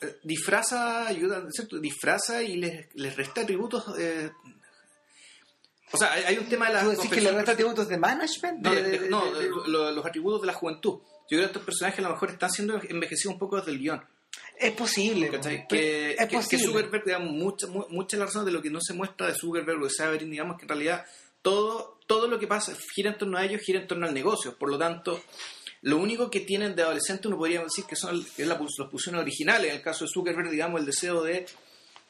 eh, 0.01 0.15
disfraza, 0.23 1.07
ayuda, 1.07 1.43
¿cierto? 1.51 1.79
Disfraza 1.79 2.43
y 2.43 2.57
les, 2.57 2.87
les 2.95 3.15
resta 3.15 3.41
atributos. 3.41 3.83
eh, 3.97 4.31
o 5.91 5.97
sea, 5.97 6.11
hay, 6.13 6.37
un 6.37 6.47
tema 6.49 6.67
de 6.67 6.73
la. 6.73 6.81
¿Tú 6.83 6.89
decís 6.91 7.09
que 7.09 7.21
le 7.21 7.31
resta 7.31 7.51
atributos 7.53 7.87
de 7.87 7.97
management? 7.97 8.59
No, 8.61 8.71
De- 8.75 8.83
de- 8.83 8.99
de- 8.99 9.09
no, 9.09 9.25
los 9.91 10.05
atributos 10.05 10.41
de 10.41 10.47
la 10.47 10.53
juventud. 10.53 10.99
Yo 11.29 11.37
creo 11.37 11.41
que 11.41 11.45
estos 11.47 11.63
personajes 11.63 11.99
a 11.99 12.03
lo 12.03 12.09
mejor 12.11 12.29
están 12.31 12.49
siendo 12.51 12.79
envejecidos 12.89 13.33
un 13.33 13.39
poco 13.39 13.57
desde 13.57 13.71
el 13.71 13.79
guion. 13.79 14.03
Es 14.59 14.71
posible. 14.71 15.29
Que, 15.29 15.35
es 16.11 16.17
que, 16.17 16.27
que 16.27 16.35
posible. 16.37 16.65
Zuckerberg, 16.65 17.05
digamos, 17.05 17.31
mucha, 17.31 17.67
mu- 17.67 17.85
mucha 17.89 18.17
la 18.17 18.25
razón 18.25 18.45
de 18.45 18.51
lo 18.51 18.61
que 18.61 18.69
no 18.69 18.79
se 18.81 18.93
muestra 18.93 19.27
de 19.27 19.33
Zuckerberg 19.35 19.81
o 19.81 19.85
de 19.85 19.89
Severin, 19.89 20.29
digamos 20.31 20.57
que 20.57 20.63
en 20.63 20.69
realidad 20.69 21.05
todo, 21.41 21.99
todo 22.07 22.27
lo 22.27 22.39
que 22.39 22.47
pasa 22.47 22.73
gira 22.95 23.11
en 23.11 23.17
torno 23.17 23.37
a 23.37 23.45
ellos, 23.45 23.61
gira 23.61 23.79
en 23.81 23.87
torno 23.87 24.05
al 24.07 24.13
negocio. 24.13 24.55
Por 24.57 24.69
lo 24.69 24.77
tanto, 24.77 25.21
lo 25.81 25.97
único 25.97 26.29
que 26.31 26.39
tienen 26.41 26.75
de 26.75 26.83
adolescente 26.83 27.27
uno 27.27 27.37
podría 27.37 27.63
decir 27.63 27.85
que 27.85 27.95
son 27.95 28.23
que 28.35 28.43
es 28.43 28.47
la, 28.47 28.57
las 28.59 28.89
pulsiones 28.89 29.21
originales. 29.21 29.69
En 29.71 29.77
el 29.77 29.81
caso 29.81 30.05
de 30.05 30.11
Zuckerberg, 30.13 30.49
digamos, 30.49 30.79
el 30.79 30.85
deseo 30.85 31.21
de... 31.23 31.45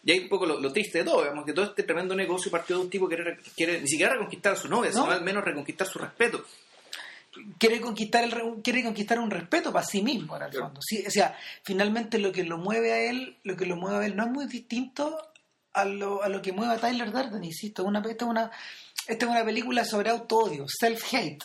Y 0.03 0.11
hay 0.11 0.19
un 0.19 0.29
poco 0.29 0.45
lo, 0.45 0.59
lo 0.59 0.71
triste 0.71 0.99
de 0.99 1.03
todo, 1.03 1.21
digamos, 1.23 1.45
que 1.45 1.53
todo 1.53 1.65
este 1.65 1.81
tremendo 1.81 2.13
negocio 2.15 2.51
partió 2.51 2.75
de 2.77 2.83
un 2.83 2.89
tipo 2.91 3.09
que 3.09 3.15
quiere, 3.15 3.39
quiere 3.55 3.81
ni 3.81 3.87
siquiera 3.87 4.13
reconquistar 4.13 4.53
a 4.53 4.55
su 4.55 4.67
novia, 4.67 4.91
No. 4.91 5.01
sino 5.01 5.11
al 5.11 5.23
menos 5.23 5.43
reconquistar 5.43 5.87
su 5.87 5.97
respeto. 5.97 6.45
Quiere 7.59 7.81
conquistar 7.81 8.23
el 8.23 8.31
re- 8.31 8.61
quiere 8.63 8.83
conquistar 8.83 9.19
un 9.19 9.29
respeto 9.31 9.71
para 9.73 9.85
sí 9.85 10.01
mismo 10.01 10.35
en 10.37 10.43
el 10.43 10.53
fondo. 10.53 10.79
Sí, 10.81 11.03
o 11.05 11.11
sea 11.11 11.37
finalmente 11.63 12.17
lo 12.19 12.31
que 12.31 12.43
lo 12.43 12.57
mueve 12.57 12.93
a 12.93 13.09
él 13.09 13.37
lo 13.43 13.55
que 13.57 13.65
lo 13.65 13.75
mueve 13.75 13.97
a 14.03 14.07
él 14.07 14.15
no 14.15 14.23
es 14.25 14.31
muy 14.31 14.45
distinto 14.47 15.17
a 15.73 15.83
lo, 15.85 16.23
a 16.23 16.29
lo 16.29 16.41
que 16.41 16.53
mueve 16.53 16.73
a 16.73 16.77
Tyler 16.79 17.11
Durden 17.11 17.43
insisto. 17.43 17.83
Una, 17.83 17.99
esta 17.99 18.25
es 18.25 18.29
una 18.29 18.51
esta 19.07 19.25
es 19.25 19.31
una 19.31 19.43
película 19.43 19.83
sobre 19.85 20.09
autoodio 20.09 20.65
self 20.67 21.13
hate 21.13 21.43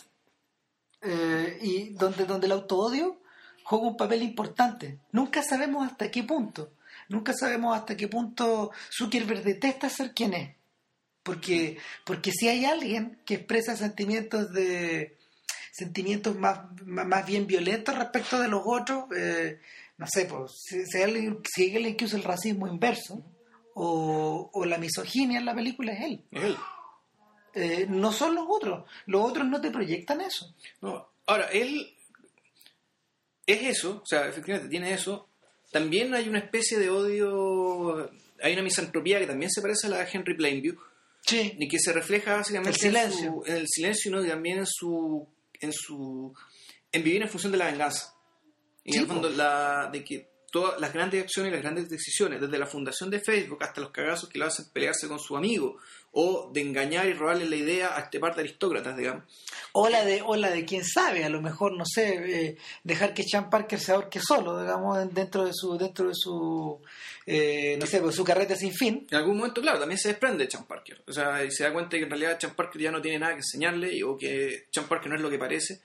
y 1.61 1.89
donde 1.89 2.25
donde 2.25 2.45
el 2.47 2.53
autoodio 2.53 3.19
juega 3.63 3.87
un 3.87 3.97
papel 3.97 4.21
importante. 4.23 4.99
Nunca 5.11 5.41
sabemos 5.43 5.85
hasta 5.89 6.09
qué 6.11 6.23
punto. 6.23 6.71
Nunca 7.09 7.33
sabemos 7.33 7.77
hasta 7.77 7.97
qué 7.97 8.07
punto 8.07 8.71
Zuckerberg 8.89 9.43
detesta 9.43 9.89
ser 9.89 10.13
quien 10.13 10.33
es. 10.33 10.55
Porque 11.23 11.77
porque 12.05 12.31
si 12.31 12.47
hay 12.47 12.65
alguien 12.65 13.19
que 13.25 13.35
expresa 13.35 13.75
sentimientos 13.75 14.51
de 14.53 15.17
sentimientos 15.71 16.35
más, 16.35 16.59
más, 16.85 17.25
bien 17.25 17.47
violentos 17.47 17.97
respecto 17.97 18.39
de 18.39 18.47
los 18.47 18.61
otros, 18.65 19.05
eh, 19.15 19.59
no 19.97 20.05
sé, 20.07 20.25
pues, 20.25 20.51
si, 20.63 20.85
si 20.85 21.01
alguien, 21.01 21.39
si 21.53 21.95
que 21.95 22.05
usa 22.05 22.17
el 22.17 22.23
racismo 22.23 22.67
inverso 22.67 23.23
o, 23.73 24.49
o 24.53 24.65
la 24.65 24.77
misoginia 24.77 25.39
en 25.39 25.45
la 25.45 25.55
película 25.55 25.93
es 25.93 26.01
él. 26.03 26.25
Él. 26.31 26.57
Eh, 27.53 27.85
no 27.89 28.11
son 28.11 28.35
los 28.35 28.45
otros. 28.49 28.89
Los 29.05 29.29
otros 29.29 29.45
no 29.47 29.59
te 29.61 29.71
proyectan 29.71 30.21
eso. 30.21 30.53
No, 30.81 31.09
ahora, 31.25 31.47
él 31.51 31.93
es 33.45 33.61
eso, 33.77 34.01
o 34.03 34.05
sea, 34.05 34.27
efectivamente 34.27 34.69
tiene 34.69 34.93
eso. 34.93 35.27
También 35.71 36.13
hay 36.13 36.27
una 36.29 36.39
especie 36.39 36.77
de 36.79 36.89
odio, 36.89 38.09
hay 38.41 38.53
una 38.53 38.61
misantropía 38.61 39.19
que 39.19 39.27
también 39.27 39.51
se 39.51 39.61
parece 39.61 39.87
a 39.87 39.91
la 39.91 39.97
de 39.99 40.07
Henry 40.11 40.35
Plainview, 40.35 40.75
Sí. 41.25 41.55
y 41.59 41.67
que 41.67 41.77
se 41.79 41.93
refleja 41.93 42.35
básicamente 42.37 42.71
El 42.71 42.75
silencio. 42.77 43.25
En, 43.27 43.33
su- 43.33 43.43
en 43.45 43.55
el 43.57 43.67
silencio 43.67 44.11
¿no? 44.11 44.25
y 44.25 44.27
también 44.29 44.57
en 44.59 44.65
su, 44.67 45.27
en 45.61 45.71
su 45.71 46.33
en 46.91 47.03
vivir 47.03 47.21
en 47.21 47.29
función 47.29 47.51
de 47.51 47.57
la 47.57 47.65
venganza. 47.65 48.13
Y 48.83 48.93
Sí, 48.93 48.97
en 48.97 49.03
el 49.03 49.07
fondo, 49.07 49.29
la, 49.29 49.89
de 49.91 50.03
que 50.03 50.30
todas 50.51 50.79
las 50.79 50.93
grandes 50.93 51.23
acciones 51.23 51.49
y 51.51 51.53
las 51.53 51.61
grandes 51.63 51.89
decisiones, 51.89 52.39
desde 52.41 52.59
la 52.59 52.67
fundación 52.67 53.09
de 53.09 53.19
Facebook 53.19 53.63
hasta 53.63 53.81
los 53.81 53.91
cagazos 53.91 54.29
que 54.29 54.37
lo 54.37 54.45
hacen 54.45 54.65
pelearse 54.71 55.07
con 55.07 55.19
su 55.19 55.35
amigo, 55.37 55.77
o 56.11 56.51
de 56.53 56.59
engañar 56.61 57.07
y 57.07 57.13
robarle 57.13 57.45
la 57.49 57.55
idea 57.55 57.95
a 57.95 58.01
este 58.01 58.19
par 58.19 58.35
de 58.35 58.41
aristócratas, 58.41 58.97
digamos. 58.97 59.23
O 59.71 59.87
la 59.87 60.03
de, 60.03 60.21
o 60.21 60.35
la 60.35 60.49
de 60.51 60.65
quién 60.65 60.83
sabe, 60.83 61.23
a 61.23 61.29
lo 61.29 61.41
mejor, 61.41 61.71
no 61.77 61.85
sé, 61.85 62.15
eh, 62.47 62.57
dejar 62.83 63.13
que 63.13 63.23
Sean 63.23 63.49
Parker 63.49 63.79
se 63.79 63.93
ahorque 63.93 64.19
solo, 64.19 64.59
digamos, 64.61 64.99
en- 65.01 65.13
dentro 65.13 65.45
de 65.45 65.53
su, 65.53 65.77
dentro 65.77 66.09
de 66.09 66.13
su, 66.15 66.81
eh, 67.25 67.77
no 67.79 67.85
sé, 67.85 68.01
pues 68.01 68.15
su 68.15 68.25
carrete 68.25 68.57
sin 68.57 68.73
fin. 68.73 69.07
En 69.09 69.17
algún 69.19 69.37
momento, 69.37 69.61
claro, 69.61 69.79
también 69.79 69.97
se 69.99 70.09
desprende 70.09 70.43
de 70.43 70.49
Chan 70.49 70.65
Parker. 70.65 71.01
O 71.07 71.13
sea, 71.13 71.43
y 71.45 71.51
se 71.51 71.63
da 71.63 71.71
cuenta 71.71 71.95
que 71.95 72.03
en 72.03 72.09
realidad 72.09 72.37
Chan 72.37 72.55
Parker 72.55 72.81
ya 72.81 72.91
no 72.91 73.01
tiene 73.01 73.19
nada 73.19 73.31
que 73.31 73.39
enseñarle 73.39 74.03
o 74.03 74.17
que 74.17 74.65
Chan 74.69 74.89
Parker 74.89 75.09
no 75.09 75.15
es 75.15 75.21
lo 75.21 75.29
que 75.29 75.39
parece. 75.39 75.79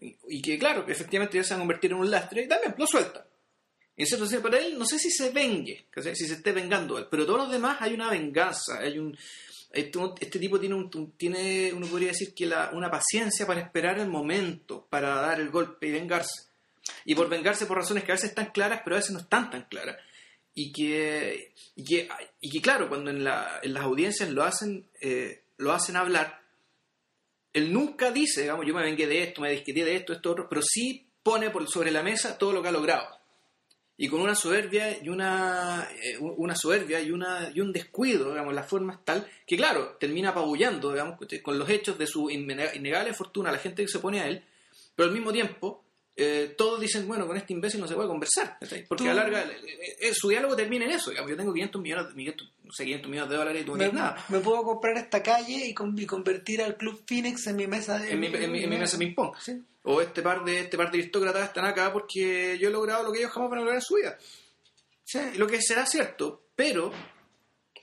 Y, 0.00 0.16
y 0.28 0.42
que, 0.42 0.58
claro, 0.58 0.84
que 0.84 0.90
efectivamente 0.92 1.36
ya 1.38 1.44
se 1.44 1.50
va 1.54 1.58
a 1.58 1.60
convertir 1.60 1.92
en 1.92 1.98
un 1.98 2.10
lastre 2.10 2.42
y 2.42 2.48
también 2.48 2.74
lo 2.76 2.86
suelta. 2.86 3.24
En 3.96 4.06
cierto 4.06 4.26
sentido, 4.26 4.42
para 4.50 4.58
él, 4.62 4.78
no 4.78 4.84
sé 4.84 4.98
si 4.98 5.10
se 5.10 5.30
vengue, 5.30 5.86
si 6.14 6.26
se 6.26 6.34
esté 6.34 6.52
vengando 6.52 6.98
él, 6.98 7.06
pero 7.10 7.24
todos 7.24 7.38
los 7.40 7.50
demás 7.50 7.78
hay 7.80 7.94
una 7.94 8.10
venganza, 8.10 8.78
hay 8.80 8.98
un... 8.98 9.16
Este, 9.72 9.98
este 10.20 10.38
tipo 10.38 10.58
tiene, 10.60 10.74
un, 10.74 11.12
tiene, 11.16 11.72
uno 11.72 11.86
podría 11.86 12.08
decir 12.08 12.34
que 12.34 12.46
la, 12.46 12.70
una 12.72 12.90
paciencia 12.90 13.46
para 13.46 13.60
esperar 13.60 13.98
el 13.98 14.08
momento, 14.08 14.86
para 14.88 15.16
dar 15.16 15.40
el 15.40 15.50
golpe 15.50 15.88
y 15.88 15.92
vengarse. 15.92 16.44
Y 17.04 17.14
por 17.14 17.28
vengarse 17.28 17.66
por 17.66 17.76
razones 17.78 18.04
que 18.04 18.12
a 18.12 18.14
veces 18.14 18.30
están 18.30 18.52
claras, 18.52 18.80
pero 18.84 18.96
a 18.96 18.98
veces 19.00 19.12
no 19.12 19.18
están 19.20 19.50
tan 19.50 19.64
claras 19.64 19.96
y 20.58 20.72
que, 20.72 21.52
y 21.74 21.84
que, 21.84 22.08
y 22.40 22.50
que 22.50 22.62
claro, 22.62 22.88
cuando 22.88 23.10
en, 23.10 23.22
la- 23.24 23.60
en 23.62 23.74
las 23.74 23.82
audiencias 23.82 24.30
lo 24.30 24.42
hacen, 24.44 24.86
eh, 25.02 25.42
lo 25.58 25.72
hacen 25.72 25.96
hablar, 25.96 26.40
él 27.52 27.72
nunca 27.72 28.10
dice, 28.10 28.42
digamos, 28.42 28.64
yo 28.66 28.72
me 28.74 28.82
vengué 28.82 29.06
de 29.06 29.22
esto, 29.22 29.40
me 29.42 29.50
disqueté 29.50 29.84
de 29.84 29.96
esto, 29.96 30.12
esto, 30.14 30.30
otro, 30.30 30.48
pero 30.48 30.62
sí 30.62 31.06
pone 31.22 31.50
por 31.50 31.68
sobre 31.68 31.90
la 31.90 32.02
mesa 32.02 32.38
todo 32.38 32.52
lo 32.52 32.62
que 32.62 32.68
ha 32.68 32.72
logrado. 32.72 33.06
Y 33.98 34.08
con 34.08 34.20
una 34.20 34.34
soberbia 34.34 35.02
y 35.02 35.08
una, 35.08 35.88
eh, 36.02 36.18
una 36.18 36.54
soberbia 36.54 37.00
y, 37.00 37.10
una, 37.10 37.50
y 37.54 37.60
un 37.60 37.72
descuido, 37.72 38.28
digamos, 38.30 38.52
las 38.52 38.66
formas 38.68 38.98
tal, 39.04 39.26
que 39.46 39.56
claro, 39.56 39.96
termina 39.98 40.30
apabullando, 40.30 40.92
digamos, 40.92 41.18
con 41.42 41.58
los 41.58 41.68
hechos 41.70 41.96
de 41.98 42.06
su 42.06 42.28
innega- 42.28 42.74
innegable 42.76 43.14
fortuna 43.14 43.48
a 43.48 43.52
la 43.52 43.58
gente 43.58 43.82
que 43.82 43.88
se 43.88 43.96
opone 43.98 44.20
a 44.20 44.28
él, 44.28 44.44
pero 44.94 45.08
al 45.08 45.14
mismo 45.14 45.32
tiempo 45.32 45.82
eh, 46.18 46.54
todos 46.56 46.80
dicen, 46.80 47.06
bueno, 47.08 47.26
con 47.26 47.36
este 47.36 47.52
imbécil 47.52 47.78
no 47.80 47.86
se 47.88 47.94
puede 47.94 48.08
conversar, 48.08 48.56
¿cachai? 48.60 48.86
porque 48.86 49.04
Tú- 49.04 49.10
a 49.10 49.14
larga 49.14 49.42
eh, 49.42 49.96
eh, 50.00 50.12
su 50.14 50.28
diálogo 50.30 50.56
termina 50.56 50.84
en 50.86 50.92
eso, 50.92 51.10
digamos, 51.10 51.30
yo 51.30 51.36
tengo 51.36 51.52
500 51.52 51.82
millones, 51.82 52.06
500, 52.14 52.52
no 52.64 52.72
sé, 52.72 52.84
500 52.84 53.10
millones 53.10 53.30
de 53.30 53.36
dólares 53.36 53.62
y 53.62 53.64
tú 53.66 53.72
no 53.72 53.78
tienes 53.78 53.94
nada. 53.94 54.24
me 54.30 54.40
puedo 54.40 54.62
comprar 54.62 54.96
esta 54.98 55.22
calle 55.22 55.66
y, 55.68 55.74
con- 55.74 55.98
y 55.98 56.06
convertir 56.06 56.60
al 56.62 56.76
Club 56.76 57.02
Phoenix 57.06 57.46
en 57.48 57.56
mi 57.56 57.66
mesa 57.66 57.98
de, 57.98 58.12
En 58.12 58.20
mi, 58.20 58.26
en 58.28 58.50
mi- 58.52 58.62
en 58.62 58.70
mi 58.70 58.76
mesa 58.78 58.96
de 58.98 59.04
ping-pong. 59.06 59.34
Sí. 59.38 59.62
O 59.86 60.00
este 60.00 60.20
par 60.22 60.44
de 60.44 60.60
este 60.60 60.76
par 60.76 60.90
de 60.90 60.98
aristócratas 60.98 61.44
están 61.48 61.64
acá 61.64 61.92
porque 61.92 62.58
yo 62.58 62.68
he 62.68 62.72
logrado 62.72 63.02
lo 63.04 63.12
que 63.12 63.20
ellos 63.20 63.30
jamás 63.32 63.50
van 63.50 63.58
a 63.58 63.62
lograr 63.62 63.76
en 63.78 63.82
su 63.82 63.94
vida. 63.94 64.18
Sí. 65.04 65.20
Lo 65.36 65.46
que 65.46 65.62
será 65.62 65.86
cierto, 65.86 66.42
pero 66.54 66.92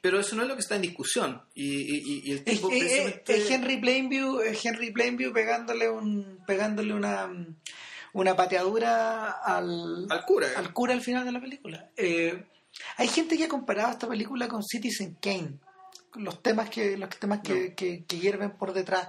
pero 0.02 0.20
eso 0.20 0.36
no 0.36 0.42
es 0.42 0.50
lo 0.50 0.56
que 0.56 0.60
está 0.62 0.76
en 0.76 0.82
discusión. 0.82 1.42
Y, 1.56 1.64
y- 1.66 2.22
y 2.26 2.32
el 2.34 2.44
tipo 2.44 2.70
es- 2.70 2.80
precisamente- 2.80 3.38
es 3.38 3.50
Henry 3.50 3.78
Plainview, 3.78 4.42
es 4.42 4.66
Henry 4.66 4.92
Plainview 4.92 5.32
pegándole 5.32 5.90
un 5.90 6.40
pegándole 6.46 6.94
una 6.94 7.32
una 8.12 8.36
pateadura 8.36 9.32
al, 9.32 10.06
al 10.10 10.26
cura. 10.26 10.48
al 10.58 10.74
cura 10.74 10.94
al 10.94 11.02
final 11.02 11.24
de 11.26 11.32
la 11.32 11.40
película. 11.40 11.90
Eh, 11.96 12.44
hay 12.98 13.08
gente 13.08 13.38
que 13.38 13.46
ha 13.46 13.48
comparado 13.50 13.92
esta 13.92 14.08
película 14.10 14.48
con 14.50 14.62
Citizen 14.62 15.16
Kane, 15.22 15.58
los 16.16 16.44
temas 16.44 16.70
que 16.70 16.98
los 16.98 17.10
temas 17.18 17.40
que, 17.42 17.74
que, 17.74 18.04
que 18.06 18.20
hierven 18.20 18.52
por 18.58 18.74
detrás. 18.74 19.08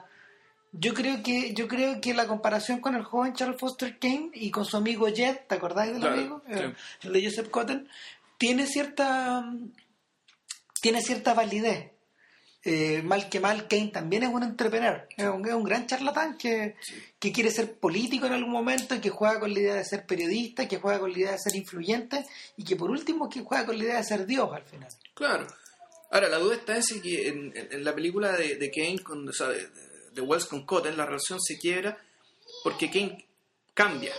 Yo 0.77 0.93
creo 0.93 1.22
que 1.22 1.55
yo 1.55 1.68
creo 1.68 2.01
que 2.01 2.14
la 2.14 2.27
comparación 2.27 2.81
con 2.81 2.95
el 2.97 3.05
joven 3.05 3.33
Charles 3.35 3.61
Foster 3.61 3.99
Kane 3.99 4.31
y 4.35 4.51
con 4.51 4.64
su 4.64 4.77
amigo 4.77 5.07
Jed, 5.07 5.37
¿te 5.49 5.55
acordáis 5.55 5.93
del 5.93 6.01
Claro, 6.01 6.16
amigo? 6.16 6.43
sí. 6.49 6.55
Eh, 6.59 6.75
el 7.05 7.12
de 7.12 7.25
Joseph 7.25 7.49
Cotton, 7.51 7.89
tiene 8.39 8.66
cierta 8.66 9.45
tiene 10.81 11.01
cierta 11.01 11.35
validez. 11.35 11.91
Eh, 12.66 13.03
mal 13.03 13.29
que 13.29 13.41
mal, 13.41 13.68
Kane 13.68 13.89
también 13.89 14.22
es 14.22 14.31
un 14.31 14.43
entrepreneur, 14.43 15.07
es 15.18 15.27
un, 15.27 15.47
es 15.47 15.53
un 15.53 15.64
gran 15.64 15.87
charlatán 15.87 16.39
que, 16.39 16.77
que 17.18 17.31
quiere 17.31 17.51
ser 17.51 17.75
político 17.79 18.25
en 18.27 18.33
algún 18.33 18.51
momento, 18.53 18.99
que 19.03 19.11
juega 19.11 19.39
con 19.39 19.53
la 19.53 19.61
idea 19.61 19.75
de 19.75 19.85
ser 19.85 20.07
periodista, 20.07 20.66
que 20.66 20.79
juega 20.79 20.99
con 20.99 21.12
la 21.12 21.18
idea 21.18 21.33
de 21.33 21.39
ser 21.39 21.55
influyente 21.57 22.25
y 22.57 22.64
que 22.64 22.75
por 22.75 22.91
último 22.91 23.29
que 23.29 23.41
juega 23.43 23.66
con 23.66 23.77
la 23.77 23.85
idea 23.85 23.97
de 23.99 24.05
ser 24.05 24.25
Dios 24.25 24.49
al 24.51 24.62
final. 24.64 24.89
Claro. 25.12 25.47
Ahora, 26.11 26.29
la 26.31 26.39
duda 26.39 26.55
está 26.55 26.77
en 26.77 26.83
si 26.83 27.03
que 27.03 27.29
en, 27.29 27.53
en- 27.55 27.68
en 27.70 27.85
la 27.85 27.95
película 27.95 28.33
de, 28.33 28.57
de 28.57 28.70
Kane, 28.70 29.01
con, 29.03 29.29
o 29.29 29.33
sea, 29.33 29.49
de, 29.49 29.59
de 29.68 29.93
Wells 30.20 30.46
con 30.46 30.64
Cotton, 30.66 30.96
la 30.96 31.06
relación 31.06 31.40
se 31.40 31.58
quiebra 31.58 31.98
porque 32.62 32.90
Kane 32.90 33.26
cambia. 33.74 34.12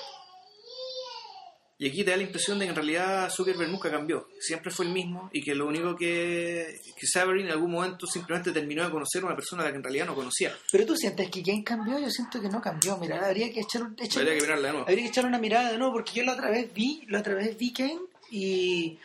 Y 1.78 1.90
aquí 1.90 2.06
te 2.06 2.12
da 2.12 2.18
la 2.18 2.24
impresión 2.24 2.58
de 2.58 2.64
que 2.66 2.70
en 2.70 2.76
realidad 2.78 3.30
Zuckerberg 3.30 3.70
nunca 3.70 3.92
cambió, 3.92 4.30
siempre 4.40 4.72
fue 4.72 4.86
el 4.86 4.94
mismo 4.94 5.30
y 5.34 5.44
que 5.44 5.54
lo 5.54 5.68
único 5.68 5.94
que, 5.94 6.80
que 6.98 7.06
Saverin 7.06 7.48
en 7.48 7.52
algún 7.52 7.72
momento 7.72 8.08
simplemente 8.08 8.54
terminó 8.54 8.86
de 8.86 8.92
conocer 8.92 9.24
a 9.24 9.26
una 9.26 9.36
persona 9.36 9.62
a 9.64 9.66
la 9.66 9.72
que 9.72 9.78
en 9.78 9.84
realidad 9.84 10.06
no 10.06 10.16
conocía. 10.16 10.56
Pero 10.72 10.86
tú 10.86 10.96
sientes 10.96 11.30
que 11.30 11.44
Kane 11.44 11.66
cambió, 11.66 12.00
yo 12.00 12.10
siento 12.10 12.40
que 12.40 12.48
no 12.48 12.62
cambió. 12.62 12.96
Mira, 12.98 13.26
habría 13.26 13.52
que 13.52 13.60
echar, 13.60 13.82
echar- 13.98 14.22
Habría 14.22 14.38
que 14.38 14.46
de 14.48 14.56
nuevo. 14.62 14.80
habría 14.84 14.96
que 15.04 15.08
echar 15.10 15.26
una 15.26 15.38
mirada 15.38 15.70
de 15.74 15.78
nuevo 15.78 15.92
porque 15.96 16.14
yo 16.14 16.24
la 16.24 16.32
otra 16.34 16.50
vez 16.50 16.74
vi, 16.74 17.04
la 17.10 17.20
otra 17.20 17.34
vez 17.34 17.58
vi 17.58 17.74
Kane 17.74 18.00
y 18.32 18.98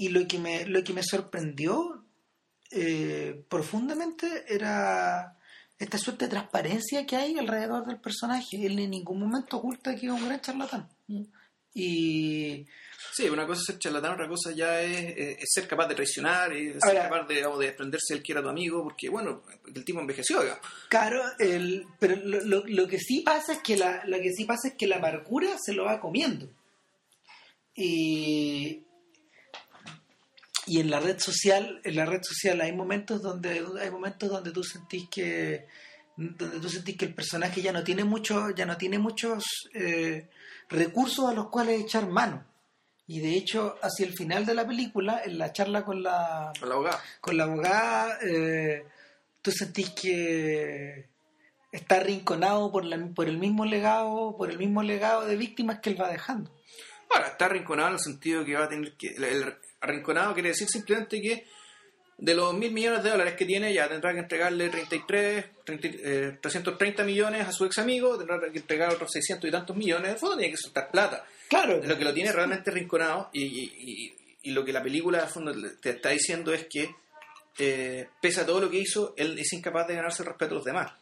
y 0.00 0.08
lo 0.08 0.26
que 0.26 0.38
me, 0.38 0.64
lo 0.66 0.82
que 0.82 0.92
me 0.92 1.02
sorprendió 1.04 2.04
eh, 2.72 3.40
profundamente 3.48 4.44
era 4.48 5.37
esta 5.78 5.96
suerte 5.98 6.24
de 6.24 6.30
transparencia 6.32 7.06
que 7.06 7.16
hay 7.16 7.38
alrededor 7.38 7.86
del 7.86 7.98
personaje. 8.00 8.64
Él 8.66 8.78
en 8.78 8.90
ningún 8.90 9.20
momento 9.20 9.58
oculta 9.58 9.94
que 9.94 10.06
es 10.06 10.12
un 10.12 10.24
gran 10.26 10.40
charlatán. 10.40 10.88
Y 11.74 12.66
Sí, 13.14 13.28
una 13.28 13.46
cosa 13.46 13.60
es 13.60 13.66
ser 13.66 13.78
charlatán, 13.78 14.14
otra 14.14 14.28
cosa 14.28 14.50
ya 14.52 14.80
es, 14.80 15.14
es- 15.16 15.38
es 15.38 15.48
ser 15.52 15.66
capaz 15.68 15.86
de 15.88 15.94
traicionar, 15.94 16.52
y 16.56 16.72
ser 16.72 16.78
Ahora- 16.82 17.02
capaz 17.08 17.26
de, 17.28 17.34
digamos, 17.36 17.58
de 17.60 17.66
desprenderse 17.66 18.14
del 18.14 18.22
que 18.22 18.32
era 18.32 18.42
tu 18.42 18.48
amigo, 18.48 18.82
porque, 18.82 19.08
bueno, 19.08 19.42
el 19.74 19.84
tipo 19.84 20.00
envejeció, 20.00 20.40
digamos. 20.42 20.64
Claro, 20.88 21.22
el, 21.38 21.86
pero 22.00 22.16
lo, 22.16 22.40
lo- 22.44 22.64
lo 22.66 22.88
que 22.88 22.98
sí 22.98 23.20
pasa 23.20 23.52
es 23.52 23.58
que 23.60 23.76
la, 23.76 24.04
lo 24.06 24.18
que 24.20 24.32
sí 24.32 24.44
pasa 24.44 24.68
es 24.68 24.74
que 24.74 24.86
la 24.88 24.96
amargura 24.96 25.56
se 25.58 25.72
lo 25.72 25.84
va 25.84 26.00
comiendo. 26.00 26.48
Y, 27.74 28.82
y 30.68 30.80
en 30.80 30.90
la 30.90 31.00
red 31.00 31.18
social, 31.18 31.80
en 31.82 31.96
la 31.96 32.04
red 32.04 32.20
social 32.22 32.60
hay 32.60 32.72
momentos 32.72 33.22
donde 33.22 33.64
hay 33.80 33.90
momentos 33.90 34.28
donde 34.28 34.52
tú 34.52 34.62
sentís 34.62 35.08
que 35.08 35.66
donde 36.16 36.60
tú 36.60 36.68
sentís 36.68 36.96
que 36.96 37.06
el 37.06 37.14
personaje 37.14 37.62
ya 37.62 37.72
no 37.72 37.82
tiene 37.84 38.04
mucho, 38.04 38.50
ya 38.50 38.66
no 38.66 38.76
tiene 38.76 38.98
muchos 38.98 39.44
eh, 39.72 40.28
recursos 40.68 41.30
a 41.30 41.32
los 41.32 41.48
cuales 41.48 41.80
echar 41.80 42.08
mano. 42.08 42.44
Y 43.06 43.20
de 43.20 43.36
hecho, 43.36 43.76
hacia 43.80 44.04
el 44.04 44.12
final 44.12 44.44
de 44.44 44.54
la 44.54 44.66
película, 44.66 45.22
en 45.24 45.38
la 45.38 45.52
charla 45.52 45.84
con 45.84 46.02
la, 46.02 46.52
Con 46.58 46.68
la 46.68 46.74
abogada. 46.74 47.02
con 47.20 47.36
la 47.36 47.44
abogada, 47.44 48.18
eh, 48.20 48.84
tú 49.40 49.50
sentís 49.52 49.90
que 49.90 51.08
está 51.72 51.96
arrinconado 51.96 52.70
por, 52.70 52.84
la, 52.84 52.98
por 53.14 53.28
el 53.28 53.38
mismo 53.38 53.64
legado, 53.64 54.36
por 54.36 54.50
el 54.50 54.58
mismo 54.58 54.82
legado 54.82 55.24
de 55.24 55.36
víctimas 55.36 55.78
que 55.80 55.90
él 55.90 56.00
va 56.00 56.10
dejando. 56.10 56.50
Ahora, 57.10 57.28
está 57.28 57.46
arrinconado 57.46 57.88
en 57.88 57.94
el 57.94 58.00
sentido 58.00 58.44
que 58.44 58.54
va 58.56 58.64
a 58.64 58.68
tener 58.68 58.96
que... 58.96 59.14
El, 59.14 59.24
el 59.24 59.54
arrinconado 59.80 60.34
quiere 60.34 60.50
decir 60.50 60.68
simplemente 60.68 61.20
que 61.20 61.46
de 62.20 62.34
los 62.34 62.52
mil 62.54 62.72
millones 62.72 63.04
de 63.04 63.10
dólares 63.10 63.34
que 63.34 63.44
tiene, 63.44 63.72
ya 63.72 63.88
tendrá 63.88 64.12
que 64.12 64.18
entregarle 64.18 64.68
33, 64.70 65.44
30, 65.64 65.88
eh, 65.88 66.38
330 66.40 67.04
millones 67.04 67.46
a 67.46 67.52
su 67.52 67.64
ex 67.64 67.78
amigo, 67.78 68.18
tendrá 68.18 68.40
que 68.50 68.58
entregar 68.58 68.92
otros 68.92 69.10
600 69.12 69.48
y 69.48 69.52
tantos 69.52 69.76
millones, 69.76 70.04
en 70.08 70.12
el 70.14 70.18
fondo 70.18 70.36
tiene 70.36 70.50
que 70.50 70.56
soltar 70.56 70.90
plata. 70.90 71.24
Claro, 71.48 71.80
Lo 71.82 71.96
que 71.96 72.04
lo 72.04 72.12
tiene 72.12 72.32
realmente 72.32 72.70
rinconado 72.72 73.30
y, 73.32 73.44
y- 73.44 73.72
y- 73.78 74.14
y 74.42 74.50
lo 74.52 74.64
que 74.64 74.72
la 74.72 74.82
película 74.82 75.22
de 75.22 75.28
fondo 75.28 75.52
te 75.80 75.90
está 75.90 76.10
diciendo 76.10 76.52
es 76.52 76.66
que 76.68 76.90
eh, 77.60 78.08
pese 78.20 78.40
a 78.42 78.46
todo 78.46 78.60
lo 78.60 78.70
que 78.70 78.78
hizo, 78.78 79.14
él 79.16 79.36
es 79.38 79.52
incapaz 79.52 79.86
de 79.88 79.94
ganarse 79.96 80.22
el 80.22 80.28
respeto 80.28 80.50
de 80.50 80.54
los 80.56 80.64
demás. 80.64 80.92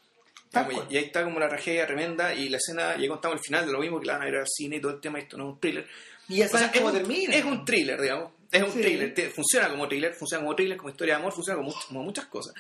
Y 0.91 0.97
ahí 0.97 1.05
está 1.05 1.23
como 1.23 1.39
la 1.39 1.49
tragedia 1.49 1.87
tremenda 1.87 2.33
y 2.35 2.49
la 2.49 2.57
escena, 2.57 2.97
ya 2.97 3.09
contamos 3.09 3.39
el 3.39 3.45
final 3.45 3.67
de 3.67 3.73
lo 3.73 3.79
mismo 3.81 4.01
que 4.01 4.07
la 4.07 4.15
van 4.15 4.23
a 4.23 4.29
ir 4.29 4.37
al 4.37 4.47
cine 4.47 4.77
y 4.77 4.81
todo 4.81 4.93
el 4.93 5.01
tema, 5.01 5.19
esto 5.19 5.37
no 5.37 5.49
es 5.49 5.55
un 5.55 5.61
thriller. 5.61 5.87
y 6.29 6.37
ya 6.37 6.47
O 6.47 6.49
sea, 6.49 6.71
es, 6.73 6.81
un, 6.81 6.93
termina. 6.93 7.35
es 7.35 7.45
un 7.45 7.65
thriller, 7.65 8.01
digamos. 8.01 8.33
Es 8.53 8.63
un 8.63 8.73
Sí. 8.73 8.81
thriller. 8.81 9.31
Funciona 9.33 9.69
como 9.69 9.89
thriller, 9.89 10.15
funciona 10.15 10.45
como 10.45 10.55
thriller, 10.57 10.77
como 10.77 10.91
historia 10.91 11.15
de 11.15 11.21
amor, 11.21 11.33
funciona 11.33 11.59
como, 11.59 11.75
como 11.89 12.03
muchas 12.03 12.27
cosas. 12.27 12.55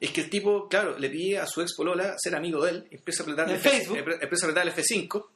Es 0.00 0.10
que 0.12 0.20
el 0.22 0.30
tipo, 0.30 0.68
claro, 0.68 0.98
le 0.98 1.10
pide 1.10 1.38
a 1.38 1.46
su 1.46 1.60
ex 1.60 1.74
polola 1.74 2.14
ser 2.18 2.34
amigo 2.36 2.64
de 2.64 2.70
él, 2.70 2.88
empieza 2.90 3.22
a 3.22 3.24
apretar 3.24 3.48
el 3.48 3.56
F- 3.56 3.68
Facebook. 3.68 3.98
empre- 3.98 4.18
empieza 4.22 4.46
a 4.46 4.50
apretar 4.50 4.66
el 4.68 4.72
F5, 4.74 5.26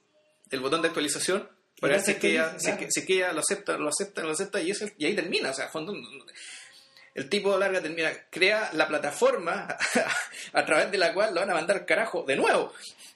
el 0.51 0.61
botón 0.61 0.83
de 0.83 0.89
actualización, 0.89 1.49
para 1.81 1.95
ver 1.95 2.03
si 2.05 2.13
es 2.13 2.17
se 2.19 2.21
claro. 2.31 2.61
si 2.61 2.71
es 3.01 3.07
que 3.07 3.15
ella 3.15 3.33
lo 3.33 3.41
acepta, 3.41 3.77
lo 3.77 3.89
acepta, 3.89 4.23
lo 4.23 4.31
acepta, 4.31 4.61
y, 4.63 4.71
es 4.71 4.83
el- 4.83 4.93
y 4.99 5.07
ahí 5.07 5.15
termina. 5.17 5.51
O 5.51 5.55
sea, 5.55 5.69
fondo, 5.69 5.93
el 7.15 7.29
tipo 7.29 7.59
larga 7.59 7.83
termina, 7.83 8.11
crea 8.31 8.71
la 8.73 8.87
plataforma 8.89 9.67
a 10.53 10.65
través 10.65 10.91
de 10.93 10.99
la 10.99 11.13
cual 11.13 11.35
lo 11.35 11.41
van 11.41 11.51
a 11.51 11.55
mandar 11.55 11.85
carajo 11.85 12.23
de 12.23 12.37
nuevo. 12.37 12.73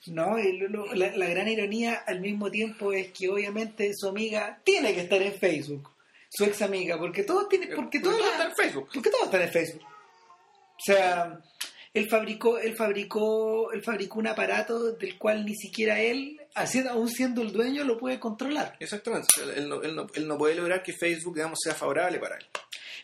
No, 0.06 0.38
y 0.38 0.58
lo- 0.58 0.68
lo- 0.68 0.94
la, 0.94 1.16
la 1.16 1.26
gran 1.28 1.48
ironía 1.48 1.94
al 2.06 2.20
mismo 2.20 2.50
tiempo 2.50 2.92
es 2.92 3.12
que 3.12 3.28
obviamente 3.28 3.92
su 3.94 4.08
amiga 4.08 4.60
tiene 4.64 4.94
que 4.94 5.00
estar 5.02 5.22
en 5.22 5.32
Facebook, 5.34 5.90
su 6.28 6.44
ex 6.44 6.62
amiga, 6.62 6.98
porque 6.98 7.22
todos 7.24 7.48
tienen, 7.48 7.70
porque 7.74 8.00
todos 8.00 8.18
todo 8.18 8.30
está 8.30 8.44
en 8.44 8.54
Facebook. 8.54 8.88
porque 8.92 9.10
todos 9.10 9.24
están 9.26 9.42
en 9.42 9.50
Facebook. 9.50 9.82
O 9.84 10.80
sea, 10.84 11.40
él 11.94 12.08
fabricó, 12.10 12.58
él 12.58 12.76
fabricó, 12.76 13.72
él 13.72 13.82
fabricó 13.82 14.18
un 14.18 14.26
aparato 14.26 14.92
del 14.92 15.16
cual 15.18 15.44
ni 15.46 15.54
siquiera 15.54 16.00
él, 16.00 16.38
haciendo, 16.54 16.90
aún 16.90 17.08
siendo 17.08 17.40
el 17.42 17.52
dueño, 17.52 17.84
lo 17.84 17.96
puede 17.98 18.20
controlar. 18.20 18.76
Exactamente. 18.80 19.28
Él, 19.42 19.50
él 19.56 19.68
no, 19.68 19.82
él 19.82 19.94
no- 19.96 20.06
él 20.14 20.28
no 20.28 20.36
puede 20.36 20.54
lograr 20.54 20.82
que 20.82 20.92
Facebook, 20.92 21.34
digamos, 21.36 21.58
sea 21.62 21.74
favorable 21.74 22.18
para 22.18 22.36
él. 22.36 22.44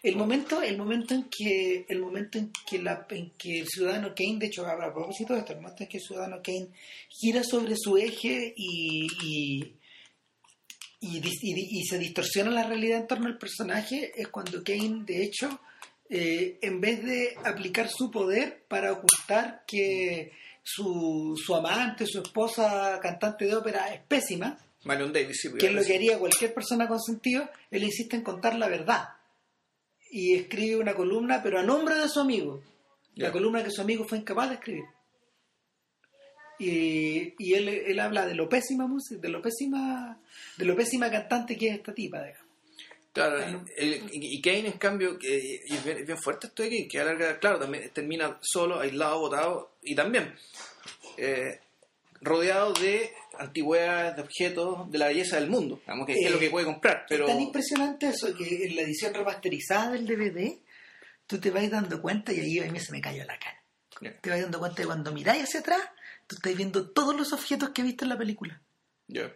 El 0.03 0.17
momento, 0.17 0.61
el 0.61 0.77
momento 0.77 1.15
en 1.15 1.25
que, 1.31 1.87
el 1.89 2.01
momento 2.01 2.37
en 2.37 2.51
que 2.69 2.81
la, 2.81 3.07
en 3.11 3.31
que 3.39 3.61
el 3.61 3.69
ciudadano 3.69 4.13
Kane, 4.17 4.39
de 4.41 4.47
hecho, 4.47 4.67
a 4.67 4.93
propósito 4.93 5.33
de 5.33 5.39
esto, 5.41 5.53
el 5.53 5.61
momento 5.61 5.85
en 5.85 5.89
que 5.89 5.99
el 5.99 6.03
ciudadano 6.03 6.43
Kane 6.43 6.69
gira 7.09 7.43
sobre 7.45 7.75
su 7.77 7.97
eje 7.97 8.53
y, 8.57 9.07
y, 9.23 9.77
y, 11.03 11.19
y- 11.19 11.81
y 11.81 11.85
se 11.85 11.99
distorsiona 11.99 12.51
la 12.51 12.63
realidad 12.65 13.01
en 13.01 13.07
torno 13.07 13.27
al 13.27 13.37
personaje, 13.39 14.13
es 14.17 14.29
cuando 14.29 14.63
Kane, 14.65 15.05
de 15.05 15.23
hecho, 15.25 15.61
eh, 16.09 16.59
en 16.63 16.81
vez 16.81 17.05
de 17.05 17.37
aplicar 17.45 17.89
su 17.91 18.11
poder 18.11 18.65
para 18.69 18.93
ocultar 18.93 19.65
que 19.67 20.33
su, 20.63 21.35
su 21.37 21.55
amante, 21.55 22.07
su 22.07 22.21
esposa 22.23 22.99
cantante 23.03 23.47
de 23.47 23.57
ópera 23.57 23.93
es 23.93 24.01
pésima, 24.03 24.57
Marion 24.85 25.13
Davis, 25.13 25.39
sí. 25.43 25.49
que 25.59 25.67
es 25.67 25.73
lo 25.73 25.85
que 25.85 25.95
haría 25.95 26.19
cualquier 26.19 26.53
persona 26.55 26.89
con 26.89 27.01
sentido, 27.01 27.49
él 27.71 27.85
insiste 27.85 28.17
en 28.17 28.23
contar 28.23 28.57
la 28.57 28.69
verdad. 28.69 29.09
Y 30.11 30.35
escribe 30.35 30.77
una 30.77 30.95
columna, 30.95 31.41
pero 31.43 31.59
a 31.59 31.63
nombre 31.63 31.95
de 31.95 32.09
su 32.09 32.21
amigo. 32.21 32.63
La 33.15 33.31
columna 33.31 33.63
que 33.63 33.71
su 33.71 33.81
amigo 33.81 34.05
fue 34.05 34.19
incapaz 34.19 34.49
de 34.49 34.55
escribir. 34.57 34.85
Y, 36.65 37.35
y 37.39 37.55
él, 37.55 37.69
él 37.69 37.99
habla 38.01 38.27
de 38.27 38.35
lo 38.35 38.49
pésima 38.49 38.87
música, 38.87 39.21
de 39.21 39.29
lo 39.29 39.43
pésima, 39.43 40.19
de 40.57 40.65
lo 40.65 40.77
pésima 40.77 41.11
cantante 41.11 41.57
que 41.57 41.69
es 41.69 41.75
esta 41.77 41.93
tipa, 41.93 42.23
digamos. 42.23 42.47
Claro, 43.13 43.37
Claro. 43.37 43.65
el- 43.77 44.09
y 44.13 44.41
Kane, 44.41 44.69
en 44.69 44.79
cambio, 44.79 45.19
que, 45.19 45.61
y 45.67 45.75
es 45.75 45.85
bien, 45.85 45.99
es 45.99 46.07
bien 46.07 46.19
fuerte 46.19 46.47
esto 46.47 46.63
de 46.63 46.71
Kane, 46.71 46.89
que 46.89 46.99
alarga, 47.01 47.39
claro, 47.39 47.59
también 47.59 47.91
termina 47.91 48.39
solo, 48.41 48.81
aislado, 48.81 49.19
botado, 49.21 49.73
y 49.83 49.95
también 49.95 50.35
eh, 51.19 51.61
rodeado 52.23 52.73
de 52.73 53.13
antigüedades, 53.39 54.17
de 54.17 54.23
objetos, 54.23 54.91
de 54.91 54.99
la 54.99 55.09
belleza 55.09 55.37
del 55.37 55.51
mundo, 55.51 55.81
digamos, 55.81 56.07
que, 56.07 56.15
es 56.15 56.31
lo 56.31 56.39
que 56.39 56.49
puede 56.51 56.65
comprar, 56.65 57.05
pero... 57.09 57.27
Es 57.27 57.33
tan 57.33 57.41
impresionante 57.43 58.09
eso 58.09 58.35
que 58.35 58.65
en 58.67 58.77
la 58.77 58.83
edición 58.83 59.13
remasterizada 59.13 59.91
del 59.93 60.07
DVD, 60.07 60.57
tú 61.27 61.39
te 61.39 61.51
vas 61.51 61.69
dando 61.71 62.01
cuenta, 62.01 62.33
y 62.33 62.41
ahí 62.41 62.59
a 62.61 62.71
mí 62.73 62.81
se 62.81 62.93
me 62.93 63.01
cayó 63.01 63.25
la 63.25 63.39
cara. 63.39 63.59
Te 64.21 64.31
vas 64.31 64.41
dando 64.41 64.59
cuenta 64.59 64.81
de 64.83 64.87
cuando 64.87 65.13
miráis 65.13 65.45
hacia 65.45 65.61
atrás, 65.61 65.83
tú 66.27 66.37
estás 66.37 66.57
viendo 66.57 66.89
todos 66.91 67.15
los 67.17 67.33
objetos 67.33 67.71
que 67.71 67.83
viste 67.83 68.05
en 68.05 68.11
la 68.11 68.19
película. 68.19 68.61
ya. 69.09 69.31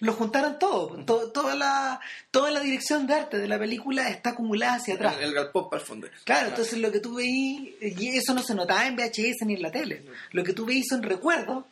Lo 0.00 0.12
juntaron 0.12 0.58
todo, 0.58 1.04
to- 1.04 1.30
toda, 1.30 1.54
la, 1.54 2.00
toda 2.32 2.50
la 2.50 2.58
dirección 2.58 3.06
de 3.06 3.14
arte 3.14 3.38
de 3.38 3.46
la 3.46 3.60
película 3.60 4.08
está 4.08 4.30
acumulada 4.30 4.74
hacia 4.74 4.94
atrás. 4.94 5.16
El, 5.18 5.26
el 5.28 5.34
galpón 5.34 5.70
para 5.70 5.80
el 5.80 5.86
fondo. 5.86 6.08
Claro, 6.24 6.48
entonces 6.48 6.78
lo 6.80 6.90
que 6.90 6.98
tú 6.98 7.14
veís, 7.14 7.70
y 7.80 8.08
eso 8.16 8.34
no 8.34 8.42
se 8.42 8.56
notaba 8.56 8.88
en 8.88 8.96
VHS 8.96 9.46
ni 9.46 9.54
en 9.54 9.62
la 9.62 9.70
tele, 9.70 10.04
lo 10.32 10.42
que 10.42 10.52
tú 10.52 10.66
veís 10.66 10.86
son 10.90 11.00
recuerdos, 11.04 11.64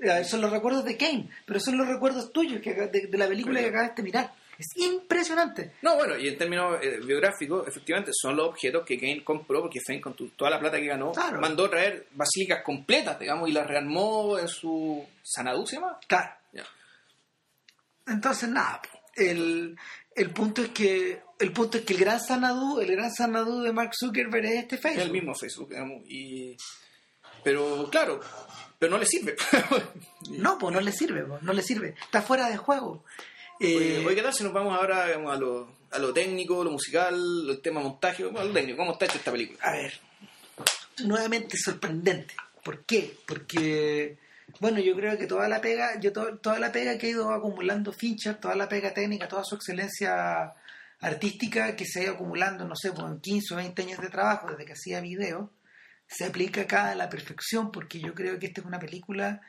eh, 0.00 0.24
son 0.24 0.40
los 0.40 0.50
recuerdos 0.50 0.84
de 0.84 0.96
Kane, 0.96 1.28
pero 1.46 1.60
son 1.60 1.78
los 1.78 1.86
recuerdos 1.86 2.32
tuyos 2.32 2.60
que, 2.60 2.74
de 2.74 3.16
la 3.16 3.28
película 3.28 3.60
que 3.60 3.68
acabaste 3.68 4.02
de 4.02 4.06
mirar. 4.06 4.34
Es 4.62 4.76
impresionante. 4.76 5.72
No, 5.82 5.96
bueno, 5.96 6.16
y 6.16 6.28
en 6.28 6.38
términos 6.38 6.78
eh, 6.82 7.00
biográficos, 7.04 7.66
efectivamente, 7.66 8.12
son 8.14 8.36
los 8.36 8.48
objetos 8.48 8.84
que 8.86 8.96
Kane 8.98 9.24
compró, 9.24 9.60
porque 9.62 9.80
Kane 9.84 10.00
con 10.00 10.14
tu- 10.14 10.28
toda 10.30 10.50
la 10.50 10.60
plata 10.60 10.78
que 10.78 10.86
ganó, 10.86 11.12
Claro. 11.12 11.40
mandó 11.40 11.64
a 11.66 11.70
traer 11.70 12.06
basílicas 12.12 12.62
completas, 12.62 13.18
digamos, 13.18 13.48
y 13.48 13.52
las 13.52 13.66
rearmó 13.66 14.38
en 14.38 14.48
su 14.48 15.04
Sanadú, 15.22 15.66
¿se 15.66 15.76
llama? 15.76 15.98
Claro. 16.06 16.30
Entonces, 18.06 18.48
nada, 18.48 18.82
el, 19.14 19.76
el 20.16 20.30
punto 20.30 20.62
es 20.62 20.70
que 20.70 21.22
el 21.38 21.52
punto 21.52 21.78
es 21.78 21.84
que 21.84 21.92
el 21.94 22.00
gran 22.00 22.20
Sanadú, 22.20 22.80
el 22.80 22.90
gran 22.90 23.12
Sanadú 23.12 23.62
de 23.62 23.72
Mark 23.72 23.92
Zuckerberg 23.98 24.44
es 24.44 24.54
este 24.62 24.74
Es 24.76 24.80
Facebook. 24.82 25.02
el 25.04 25.12
mismo 25.12 25.34
Facebook, 25.34 25.68
digamos, 25.70 26.02
y... 26.08 26.56
Pero, 27.44 27.88
claro, 27.90 28.20
pero 28.78 28.92
no 28.92 28.98
le 28.98 29.06
sirve. 29.06 29.36
No, 30.30 30.56
pues 30.58 30.72
no 30.74 30.80
le 30.80 30.92
sirve, 30.92 31.24
no 31.42 31.52
le 31.52 31.62
sirve. 31.62 31.94
Está 32.00 32.22
fuera 32.22 32.48
de 32.48 32.56
juego. 32.56 33.04
Eh, 33.60 34.02
Oye, 34.06 34.16
¿qué 34.16 34.22
tal 34.22 34.34
si 34.34 34.42
nos 34.44 34.52
vamos 34.52 34.76
ahora 34.76 35.06
digamos, 35.06 35.32
a, 35.34 35.38
lo, 35.38 35.68
a 35.90 35.98
lo 35.98 36.12
técnico, 36.12 36.64
lo 36.64 36.70
musical, 36.70 37.14
el 37.48 37.60
tema 37.60 37.80
montaje, 37.80 38.24
bueno, 38.24 38.44
lo 38.48 38.52
técnico, 38.52 38.78
¿cómo 38.78 38.92
está 38.92 39.04
hecha 39.04 39.18
esta 39.18 39.30
película? 39.32 39.58
a 39.62 39.72
ver, 39.72 39.92
nuevamente 41.04 41.56
sorprendente. 41.56 42.34
¿Por 42.64 42.84
qué? 42.84 43.16
Porque, 43.26 44.18
bueno, 44.60 44.78
yo 44.80 44.94
creo 44.94 45.16
que 45.18 45.26
toda 45.26 45.48
la 45.48 45.60
pega, 45.60 45.98
yo 46.00 46.12
to- 46.12 46.38
toda 46.38 46.58
la 46.58 46.70
pega 46.72 46.96
que 46.98 47.06
ha 47.06 47.10
ido 47.10 47.30
acumulando 47.32 47.92
Fincher, 47.92 48.36
toda 48.36 48.54
la 48.54 48.68
pega 48.68 48.94
técnica, 48.94 49.28
toda 49.28 49.44
su 49.44 49.54
excelencia 49.56 50.52
artística 51.00 51.74
que 51.74 51.84
se 51.84 52.00
ha 52.00 52.02
ido 52.04 52.12
acumulando, 52.14 52.64
no 52.64 52.76
sé, 52.76 52.92
pues 52.92 53.04
en 53.06 53.20
15 53.20 53.54
o 53.54 53.56
20 53.56 53.82
años 53.82 54.00
de 54.00 54.08
trabajo 54.10 54.48
desde 54.50 54.64
que 54.64 54.72
hacía 54.74 55.00
video, 55.00 55.50
se 56.06 56.24
aplica 56.24 56.62
acá 56.62 56.90
a 56.90 56.94
la 56.94 57.08
perfección, 57.08 57.72
porque 57.72 57.98
yo 58.00 58.14
creo 58.14 58.38
que 58.38 58.46
esta 58.46 58.60
es 58.60 58.66
una 58.66 58.78
película 58.78 59.40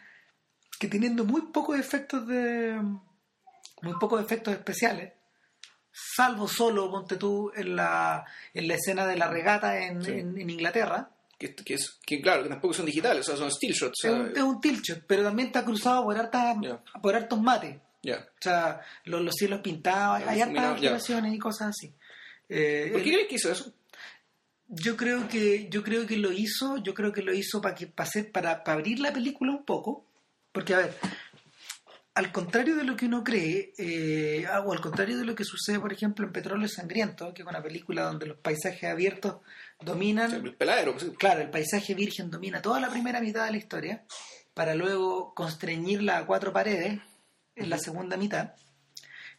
que 0.80 0.88
teniendo 0.88 1.24
muy 1.26 1.42
pocos 1.52 1.78
efectos 1.80 2.26
de 2.28 2.80
muy 3.84 3.94
pocos 4.00 4.22
efectos 4.22 4.54
especiales 4.54 5.14
salvo 5.92 6.48
solo 6.48 6.90
ponte 6.90 7.18
tú 7.18 7.52
en 7.56 7.76
la 7.76 8.26
en 8.54 8.68
la 8.68 8.76
escena 8.76 9.06
de 9.06 9.16
la 9.16 9.28
regata 9.28 9.78
en, 9.80 10.04
Sí. 10.04 10.12
en- 10.12 10.38
en 10.40 10.50
Inglaterra 10.50 11.10
Que, 11.38 11.54
que, 11.54 11.74
es, 11.76 12.00
que 12.06 12.22
claro, 12.22 12.44
que 12.44 12.50
tampoco 12.50 12.74
son 12.74 12.86
digitales, 12.86 13.28
o 13.28 13.32
sea, 13.32 13.38
son 13.38 13.52
still 13.52 13.74
shots. 13.74 14.06
es 14.06 14.12
un, 14.12 14.32
es 14.36 14.42
un 14.42 14.62
tilt 14.62 14.82
shot, 14.84 15.04
pero 15.06 15.24
también 15.24 15.48
está 15.48 15.64
cruzado 15.64 16.04
por 16.04 16.18
hartas 16.18 16.56
Ya. 16.62 16.80
por 17.02 17.16
hartos 17.16 17.40
mates 17.42 17.78
ya. 18.02 18.18
o 18.18 18.42
sea 18.42 18.82
los, 19.06 19.22
los 19.22 19.36
cielos 19.36 19.62
pintados 19.62 20.24
hay 20.28 20.42
hartas 20.42 20.66
alteraciones 20.66 21.34
y 21.34 21.40
cosas 21.40 21.70
así 21.70 21.94
Eh, 22.50 22.90
¿Por 22.92 23.02
qué 23.04 23.12
crees 23.14 23.28
que 23.28 23.36
hizo 23.36 23.52
eso? 23.52 23.74
yo 24.68 24.96
creo 24.98 25.28
que 25.28 25.68
yo 25.70 25.84
creo 25.84 26.08
que 26.08 26.18
lo 26.18 26.32
hizo 26.32 26.78
yo 26.78 26.94
creo 26.94 27.12
que 27.14 27.22
lo 27.22 27.34
hizo 27.34 27.62
para 27.62 27.76
que 27.76 27.86
para, 27.88 28.10
hacer- 28.10 28.32
para, 28.32 28.64
para 28.64 28.78
abrir 28.80 29.00
la 29.00 29.14
película 29.14 29.52
un 29.52 29.64
poco 29.66 30.06
porque 30.52 30.74
a 30.74 30.78
ver 30.78 30.94
al 32.16 32.32
contrario 32.32 32.76
de 32.76 32.84
lo 32.84 32.96
que 32.96 33.08
uno 33.08 33.24
cree 33.24 33.74
eh, 33.78 34.46
o 34.64 34.72
al 34.72 34.82
contrario 34.82 35.18
de 35.18 35.26
lo 35.26 35.36
que 35.36 35.44
sucede 35.44 35.80
por 35.80 35.92
ejemplo 35.92 36.26
en 36.26 36.32
Petróleo 36.34 36.68
Sangriento 36.68 37.34
que 37.34 37.42
es 37.42 37.48
una 37.48 37.64
película 37.64 38.04
donde 38.04 38.28
los 38.28 38.38
paisajes 38.38 38.90
abiertos 38.90 39.38
dominan 39.80 40.32
El 40.32 40.56
peladero. 40.56 40.94
pues, 40.94 41.12
claro 41.18 41.42
el 41.42 41.50
paisaje 41.50 41.96
virgen 41.96 42.30
domina 42.30 42.62
toda 42.62 42.80
la 42.80 42.90
primera 42.90 43.20
mitad 43.20 43.46
de 43.46 43.52
la 43.52 43.58
historia 43.58 44.04
para 44.54 44.76
luego 44.76 45.34
constreñirla 45.34 46.18
a 46.20 46.26
cuatro 46.26 46.54
paredes 46.54 47.00
en 47.56 47.70
la 47.70 47.78
segunda 47.78 48.18
mitad 48.18 48.54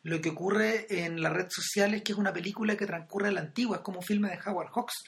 lo 0.05 0.21
que 0.21 0.29
ocurre 0.29 0.87
en 1.05 1.23
la 1.23 1.31
red 1.31 1.47
social 1.49 1.95
es 1.95 2.03
que 2.03 2.13
es 2.13 2.19
una 2.19 2.33
película 2.33 2.77
que 2.77 2.85
transcurre 2.87 3.29
a 3.29 3.33
la 3.33 3.41
antigua, 3.41 3.79
es 3.79 3.83
como 3.83 4.01
un 4.01 4.05
filme 4.05 4.29
de 4.29 4.39
Howard 4.45 4.69
Hawks. 4.75 5.03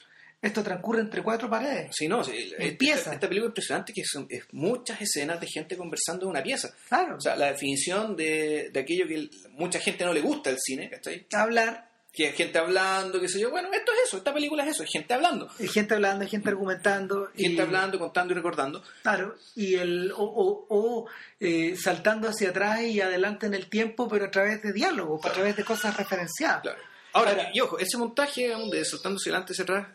Esto 0.47 0.63
transcurre 0.63 1.01
entre 1.01 1.21
cuatro 1.21 1.49
paredes. 1.49 1.89
Sí, 1.95 2.07
no, 2.07 2.23
sí, 2.23 2.31
el- 2.57 2.61
Empieza. 2.71 2.97
Esta, 2.99 3.13
esta 3.13 3.27
película 3.27 3.47
es 3.47 3.51
impresionante 3.51 3.93
que 3.93 4.03
son 4.05 4.25
es 4.29 4.43
muchas 4.51 5.01
escenas 5.01 5.39
de 5.39 5.47
gente 5.47 5.77
conversando 5.77 6.25
en 6.25 6.31
una 6.31 6.41
pieza. 6.43 6.69
Claro. 6.87 7.17
O 7.17 7.21
sea, 7.21 7.35
la 7.35 7.51
definición 7.51 8.15
de, 8.15 8.69
de 8.71 8.79
aquello 8.79 9.07
que 9.07 9.15
el- 9.15 9.31
mucha 9.51 9.79
gente 9.79 10.05
no 10.05 10.13
le 10.13 10.21
gusta 10.21 10.49
el 10.49 10.57
cine, 10.59 10.89
¿cachai? 10.89 11.25
hablar, 11.33 11.85
Que 12.13 12.29
es 12.29 12.35
gente 12.35 12.57
hablando, 12.57 13.19
qué 13.21 13.27
sé 13.29 13.39
yo. 13.39 13.51
Bueno, 13.51 13.69
esto 13.71 13.91
es 13.91 14.07
eso, 14.07 14.17
esta 14.17 14.33
película 14.33 14.63
es 14.63 14.69
eso, 14.71 14.81
es 14.83 14.89
gente 14.91 15.13
hablando. 15.13 15.49
hay 15.59 15.67
gente 15.67 15.93
hablando, 15.93 16.23
hay 16.23 16.29
gente 16.31 16.49
argumentando. 16.49 17.29
y- 17.35 17.43
Gente 17.43 17.61
hablando, 17.61 17.99
contando 17.99 18.33
y 18.33 18.35
recordando. 18.35 18.81
Claro, 19.03 19.35
y 19.55 19.75
el, 19.75 20.11
o, 20.13 20.23
o- 20.23 20.65
o, 20.69 21.05
eh, 21.39 21.75
saltando 21.77 22.27
hacia 22.27 22.49
atrás 22.49 22.81
y 22.81 23.01
adelante 23.01 23.45
en 23.45 23.53
el 23.53 23.69
tiempo, 23.69 24.07
pero 24.07 24.25
a 24.25 24.31
través 24.31 24.63
de 24.63 24.73
diálogo, 24.73 25.19
a 25.23 25.31
través 25.31 25.55
de 25.57 25.63
cosas 25.63 25.95
referenciadas. 25.95 26.61
Claro. 26.63 26.79
Ahora, 27.13 27.31
Ahora- 27.31 27.49
y 27.53 27.59
ojo, 27.61 27.77
ese 27.79 27.97
montaje 27.97 28.49
de 28.71 28.85
saltándose 28.85 29.29
adelante 29.29 29.53
hacia 29.53 29.63
atrás 29.63 29.87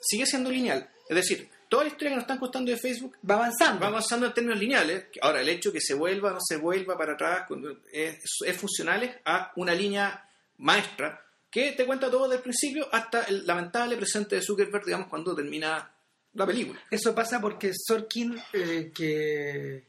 sigue 0.00 0.26
siendo 0.26 0.50
lineal. 0.50 0.88
Es 1.08 1.16
decir, 1.16 1.48
toda 1.68 1.84
la 1.84 1.90
historia 1.90 2.10
que 2.10 2.16
nos 2.16 2.24
están 2.24 2.38
contando 2.38 2.70
de 2.70 2.76
Facebook 2.76 3.16
Va 3.28 3.36
avanzando. 3.36 3.80
va 3.80 3.88
avanzando 3.88 4.26
en 4.26 4.34
términos 4.34 4.58
lineales. 4.58 5.06
Ahora, 5.20 5.40
el 5.40 5.48
hecho 5.48 5.72
que 5.72 5.80
se 5.80 5.94
vuelva 5.94 6.30
o 6.30 6.34
no 6.34 6.40
se 6.40 6.56
vuelva 6.56 6.96
para 6.96 7.14
atrás 7.14 7.46
es, 7.92 8.18
es 8.46 8.56
funcional 8.56 9.20
a 9.24 9.52
una 9.56 9.74
línea 9.74 10.28
maestra 10.58 11.24
que 11.50 11.72
te 11.72 11.86
cuenta 11.86 12.10
todo 12.10 12.24
desde 12.24 12.36
el 12.36 12.42
principio 12.42 12.88
hasta 12.92 13.22
el 13.24 13.46
lamentable 13.46 13.96
presente 13.96 14.36
de 14.36 14.42
Zuckerberg, 14.42 14.84
digamos, 14.84 15.08
cuando 15.08 15.34
termina 15.34 15.90
la 16.34 16.46
película. 16.46 16.80
Eso 16.90 17.14
pasa 17.14 17.40
porque 17.40 17.72
Sorkin, 17.74 18.38
eh, 18.52 18.92
que, 18.94 19.88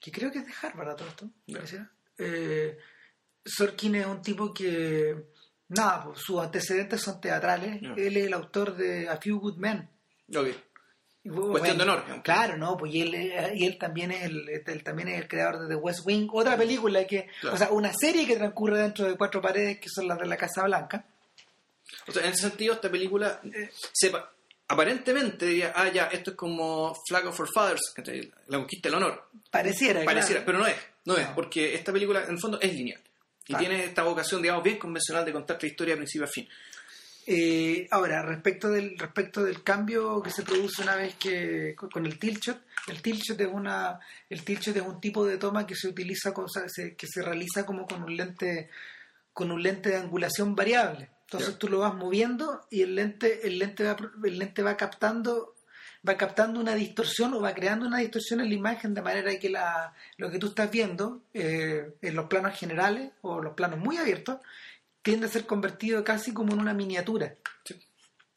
que 0.00 0.10
creo 0.10 0.30
que 0.30 0.38
es 0.38 0.46
de 0.46 0.52
Harvard 0.60 0.90
a 0.90 0.96
todo 0.96 1.08
esto. 1.08 1.30
¿pareciera? 1.52 1.90
Eh, 2.18 2.76
Sorkin 3.44 3.94
es 3.94 4.06
un 4.06 4.20
tipo 4.20 4.52
que, 4.52 5.26
nada, 5.68 6.04
pues, 6.04 6.20
sus 6.20 6.40
antecedentes 6.40 7.00
son 7.02 7.20
teatrales. 7.20 7.80
Él 7.96 8.16
es 8.16 8.26
el 8.26 8.32
autor 8.34 8.76
de 8.76 9.08
A 9.08 9.16
Few 9.16 9.38
Good 9.38 9.56
Men. 9.56 9.88
Ok. 10.34 10.46
Y, 11.24 11.28
bueno, 11.28 11.50
Cuestión 11.50 11.76
de 11.76 11.82
honor. 11.82 12.04
Claro, 12.22 12.56
no, 12.56 12.76
pues 12.76 12.94
y 12.94 13.02
él, 13.02 13.14
y 13.56 13.66
él 13.66 13.76
también 13.78 14.12
es 14.12 14.22
el, 14.22 14.48
él 14.48 14.82
también 14.84 15.08
es 15.08 15.18
el 15.20 15.26
creador 15.26 15.60
de 15.62 15.68
The 15.68 15.74
West 15.74 16.00
Wing, 16.06 16.28
otra 16.32 16.56
película 16.56 17.04
que, 17.04 17.28
Claro. 17.40 17.56
o 17.56 17.58
sea, 17.58 17.70
una 17.72 17.92
serie 17.92 18.24
que 18.26 18.36
transcurre 18.36 18.78
dentro 18.78 19.06
de 19.08 19.16
cuatro 19.16 19.40
paredes 19.42 19.80
que 19.80 19.88
son 19.88 20.06
las 20.06 20.18
de 20.18 20.26
la 20.26 20.36
Casa 20.36 20.62
Blanca. 20.62 21.04
O 22.06 22.12
sea, 22.12 22.22
en 22.22 22.28
ese 22.32 22.42
sentido, 22.48 22.74
esta 22.74 22.88
película 22.88 23.40
eh, 23.44 23.70
sepa, 23.92 24.30
aparentemente 24.68 25.46
diría, 25.46 25.72
ah, 25.74 25.88
ya, 25.88 26.04
esto 26.06 26.30
es 26.30 26.36
como 26.36 26.94
Flag 27.08 27.26
of 27.26 27.40
Our 27.40 27.48
Fathers, 27.52 27.92
la 28.46 28.58
conquista 28.58 28.88
del 28.88 28.96
honor. 28.98 29.28
Pareciera, 29.50 30.04
Pareciera, 30.04 30.44
claro. 30.44 30.46
pero 30.46 30.58
no 30.58 30.66
es, 30.68 30.76
no 31.06 31.16
es, 31.16 31.28
No. 31.28 31.34
porque 31.34 31.74
esta 31.74 31.92
película 31.92 32.22
en 32.24 32.30
el 32.30 32.38
fondo 32.40 32.60
es 32.60 32.72
lineal. 32.72 33.00
Y 33.48 33.54
Claro. 33.54 33.64
tiene 33.66 33.84
esta 33.84 34.02
vocación, 34.02 34.42
digamos, 34.42 34.64
bien 34.64 34.78
convencional 34.78 35.24
de 35.24 35.32
contar 35.32 35.58
la 35.60 35.68
historia 35.68 35.94
de 35.94 35.98
principio 35.98 36.24
a 36.24 36.30
fin. 36.30 36.48
Eh, 37.28 37.88
ahora, 37.90 38.22
respecto 38.22 38.68
del 38.70 38.96
respecto 38.96 39.42
del 39.42 39.64
cambio 39.64 40.22
que 40.22 40.30
se 40.30 40.44
produce 40.44 40.82
una 40.82 40.94
vez 40.94 41.16
que 41.16 41.74
con, 41.74 42.06
el 42.06 42.18
tilt 42.20 42.40
shot, 42.40 42.60
el 42.86 43.02
tilt 43.02 43.20
shot 43.20 43.40
es 43.40 43.48
una 43.52 43.98
el 44.30 44.44
tilt 44.44 44.60
shot 44.62 44.76
es 44.76 44.82
un 44.82 45.00
tipo 45.00 45.24
de 45.26 45.36
toma 45.36 45.66
que 45.66 45.74
se 45.74 45.88
utiliza 45.88 46.32
con- 46.32 46.44
o 46.44 46.48
sea, 46.48 46.68
se- 46.68 46.94
que 46.94 47.08
se 47.08 47.22
realiza 47.22 47.66
como 47.66 47.84
con 47.86 48.04
un 48.04 48.16
lente 48.16 48.70
con 49.32 49.50
un 49.50 49.60
lente 49.62 49.88
de 49.90 49.96
angulación 49.96 50.54
variable. 50.54 51.10
Entonces 51.22 51.58
tú 51.58 51.68
lo 51.68 51.80
vas 51.80 51.94
moviendo 51.94 52.64
y 52.70 52.82
el 52.82 52.94
lente 52.94 53.44
el 53.48 53.58
lente 53.58 53.82
va 53.82 53.96
el 54.24 54.38
lente 54.38 54.62
va 54.62 54.76
captando 54.76 55.55
va 56.06 56.16
captando 56.16 56.60
una 56.60 56.74
distorsión 56.74 57.34
o 57.34 57.40
va 57.40 57.54
creando 57.54 57.86
una 57.86 57.98
distorsión 57.98 58.40
en 58.40 58.48
la 58.48 58.54
imagen 58.54 58.94
de 58.94 59.02
manera 59.02 59.38
que 59.38 59.50
la, 59.50 59.94
lo 60.16 60.30
que 60.30 60.38
tú 60.38 60.48
estás 60.48 60.70
viendo 60.70 61.22
eh, 61.34 61.94
en 62.02 62.14
los 62.14 62.26
planos 62.26 62.58
generales 62.58 63.12
o 63.22 63.40
los 63.40 63.54
planos 63.54 63.78
muy 63.78 63.96
abiertos 63.96 64.38
tiende 65.02 65.26
a 65.26 65.30
ser 65.30 65.46
convertido 65.46 66.02
casi 66.04 66.32
como 66.32 66.52
en 66.52 66.60
una 66.60 66.74
miniatura. 66.74 67.34
Sí. 67.64 67.80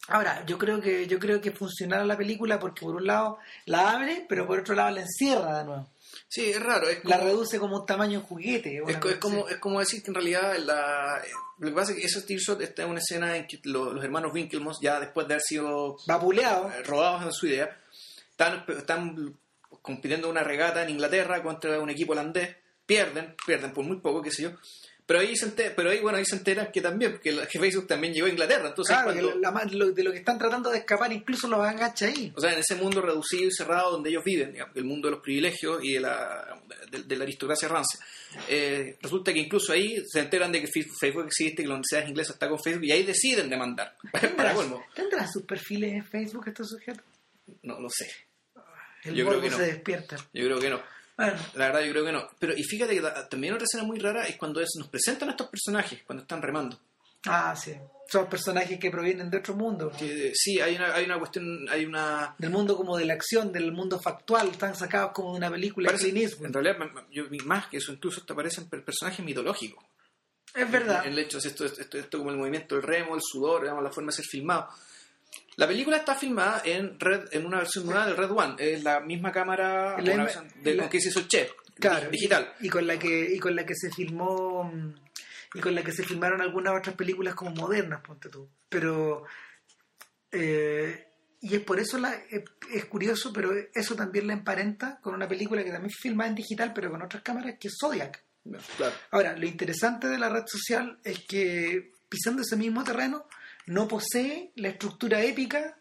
Ahora, 0.08 0.44
yo 0.46 0.58
creo 0.58 0.82
que 0.82 1.06
yo 1.08 1.20
creo 1.20 1.40
que 1.40 1.52
funcionará 1.52 2.04
la 2.04 2.18
película 2.18 2.60
porque 2.60 2.82
por 2.82 2.96
un 2.96 3.06
lado 3.06 3.38
la 3.66 3.92
abre, 3.92 4.26
pero 4.28 4.48
por 4.48 4.60
otro 4.60 4.74
lado 4.74 4.90
la 4.90 5.02
encierra 5.02 5.60
de 5.60 5.66
nuevo. 5.66 5.90
Sí, 6.28 6.50
es 6.50 6.62
raro, 6.62 6.90
es 6.90 7.00
como, 7.00 7.10
La 7.10 7.18
reduce 7.22 7.60
como 7.60 7.82
un 7.82 7.86
tamaño 7.86 8.22
juguete. 8.22 8.82
es, 8.88 9.18
como, 9.18 9.48
es 9.48 9.58
como 9.58 9.80
decir 9.80 10.02
que 10.02 10.10
en 10.10 10.16
realidad 10.16 10.58
la, 10.58 11.22
lo 11.60 11.68
que 11.70 11.74
pasa 11.74 11.92
es 11.92 11.98
que 12.00 12.06
ese 12.06 12.38
Shot 12.38 12.62
está 12.62 12.84
en 12.84 12.90
una 12.90 13.00
escena 13.00 13.36
en 13.38 13.48
que 13.48 13.60
lo- 13.64 13.94
los 13.94 14.04
hermanos 14.04 14.34
Winklevoss, 14.34 14.80
ya 14.82 15.00
después 15.00 15.28
de 15.28 15.34
haber 15.36 15.42
sido 15.44 15.98
vapuleado. 16.08 16.70
eh, 16.70 16.84
robados 16.84 17.24
en 17.24 17.32
su 17.34 17.48
idea, 17.48 17.78
están, 18.32 18.64
están 18.68 19.38
compitiendo 19.82 20.30
una 20.30 20.44
regata 20.44 20.84
en 20.84 20.90
Inglaterra 20.90 21.42
contra 21.44 21.80
un 21.80 21.90
equipo 21.90 22.14
holandés, 22.14 22.56
pierden, 22.86 23.36
pierden 23.46 23.74
por 23.74 23.84
muy 23.86 23.98
poco, 23.98 24.22
qué 24.22 24.32
sé 24.32 24.44
yo. 24.44 24.52
Pero 25.10 25.22
ahí 25.22 25.36
se 25.36 25.48
enter- 25.48 25.74
pero 25.76 25.90
ahí, 25.90 26.02
bueno, 26.02 26.20
ahí 26.20 26.24
se 26.26 26.36
enteran 26.36 26.72
que 26.72 26.82
también, 26.82 27.14
porque 27.14 27.32
Facebook 27.48 27.88
también 27.88 28.14
llegó 28.14 28.28
a 28.28 28.30
Inglaterra. 28.30 28.68
Entonces, 28.68 28.96
Claro, 28.96 29.12
cuando- 29.12 29.34
que 29.34 29.40
la- 29.40 29.52
la- 29.52 29.66
lo- 29.72 29.92
de 29.92 30.04
lo 30.04 30.12
que 30.12 30.20
están 30.20 30.38
tratando 30.38 30.70
de 30.70 30.78
escapar 30.78 31.12
incluso 31.12 31.48
los 31.48 31.60
agacha 31.66 32.06
ahí. 32.06 32.32
o 32.36 32.40
sea, 32.40 32.54
en 32.54 32.60
ese 32.60 32.76
mundo 32.76 33.02
reducido 33.02 33.48
y 33.48 33.52
cerrado 33.52 33.90
donde 33.94 34.12
ellos 34.12 34.24
viven, 34.24 34.52
digamos, 34.54 34.76
el 34.78 34.84
mundo 34.84 35.08
de 35.08 35.14
los 35.14 35.22
privilegios 35.24 35.84
y 35.84 35.94
de 35.94 36.00
la, 36.02 36.62
de, 36.92 37.02
de 37.02 37.16
la 37.18 37.24
aristocracia 37.24 37.68
rancia, 37.68 38.00
eh, 38.48 39.00
resulta 39.02 39.34
que 39.34 39.40
incluso 39.40 39.74
ahí 39.74 39.98
se 40.08 40.20
enteran 40.20 40.52
de 40.52 40.62
que 40.62 40.68
Facebook 40.68 41.26
existe, 41.26 41.64
que 41.64 41.68
la 41.68 41.74
Universidad 41.74 42.08
Inglesa 42.08 42.34
está 42.34 42.48
con 42.48 42.60
Facebook 42.62 42.86
y 42.86 42.92
ahí 42.92 43.02
deciden 43.04 43.50
demandar. 43.50 43.96
Para 44.12 44.28
¿Tendrán, 44.28 44.56
colmo. 44.56 44.86
¿Tendrán 44.94 45.28
sus 45.28 45.42
perfiles 45.42 45.92
en 45.94 46.06
Facebook 46.06 46.48
estos 46.50 46.70
sujetos? 46.70 47.04
No 47.64 47.80
lo 47.80 47.90
sé. 47.90 48.08
El 49.06 49.16
Yo 49.16 49.26
creo 49.28 49.42
no. 49.42 49.58
se 49.58 49.64
despierta. 49.64 50.18
Yo 50.34 50.46
creo 50.46 50.60
que 50.60 50.70
no. 50.70 50.99
Bueno, 51.20 51.40
La 51.56 51.66
verdad, 51.68 51.82
yo 51.82 51.92
creo 51.92 52.06
que 52.06 52.12
no. 52.14 52.28
Pero, 52.40 52.54
y 52.56 52.64
fíjate 52.64 52.96
que 52.96 53.02
ta- 53.02 53.28
también 53.28 53.54
otra 53.54 53.66
escena 53.66 53.84
muy 53.84 54.00
rara 54.00 54.26
es 54.26 54.38
cuando 54.38 54.62
es- 54.62 54.70
nos 54.78 54.88
presentan 54.88 55.30
a 55.30 55.32
estos 55.32 55.48
personajes, 55.50 56.02
cuando 56.06 56.22
están 56.24 56.42
remando. 56.42 56.80
ah, 57.26 57.56
sí. 57.56 57.74
Son 58.12 58.28
personajes 58.28 58.80
que 58.80 58.90
provienen 58.90 59.30
de 59.30 59.38
otro 59.38 59.54
mundo. 59.56 59.92
Sí, 60.34 60.60
hay 60.60 60.76
una, 60.78 60.96
hay 60.96 61.06
una 61.06 61.20
cuestión, 61.20 61.68
hay 61.70 61.86
una... 61.86 62.34
Del 62.40 62.50
mundo 62.50 62.76
como 62.76 62.98
de 62.98 63.06
la 63.06 63.14
acción, 63.14 63.52
del 63.52 63.72
mundo 63.72 64.00
factual. 64.00 64.48
Están 64.48 64.74
sacados 64.76 65.12
como 65.12 65.34
de 65.34 65.38
una 65.38 65.52
película 65.52 65.92
parece- 65.92 66.10
en 66.10 66.52
realidad, 66.54 66.78
yo, 67.12 67.26
más 67.46 67.68
que 67.68 67.78
eso, 67.78 67.92
incluso 67.92 68.22
te 68.26 68.34
parecen 68.34 68.68
per- 68.68 68.84
personajes 68.84 69.24
mitológicos. 69.24 69.84
Es 70.56 70.72
verdad. 70.72 71.06
El 71.06 71.20
hecho 71.20 71.38
es 71.38 71.46
esto, 71.46 71.66
esto, 71.66 71.98
esto 72.00 72.18
como 72.18 72.32
el 72.32 72.38
movimiento 72.38 72.74
del 72.76 72.84
remo, 72.84 73.14
el 73.14 73.22
sudor, 73.22 73.62
digamos, 73.62 73.84
la 73.84 73.92
forma 73.92 74.08
de 74.12 74.16
ser 74.16 74.26
filmado. 74.26 74.68
La 75.60 75.68
película 75.68 75.98
está 75.98 76.16
filmada 76.16 76.62
en 76.64 77.00
red, 77.00 77.26
en 77.32 77.46
una 77.46 77.58
versión 77.58 77.86
nueva 77.86 78.06
del 78.06 78.16
Red 78.18 78.32
One. 78.32 78.56
Es 78.58 78.84
la 78.84 79.00
misma 79.02 79.32
cámara 79.32 79.98
La 80.02 80.16
misma- 80.16 80.44
de, 80.64 80.74
la- 80.76 80.84
con 80.84 80.90
que 80.90 81.02
se 81.02 81.10
hizo 81.10 81.20
el 81.20 81.28
Che, 81.28 81.50
Claro, 81.76 82.10
digital. 82.10 82.54
Y, 82.62 82.68
y 82.68 82.70
con 82.70 82.88
la 82.88 82.98
que 82.98 83.34
y 83.34 83.40
con 83.40 83.56
la 83.56 83.66
que 83.66 83.74
se 83.76 83.90
filmó 83.92 84.64
mm, 84.64 84.96
y 85.56 85.60
con 85.60 85.74
la 85.76 85.84
que 85.84 85.92
se 85.92 86.04
filmaron 86.04 86.42
algunas 86.42 86.74
otras 86.78 86.96
películas 86.96 87.36
como 87.36 87.52
modernas, 87.52 88.02
ponte 88.02 88.30
tú. 88.30 88.50
Pero 88.70 89.24
eh, 90.32 91.06
y 91.42 91.56
es 91.56 91.62
por 91.62 91.80
eso 91.80 91.98
la 91.98 92.14
es, 92.30 92.44
es 92.74 92.86
curioso, 92.86 93.32
pero 93.34 93.52
eso 93.74 93.96
también 93.96 94.28
la 94.28 94.34
emparenta 94.34 95.00
con 95.02 95.14
una 95.14 95.28
película 95.28 95.64
que 95.64 95.72
también 95.72 95.92
filmada 95.92 96.30
en 96.30 96.36
digital, 96.36 96.72
pero 96.74 96.90
con 96.92 97.02
otras 97.02 97.24
cámaras, 97.24 97.56
que 97.60 97.68
es 97.70 97.76
Zodiac. 97.80 98.24
Claro. 98.78 98.96
Ahora, 99.12 99.36
lo 99.38 99.46
interesante 99.46 100.08
de 100.08 100.18
la 100.18 100.30
red 100.30 100.44
social 100.48 101.00
es 101.04 101.20
que 101.28 101.92
pisando 102.10 102.42
ese 102.42 102.56
mismo 102.56 102.84
terreno 102.84 103.28
no 103.68 103.88
posee 103.88 104.52
la 104.56 104.70
estructura 104.70 105.22
épica 105.24 105.76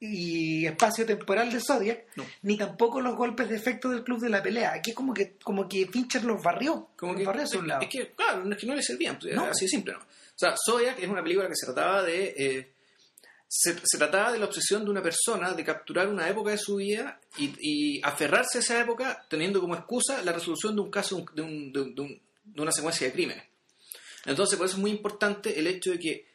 y 0.00 0.66
espacio 0.66 1.06
temporal 1.06 1.50
de 1.52 1.60
Zodiac, 1.60 2.06
No. 2.16 2.26
ni 2.42 2.56
tampoco 2.58 3.00
los 3.00 3.16
golpes 3.16 3.48
de 3.48 3.56
efecto 3.56 3.88
del 3.88 4.02
club 4.04 4.20
de 4.20 4.28
la 4.28 4.42
pelea. 4.42 4.72
Aquí 4.74 4.90
es 4.90 4.96
como 4.96 5.14
que 5.14 5.36
como 5.42 5.66
que 5.68 5.86
Fincher 5.86 6.24
los 6.24 6.42
barrió, 6.42 6.90
Como 6.96 7.12
los 7.12 7.20
que, 7.20 7.26
barrió 7.26 7.42
a 7.44 7.46
su 7.46 7.58
es, 7.60 7.64
lado. 7.64 7.82
es 7.82 7.88
que, 7.88 8.10
claro, 8.12 8.50
es 8.50 8.58
que 8.58 8.66
no 8.66 8.74
le 8.74 8.82
servían, 8.82 9.18
pues, 9.18 9.34
No. 9.34 9.44
así 9.44 9.64
de 9.64 9.68
simple, 9.70 9.92
¿no? 9.94 10.00
O 10.00 10.36
sea, 10.38 10.54
Zodiac 10.66 10.98
es 10.98 11.08
una 11.08 11.22
película 11.22 11.48
que 11.48 11.54
se 11.54 11.66
trataba 11.66 12.02
de... 12.02 12.34
eh, 12.36 12.70
se, 13.46 13.76
se 13.84 13.98
trataba 13.98 14.32
de 14.32 14.38
la 14.40 14.46
obsesión 14.46 14.84
de 14.84 14.90
una 14.90 15.00
persona 15.02 15.52
de 15.52 15.62
capturar 15.64 16.08
una 16.08 16.28
época 16.28 16.50
de 16.50 16.58
su 16.58 16.76
vida 16.76 17.20
y, 17.38 17.52
y 17.60 18.00
aferrarse 18.02 18.58
a 18.58 18.60
esa 18.62 18.80
época 18.80 19.24
teniendo 19.30 19.60
como 19.60 19.76
excusa 19.76 20.22
la 20.22 20.32
resolución 20.32 20.74
de 20.74 20.80
un 20.82 20.90
caso, 20.90 21.24
de, 21.34 21.42
un- 21.42 21.72
de 21.72 21.80
un- 21.80 21.94
de 21.94 22.00
un- 22.02 22.20
de 22.42 22.62
una 22.62 22.72
secuencia 22.72 23.06
de 23.06 23.12
crímenes. 23.12 23.44
Entonces, 24.26 24.56
por 24.58 24.66
eso 24.66 24.74
es 24.76 24.80
muy 24.82 24.90
importante 24.90 25.56
el 25.58 25.66
hecho 25.68 25.92
de 25.92 25.98
que 26.00 26.26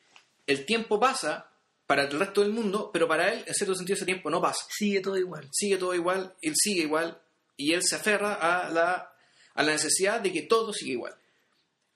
el 0.49 0.65
tiempo 0.65 0.99
pasa 0.99 1.49
para 1.85 2.03
el 2.03 2.19
resto 2.19 2.41
del 2.41 2.51
mundo, 2.51 2.89
pero 2.91 3.07
para 3.07 3.31
él, 3.31 3.43
en 3.45 3.53
cierto 3.53 3.75
sentido, 3.75 3.95
ese 3.95 4.05
tiempo 4.05 4.29
no 4.29 4.41
pasa 4.41 4.65
Sigue 4.69 4.99
todo 4.99 5.15
igual. 5.17 5.47
sigue 5.51 5.77
todo 5.77 5.93
igual, 5.93 6.33
él 6.41 6.53
sigue 6.55 6.81
igual 6.81 7.21
y 7.55 7.73
él 7.73 7.83
se 7.83 7.95
aferra 7.95 8.33
a 8.33 8.69
la, 8.69 9.13
a 9.53 9.63
la 9.63 9.71
necesidad 9.71 10.19
de 10.21 10.31
que 10.31 10.43
todo 10.43 10.73
siga 10.73 10.91
igual. 10.93 11.15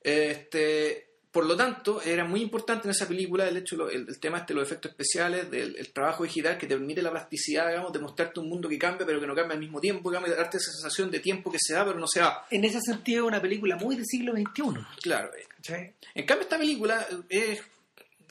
Este, 0.02 1.14
por 1.32 1.46
lo 1.46 1.56
tanto, 1.56 2.00
era 2.02 2.26
muy 2.26 2.42
importante 2.42 2.88
en 2.88 2.92
esa 2.92 3.08
película 3.08 3.48
el 3.48 3.58
hecho, 3.58 3.90
el, 3.90 4.06
el 4.08 4.20
tema 4.20 4.38
este, 4.38 4.54
los 4.54 4.68
efectos 4.68 4.92
especiales, 4.92 5.50
del 5.50 5.76
el 5.78 5.92
trabajo 5.92 6.24
digital 6.24 6.60
que 6.60 6.68
te 6.68 6.76
permite 6.76 7.02
la 7.02 7.10
plasticidad, 7.10 7.70
digamos, 7.70 7.92
de 7.92 8.00
mostrarte 8.00 8.40
un 8.40 8.50
mundo 8.50 8.70
que 8.70 8.78
cambia, 8.78 9.04
pero 9.04 9.20
que 9.20 9.26
no 9.26 9.34
cambia 9.34 9.56
al 9.56 9.60
mismo 9.60 9.80
tiempo, 9.80 10.12
digamos, 10.12 10.30
y 10.30 10.34
darte 10.34 10.58
esa 10.58 10.72
sensación 10.72 11.10
de 11.10 11.20
tiempo 11.22 11.52
que 11.52 11.58
se 11.60 11.74
da, 11.74 11.86
pero 11.86 11.98
no 11.98 12.06
se 12.08 12.20
da. 12.20 12.46
En 12.52 12.64
ese 12.66 12.80
sentido, 12.82 13.24
es 13.24 13.28
una 13.30 13.42
película 13.42 13.78
muy 13.78 13.96
del 13.96 14.06
siglo 14.06 14.34
XXI. 14.34 14.80
Claro. 15.02 15.34
eh. 15.36 15.46
¿cachai? 15.56 15.96
En 16.14 16.26
cambio, 16.26 16.44
esta 16.44 16.58
película 16.60 17.08
eh, 17.30 17.60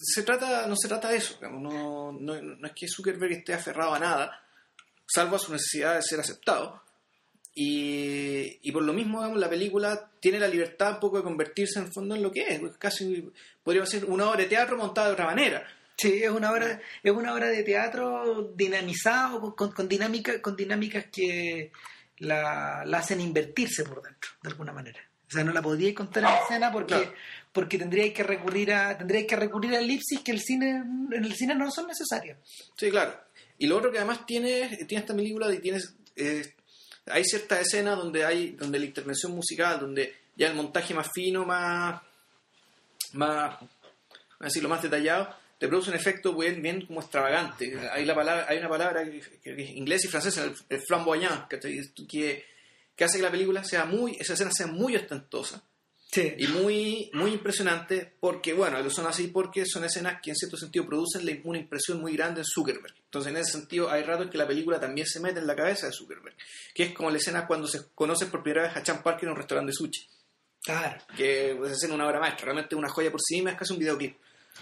se 0.02 0.22
trata, 0.22 0.66
no 0.66 0.74
se 0.76 0.88
trata 0.88 1.08
de 1.08 1.16
eso. 1.16 1.38
no, 1.42 2.12
no, 2.12 2.42
no 2.42 2.66
es 2.66 2.72
que 2.74 2.88
Zuckerberg 2.88 3.32
esté 3.32 3.54
aferrado 3.54 3.94
a 3.94 3.98
nada, 3.98 4.42
salvo 5.06 5.36
a 5.36 5.38
su 5.38 5.52
necesidad 5.52 5.96
de 5.96 6.02
ser 6.02 6.20
aceptado. 6.20 6.82
Y, 7.54 8.58
y 8.62 8.72
por 8.72 8.82
lo 8.82 8.92
mismo, 8.92 9.26
la 9.36 9.48
película 9.48 10.10
tiene 10.20 10.40
la 10.40 10.48
libertad 10.48 10.94
un 10.94 11.00
poco 11.00 11.18
de 11.18 11.22
convertirse 11.24 11.78
en 11.78 11.92
fondo 11.92 12.14
en 12.14 12.22
lo 12.22 12.32
que 12.32 12.48
es. 12.48 12.60
pues, 12.60 12.76
Casi 12.78 13.30
podría 13.62 13.84
ser 13.86 14.06
una 14.06 14.30
obra 14.30 14.42
de 14.42 14.48
teatro 14.48 14.76
montada 14.76 15.08
de 15.08 15.12
otra 15.12 15.26
manera. 15.26 15.66
Sí, 15.96 16.22
es 16.22 16.30
una 16.30 16.50
obra, 16.50 16.80
es 17.02 17.12
una 17.12 17.34
obra 17.34 17.48
de 17.48 17.62
teatro 17.62 18.52
dinamizado 18.56 19.40
con, 19.40 19.52
con, 19.52 19.72
con 19.72 19.88
dinámica, 19.88 20.40
con 20.40 20.56
dinámicas 20.56 21.06
que 21.12 21.70
la, 22.18 22.82
la 22.86 22.98
hacen 22.98 23.20
invertirse 23.20 23.84
por 23.84 24.02
dentro, 24.02 24.30
de 24.42 24.48
alguna 24.48 24.72
manera. 24.72 25.00
O 25.32 25.34
sea, 25.34 25.44
no 25.44 25.52
la 25.52 25.62
podríais 25.62 25.94
contar 25.94 26.24
en 26.24 26.42
escena 26.42 26.70
porque, 26.70 27.10
porque 27.52 27.78
tendríais 27.78 28.12
que 28.12 28.22
recurrir 28.22 28.70
a, 28.72 28.98
tendríais 28.98 29.26
que 29.26 29.36
recurrir 29.36 29.74
a 29.74 29.78
elipsis 29.78 30.20
que 30.20 30.32
el 30.32 30.40
cine, 30.40 30.82
en 31.10 31.24
el 31.24 31.34
cine 31.34 31.54
no 31.54 31.70
son 31.70 31.86
necesarias. 31.86 32.36
Sí, 32.76 32.90
claro. 32.90 33.18
Y 33.56 33.66
lo 33.66 33.78
otro 33.78 33.90
que 33.90 33.96
además 33.96 34.26
tiene, 34.26 34.84
tiene 34.86 35.00
esta 35.00 35.14
película 35.14 35.52
y 35.54 35.58
tienes 35.58 35.94
eh, 36.16 36.54
hay 37.06 37.24
ciertas 37.24 37.60
escenas 37.60 37.96
donde 37.96 38.24
hay 38.24 38.50
donde 38.50 38.78
la 38.78 38.84
intervención 38.84 39.32
musical, 39.32 39.80
donde 39.80 40.14
ya 40.36 40.48
el 40.48 40.54
montaje 40.54 40.92
más 40.92 41.08
fino, 41.14 41.46
más 41.46 42.02
más 43.14 43.58
decirlo 44.38 44.68
más 44.68 44.82
detallado, 44.82 45.34
te 45.58 45.68
produce 45.68 45.90
un 45.90 45.96
efecto 45.96 46.34
bien, 46.34 46.60
bien 46.60 46.84
como 46.86 47.00
extravagante. 47.00 47.88
Hay 47.92 48.04
la 48.04 48.14
palabra, 48.14 48.46
hay 48.48 48.58
una 48.58 48.68
palabra 48.68 49.04
que, 49.04 49.20
que 49.42 49.62
es 49.62 49.70
inglés 49.70 50.04
y 50.04 50.08
francesa, 50.08 50.44
el, 50.44 50.54
el 50.68 50.80
flamboyant, 50.80 51.46
que, 51.48 51.58
que, 52.08 52.44
que 52.96 53.04
hace 53.04 53.18
que 53.18 53.22
la 53.24 53.30
película 53.30 53.64
sea 53.64 53.84
muy, 53.84 54.16
esa 54.20 54.34
escena 54.34 54.50
sea 54.52 54.66
muy 54.66 54.96
ostentosa 54.96 55.62
Sí. 56.14 56.34
y 56.36 56.46
muy, 56.48 57.10
muy 57.14 57.30
impresionante 57.32 58.12
porque, 58.20 58.52
bueno, 58.52 58.90
son 58.90 59.06
así 59.06 59.28
porque 59.28 59.64
son 59.64 59.82
escenas 59.84 60.20
que 60.22 60.28
en 60.28 60.36
cierto 60.36 60.58
sentido 60.58 60.84
producen 60.86 61.22
una 61.44 61.56
impresión 61.58 62.02
muy 62.02 62.14
grande 62.14 62.42
en 62.42 62.44
Zuckerberg. 62.44 62.94
Entonces, 63.06 63.32
en 63.32 63.38
ese 63.38 63.52
sentido, 63.52 63.90
hay 63.90 64.02
ratos 64.02 64.28
que 64.30 64.36
la 64.36 64.46
película 64.46 64.78
también 64.78 65.06
se 65.06 65.20
mete 65.20 65.38
en 65.40 65.46
la 65.46 65.56
cabeza 65.56 65.86
de 65.86 65.92
Zuckerberg, 65.94 66.34
que 66.74 66.82
es 66.82 66.92
como 66.92 67.10
la 67.10 67.16
escena 67.16 67.46
cuando 67.46 67.66
se 67.66 67.80
conoce 67.94 68.26
por 68.26 68.42
primera 68.42 68.68
vez 68.68 68.76
a 68.76 68.82
Chan 68.82 69.02
Parker 69.02 69.24
en 69.24 69.30
un 69.30 69.36
restaurante 69.38 69.70
de 69.70 69.74
sushi, 69.74 70.06
Claro. 70.62 71.00
que 71.16 71.54
pues, 71.56 71.72
es 71.82 71.90
una 71.90 72.06
obra 72.06 72.20
maestra, 72.20 72.44
realmente 72.44 72.74
una 72.76 72.90
joya 72.90 73.10
por 73.10 73.20
sí 73.22 73.36
misma, 73.36 73.52
es 73.52 73.56
casi 73.56 73.72
un 73.72 73.78
videoclip. 73.78 74.14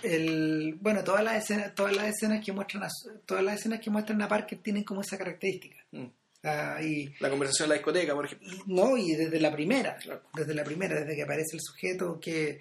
El, 0.04 0.76
bueno, 0.80 1.02
todas 1.02 1.24
las 1.24 1.42
escenas, 1.42 1.74
todas 1.74 1.96
las 1.96 2.06
escenas 2.06 2.44
que 2.44 2.52
muestran 2.52 2.84
a, 2.84 2.88
todas 3.26 3.42
las 3.42 3.56
escenas 3.58 3.80
que 3.80 3.90
muestran 3.90 4.22
a 4.22 4.28
Parker 4.28 4.60
tienen 4.62 4.84
como 4.84 5.00
esa 5.00 5.18
característica. 5.18 5.84
Mm. 5.90 6.06
Ah, 6.42 6.78
y, 6.82 7.12
La 7.20 7.28
conversación 7.28 7.66
en 7.66 7.68
la 7.70 7.74
discoteca, 7.76 8.14
por 8.14 8.24
ejemplo. 8.26 8.48
No, 8.66 8.96
y 8.96 9.12
desde 9.14 9.38
la 9.40 9.52
primera, 9.52 9.96
Claro. 9.96 10.22
desde 10.34 10.54
la 10.54 10.64
primera, 10.64 10.98
desde 11.00 11.14
que 11.14 11.22
aparece 11.22 11.56
el 11.56 11.60
sujeto, 11.62 12.18
que 12.20 12.60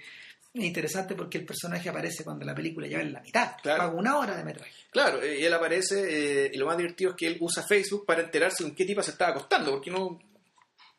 es 0.54 0.64
interesante 0.66 1.16
porque 1.16 1.38
el 1.38 1.46
personaje 1.46 1.88
aparece 1.90 2.24
cuando 2.24 2.44
la 2.46 2.54
película 2.56 2.88
ya 2.88 3.00
en 3.00 3.14
la 3.14 3.22
mitad, 3.22 3.52
Claro. 3.62 3.78
paga 3.84 3.94
una 3.94 4.18
hora 4.18 4.36
de 4.36 4.44
metraje. 4.44 4.72
Claro, 4.92 5.22
eh, 5.22 5.40
y 5.40 5.46
él 5.46 5.54
aparece, 5.54 6.46
eh, 6.46 6.52
y 6.54 6.58
lo 6.58 6.66
más 6.66 6.76
divertido 6.78 7.12
es 7.12 7.16
que 7.16 7.28
él 7.28 7.38
usa 7.40 7.64
Facebook 7.64 8.06
para 8.06 8.22
enterarse 8.24 8.64
con 8.64 8.76
qué 8.76 8.84
tipa 8.84 9.02
se 9.04 9.12
estaba 9.12 9.32
acostando, 9.32 9.72
porque 9.72 9.92
no 9.92 10.20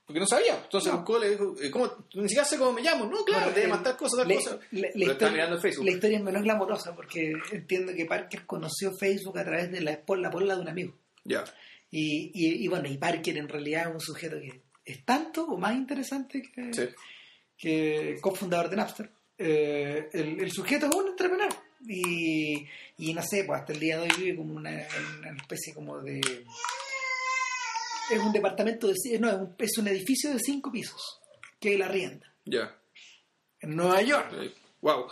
porque 0.06 0.18
no 0.18 0.26
sabía. 0.26 0.56
Entonces 0.64 0.90
No. 0.90 0.98
buscó, 0.98 1.20
le 1.20 1.30
dijo, 1.30 1.54
eh, 1.62 1.70
¿cómo? 1.70 1.86
Ni 2.14 2.22
siquiera 2.22 2.44
sé 2.44 2.58
cómo 2.58 2.72
me 2.72 2.82
llamo. 2.82 3.04
No, 3.04 3.24
claro, 3.24 3.44
Bueno, 3.44 3.54
debe 3.54 3.68
matar 3.68 3.96
cosas, 3.96 4.26
tal 4.26 4.34
cosa. 4.34 4.50
la- 4.50 4.56
la 4.56 4.60
Pero 4.70 4.86
está 4.88 5.12
historia- 5.12 5.30
mirando 5.30 5.54
en 5.56 5.62
Facebook. 5.62 5.84
La 5.84 5.90
historia 5.92 6.18
es 6.18 6.24
menos 6.24 6.42
glamorosa 6.42 6.96
porque 6.96 7.32
entiendo 7.52 7.94
que 7.94 8.06
Parker 8.06 8.44
conoció 8.44 8.90
Facebook 8.98 9.38
a 9.38 9.44
través 9.44 9.70
de 9.70 9.80
la 9.82 9.92
esposa, 9.92 10.20
la 10.22 10.30
polla 10.30 10.56
de 10.56 10.62
un 10.62 10.68
amigo. 10.68 10.96
Ya. 11.22 11.44
Y, 11.91 12.30
y, 12.34 12.64
y 12.64 12.68
bueno, 12.68 12.88
y 12.88 12.97
Parker 12.99 13.36
en 13.36 13.49
realidad 13.49 13.88
es 13.88 13.95
un 13.95 14.01
sujeto 14.01 14.36
que 14.41 14.62
es 14.84 15.05
tanto 15.05 15.45
o 15.45 15.59
más 15.59 15.74
interesante 15.74 16.43
que, 16.43 16.72
Sí. 16.72 16.88
que 17.57 18.18
cofundador 18.20 18.68
de 18.70 18.76
Napster. 18.76 19.11
Eh, 19.38 20.09
el, 20.12 20.41
el 20.41 20.53
sujeto 20.53 20.86
es 20.88 20.95
un 20.95 21.09
entrepreneur. 21.09 21.49
Y, 21.88 22.66
y 22.99 23.14
no 23.14 23.22
sé, 23.22 23.45
pues 23.45 23.61
hasta 23.61 23.72
el 23.72 23.80
día 23.80 23.97
de 23.99 24.03
hoy 24.03 24.11
vive 24.18 24.36
como 24.36 24.55
una, 24.55 24.86
una 25.18 25.30
especie 25.36 25.72
como 25.74 25.99
de... 26.01 26.20
Es 28.11 28.18
un 28.18 28.32
departamento 28.32 28.88
de... 28.88 28.95
No, 29.18 29.28
es 29.28 29.34
un, 29.36 29.55
es 29.59 29.78
un 29.78 29.88
edificio 29.88 30.30
de 30.32 30.38
cinco 30.41 30.70
pisos 30.70 31.20
que 31.59 31.74
él 31.74 31.82
arrienda. 31.82 32.32
Ya. 32.45 32.76
En 33.61 33.76
Nueva 33.76 34.03
York. 34.03 34.32
Wow. 34.80 35.07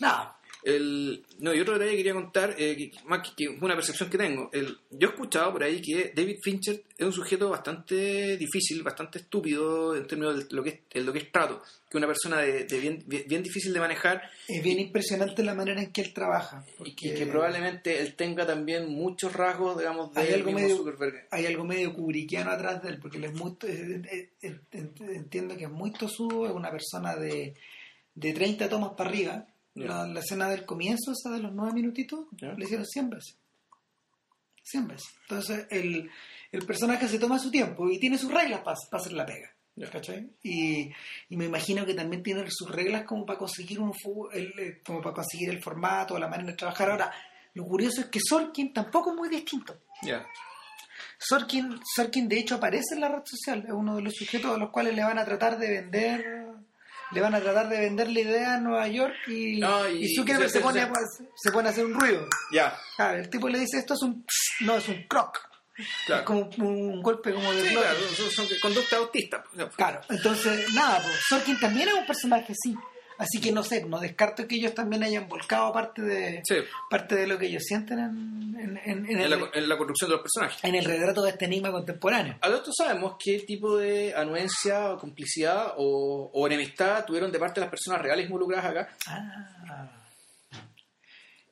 No, 0.00 0.34
El, 0.62 1.24
no, 1.38 1.54
y 1.54 1.60
otro 1.60 1.74
detalle 1.74 1.92
que 1.92 1.96
quería 1.98 2.14
contar, 2.14 2.54
eh, 2.58 2.76
que, 2.76 2.90
más 3.06 3.20
que, 3.28 3.34
que 3.36 3.48
una 3.64 3.74
percepción 3.76 4.10
que 4.10 4.18
tengo. 4.18 4.50
El, 4.52 4.76
yo 4.90 5.08
he 5.08 5.10
escuchado 5.12 5.52
por 5.52 5.62
ahí 5.62 5.80
que 5.80 6.12
David 6.14 6.38
Fincher 6.42 6.82
es 6.96 7.06
un 7.06 7.12
sujeto 7.12 7.48
bastante 7.50 8.36
difícil, 8.36 8.82
bastante 8.82 9.18
estúpido 9.18 9.94
en 9.96 10.06
términos 10.06 10.48
de 10.48 10.54
lo 10.56 10.62
que 10.64 10.70
es, 10.70 10.78
en 10.90 11.06
lo 11.06 11.12
que 11.12 11.20
es 11.20 11.30
trato. 11.32 11.62
Que 11.88 11.96
una 11.96 12.06
persona 12.06 12.40
de, 12.40 12.64
de 12.64 12.80
bien, 12.80 13.02
bien, 13.06 13.24
bien 13.26 13.42
difícil 13.42 13.72
de 13.72 13.80
manejar 13.80 14.20
es 14.46 14.62
bien 14.62 14.78
impresionante 14.78 15.42
la 15.42 15.54
manera 15.54 15.80
en 15.80 15.90
que 15.90 16.02
él 16.02 16.12
trabaja. 16.12 16.62
y 16.66 16.76
Porque 16.76 16.94
que, 16.96 17.14
que 17.14 17.26
probablemente 17.26 18.00
él 18.00 18.14
tenga 18.14 18.44
también 18.46 18.88
muchos 18.90 19.32
rasgos, 19.32 19.78
digamos, 19.78 20.12
de 20.12 20.20
Hay 20.20 20.32
algo 20.34 20.52
medio- 20.52 20.76
Zuckerberg. 20.76 21.28
hay 21.30 21.46
algo 21.46 21.64
medio 21.64 21.94
kubrickiano 21.94 22.50
atrás 22.50 22.82
de 22.82 22.90
él, 22.90 22.98
porque 23.00 23.16
él 23.18 23.24
es 23.24 23.32
muy, 23.32 23.52
eh, 23.66 24.02
eh, 24.10 24.30
eh, 24.42 24.60
ent- 24.72 25.14
entiendo 25.16 25.56
que 25.56 25.64
es 25.64 25.70
muy 25.70 25.92
tosudo, 25.92 26.46
es 26.46 26.52
una 26.52 26.70
persona 26.70 27.16
de, 27.16 27.54
de 28.14 28.32
30 28.34 28.68
tomas 28.68 28.90
para 28.96 29.08
arriba. 29.08 29.46
La, 29.86 30.06
la 30.06 30.20
escena 30.20 30.48
del 30.48 30.64
comienzo, 30.64 31.12
esa 31.12 31.30
de 31.30 31.40
los 31.40 31.52
nueve 31.52 31.72
minutitos, 31.74 32.26
Ya. 32.32 32.52
le 32.52 32.64
hicieron 32.64 32.86
100 32.86 33.10
veces. 33.10 33.36
100 34.64 34.88
veces. 34.88 35.08
Entonces, 35.22 35.66
el, 35.70 36.10
el 36.52 36.66
personaje 36.66 37.08
se 37.08 37.18
toma 37.18 37.38
su 37.38 37.50
tiempo 37.50 37.88
y 37.88 37.98
tiene 37.98 38.18
sus 38.18 38.32
reglas 38.32 38.60
para 38.60 38.76
hacer 38.92 39.12
la 39.12 39.24
pega. 39.26 39.50
¿cachai? 39.92 40.28
Y, 40.42 40.90
y 41.28 41.36
me 41.36 41.44
imagino 41.44 41.86
que 41.86 41.94
también 41.94 42.22
tiene 42.22 42.44
sus 42.50 42.68
reglas 42.68 43.04
como 43.04 43.24
para 43.24 43.38
conseguir 43.38 43.78
un 43.78 43.92
el, 44.32 44.52
eh, 44.58 44.82
como 44.84 45.00
para 45.00 45.14
conseguir 45.14 45.50
el 45.50 45.62
formato, 45.62 46.18
la 46.18 46.26
manera 46.26 46.50
de 46.50 46.56
trabajar. 46.56 46.90
Ahora, 46.90 47.12
lo 47.54 47.64
curioso 47.64 48.00
es 48.00 48.06
que 48.08 48.18
Sorkin 48.20 48.72
tampoco 48.72 49.10
es 49.12 49.16
muy 49.16 49.28
distinto. 49.28 49.78
Ya. 50.02 50.26
Sorkin, 51.16 51.80
Sorkin 51.94 52.28
de 52.28 52.38
hecho 52.40 52.56
aparece 52.56 52.94
en 52.94 53.00
la 53.02 53.08
red 53.08 53.22
social, 53.24 53.64
es 53.66 53.72
uno 53.72 53.96
de 53.96 54.02
los 54.02 54.14
sujetos 54.14 54.52
a 54.54 54.58
los 54.58 54.70
cuales 54.70 54.94
le 54.96 55.04
van 55.04 55.18
a 55.18 55.24
tratar 55.24 55.58
de 55.58 55.68
vender 55.70 56.47
le 57.12 57.20
van 57.20 57.34
a 57.34 57.40
tratar 57.40 57.68
de 57.68 57.78
vender 57.80 58.10
la 58.10 58.20
idea 58.20 58.54
en 58.56 58.64
Nueva 58.64 58.86
York 58.88 59.14
y, 59.28 59.62
Ah, 59.62 59.82
y- 59.90 60.04
y 60.04 60.14
Zuckerberg 60.14 60.48
sí, 60.48 60.52
se, 60.54 60.58
sí, 60.58 60.64
pone 60.64 60.82
sí. 60.84 60.88
A, 60.88 61.28
se 61.36 61.50
pone 61.52 61.68
a 61.68 61.72
hacer 61.72 61.84
un 61.86 61.94
ruido. 61.94 62.26
Ya. 62.52 62.78
Claro, 62.96 63.18
el 63.18 63.30
tipo 63.30 63.48
le 63.48 63.58
dice 63.58 63.78
esto 63.78 63.94
es 63.94 64.02
un 64.02 64.24
no, 64.60 64.76
es 64.76 64.88
un 64.88 65.02
croc. 65.06 65.38
Claro. 66.06 66.20
Es 66.22 66.26
como 66.26 66.40
un, 66.40 66.62
un 66.94 67.02
golpe 67.02 67.32
como 67.32 67.52
de 67.52 67.62
Sí, 67.68 67.74
claro, 67.74 67.98
son, 68.16 68.30
son 68.32 68.46
conductas 68.60 68.92
autistas. 68.98 69.44
pues. 69.54 69.68
Claro, 69.76 70.00
entonces, 70.10 70.72
nada, 70.74 71.00
pues, 71.00 71.14
Sorkin 71.28 71.58
también 71.60 71.88
es 71.88 71.94
un 71.94 72.06
personaje 72.06 72.52
así. 72.52 72.74
Así 73.18 73.40
que 73.40 73.50
no 73.52 73.62
sé, 73.64 73.84
no 73.84 73.98
descarto 73.98 74.46
que 74.46 74.54
ellos 74.56 74.74
también 74.74 75.02
hayan 75.02 75.28
volcado 75.28 75.72
parte 75.72 76.00
de 76.02 76.40
Sí. 76.48 76.54
parte 76.88 77.16
de 77.16 77.26
lo 77.26 77.36
que 77.36 77.46
ellos 77.46 77.64
sienten 77.64 77.98
en, 77.98 78.56
en- 78.60 78.76
en- 78.78 79.06
en 79.06 79.10
En 79.10 79.20
el, 79.20 79.30
la, 79.30 79.50
en 79.52 79.68
la 79.68 79.76
construcción 79.76 80.10
de 80.10 80.16
los 80.16 80.22
personajes. 80.22 80.62
en 80.64 80.74
el 80.76 80.84
retrato 80.84 81.22
de 81.22 81.30
este 81.30 81.44
enigma 81.46 81.72
contemporáneo. 81.72 82.36
A 82.40 82.48
lo 82.48 82.58
otro 82.58 82.72
sabemos 82.72 83.16
qué 83.22 83.40
tipo 83.40 83.76
de 83.76 84.14
anuencia 84.14 84.92
o 84.92 84.98
complicidad 84.98 85.74
o, 85.76 86.30
o 86.32 86.46
enemistad 86.46 87.04
tuvieron 87.04 87.32
de 87.32 87.38
parte 87.40 87.60
de 87.60 87.66
las 87.66 87.70
personas 87.70 88.00
reales 88.00 88.26
involucradas 88.26 88.66
acá. 88.66 88.88
Ah. 89.08 89.90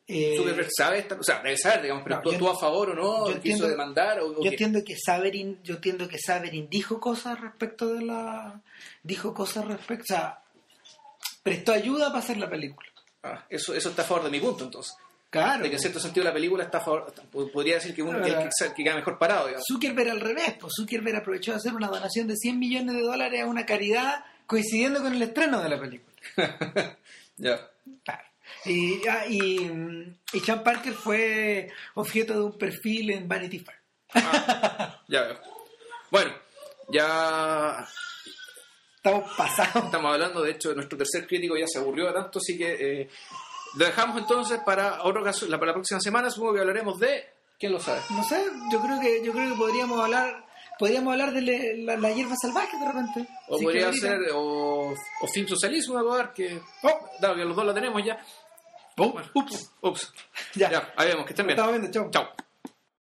Eh, 0.09 0.35
Zuckerberg 0.37 0.69
sabe, 0.71 0.99
esta- 1.01 1.17
o 1.17 1.23
sea, 1.25 1.43
debe 1.43 1.57
saber, 1.59 1.83
digamos, 1.83 2.05
pero 2.05 2.17
No, 2.17 2.23
tú, 2.23 2.33
yo- 2.33 2.39
tú 2.39 2.49
a 2.49 2.57
favor 2.57 2.91
o 2.91 2.95
no, 2.95 3.29
yo 3.29 3.41
quiso 3.41 3.67
demandar 3.67 4.21
o, 4.21 4.27
o 4.27 4.35
yo 4.37 4.43
qué? 4.43 4.49
entiendo 4.51 4.85
que 4.85 4.95
Saverin, 4.97 5.59
yo 5.65 5.75
entiendo 5.75 6.07
que 6.07 6.17
Saverin 6.25 6.69
dijo 6.71 7.01
cosas 7.01 7.41
respecto 7.41 7.93
de 7.93 8.03
la 8.05 8.61
dijo 9.03 9.35
cosas 9.35 9.65
respecto, 9.67 10.05
o 10.05 10.17
sea, 10.17 10.39
prestó 11.47 11.73
ayuda 11.73 12.09
para 12.09 12.19
hacer 12.19 12.39
la 12.39 12.51
película. 12.51 12.89
Ah, 13.23 13.45
eso, 13.49 13.73
eso 13.73 13.91
está 13.91 14.03
a 14.03 14.05
favor 14.05 14.25
de 14.25 14.31
mi 14.31 14.41
punto, 14.41 14.65
entonces. 14.65 14.95
Claro. 15.31 15.63
De 15.63 15.69
que 15.71 15.77
en 15.77 15.81
cierto 15.81 16.01
sentido 16.01 16.25
la 16.25 16.33
película 16.33 16.65
está 16.65 16.79
a 16.79 16.81
favor, 16.81 17.13
podría 17.53 17.75
decir 17.77 17.95
que 17.95 18.03
uno 18.03 18.19
el 18.19 18.35
que, 18.35 18.49
que 18.75 18.83
queda 18.83 18.97
mejor 18.97 19.17
parado, 19.17 19.47
digamos. 19.47 19.65
Zuckerberg 19.71 20.11
al 20.11 20.21
revés, 20.21 20.55
pues 20.59 20.73
Zuckerberg 20.77 21.19
aprovechó 21.19 21.53
de 21.53 21.59
hacer 21.59 21.73
una 21.73 21.87
donación 21.87 22.27
de 22.27 22.35
100 22.35 22.59
millones 22.59 22.97
de 22.97 23.03
dólares 23.03 23.43
a 23.43 23.47
una 23.47 23.65
caridad 23.65 24.25
coincidiendo 24.47 25.01
con 25.01 25.15
el 25.15 25.23
estreno 25.23 25.63
de 25.63 25.69
la 25.69 25.81
película. 25.81 26.17
Ya. 27.39 27.61
Claro. 28.03 28.25
Y, 28.65 29.07
ah, 29.09 29.27
y, 29.29 29.71
y 30.33 30.41
Sean 30.41 30.65
Parker 30.65 30.95
fue 30.95 31.71
objeto 31.93 32.33
de 32.33 32.41
un 32.41 32.57
perfil 32.57 33.11
en 33.11 33.29
Vanity 33.29 33.59
Fair. 33.59 33.79
Ah, 34.15 35.03
ya 35.07 35.21
veo. 35.21 35.41
Bueno, 36.11 36.33
ya 36.89 37.87
Estamos 39.07 39.37
pasados. 39.37 39.85
estamos 39.87 40.13
hablando, 40.13 40.43
de 40.43 40.51
hecho, 40.53 40.75
nuestro 40.75 40.99
tercer 40.99 41.27
crítico 41.27 41.57
ya 41.57 41.67
se 41.67 41.79
aburrió 41.79 42.07
de 42.07 42.13
tanto, 42.13 42.39
así 42.41 42.59
que 42.59 43.03
eh, 43.03 43.09
lo 43.77 43.85
dejamos 43.87 44.19
entonces 44.19 44.59
para 44.65 45.03
otro 45.05 45.23
caso, 45.23 45.47
la, 45.47 45.59
para 45.59 45.71
la 45.71 45.75
próxima 45.75 46.01
semana, 46.01 46.31
supongo 46.31 46.55
que 46.55 46.61
hablaremos 46.61 46.99
de... 46.99 47.25
¿Quién 47.59 47.73
lo 47.73 47.81
sabe? 47.81 48.01
No 48.11 48.23
sé, 48.25 48.45
yo 48.71 48.81
creo 48.83 49.01
que 49.01 49.25
yo 49.25 49.33
creo 49.33 49.51
que 49.53 49.57
podríamos 49.57 49.99
hablar 50.01 50.45
Podríamos 50.79 51.13
hablar 51.13 51.33
de 51.33 51.41
le- 51.41 51.77
la, 51.85 51.97
la 51.97 52.11
hierba 52.13 52.35
salvaje 52.37 52.77
de 52.79 52.85
repente. 52.87 53.27
O 53.49 53.59
podría 53.59 53.91
ser, 53.95 54.19
o, 54.35 54.93
o 54.93 55.27
film 55.33 55.47
socialismo, 55.49 55.97
a 55.99 56.35
que, 56.35 56.61
Oh, 56.83 57.01
dado 57.19 57.35
que 57.35 57.47
los 57.47 57.57
dos 57.57 57.65
lo 57.65 57.73
tenemos 57.73 58.05
ya. 58.05 58.19
oh, 58.99 59.19
ups. 59.33 59.71
ups. 59.81 60.13
Ya. 60.55 60.71
Ya, 60.71 60.93
ahí 60.97 61.09
vemos, 61.09 61.25
que 61.25 61.33
estén 61.33 61.47
bien. 61.47 61.59
Estamos 61.59 61.81
viendo, 61.81 61.91
chao. 61.91 62.11
Chao. 62.11 62.46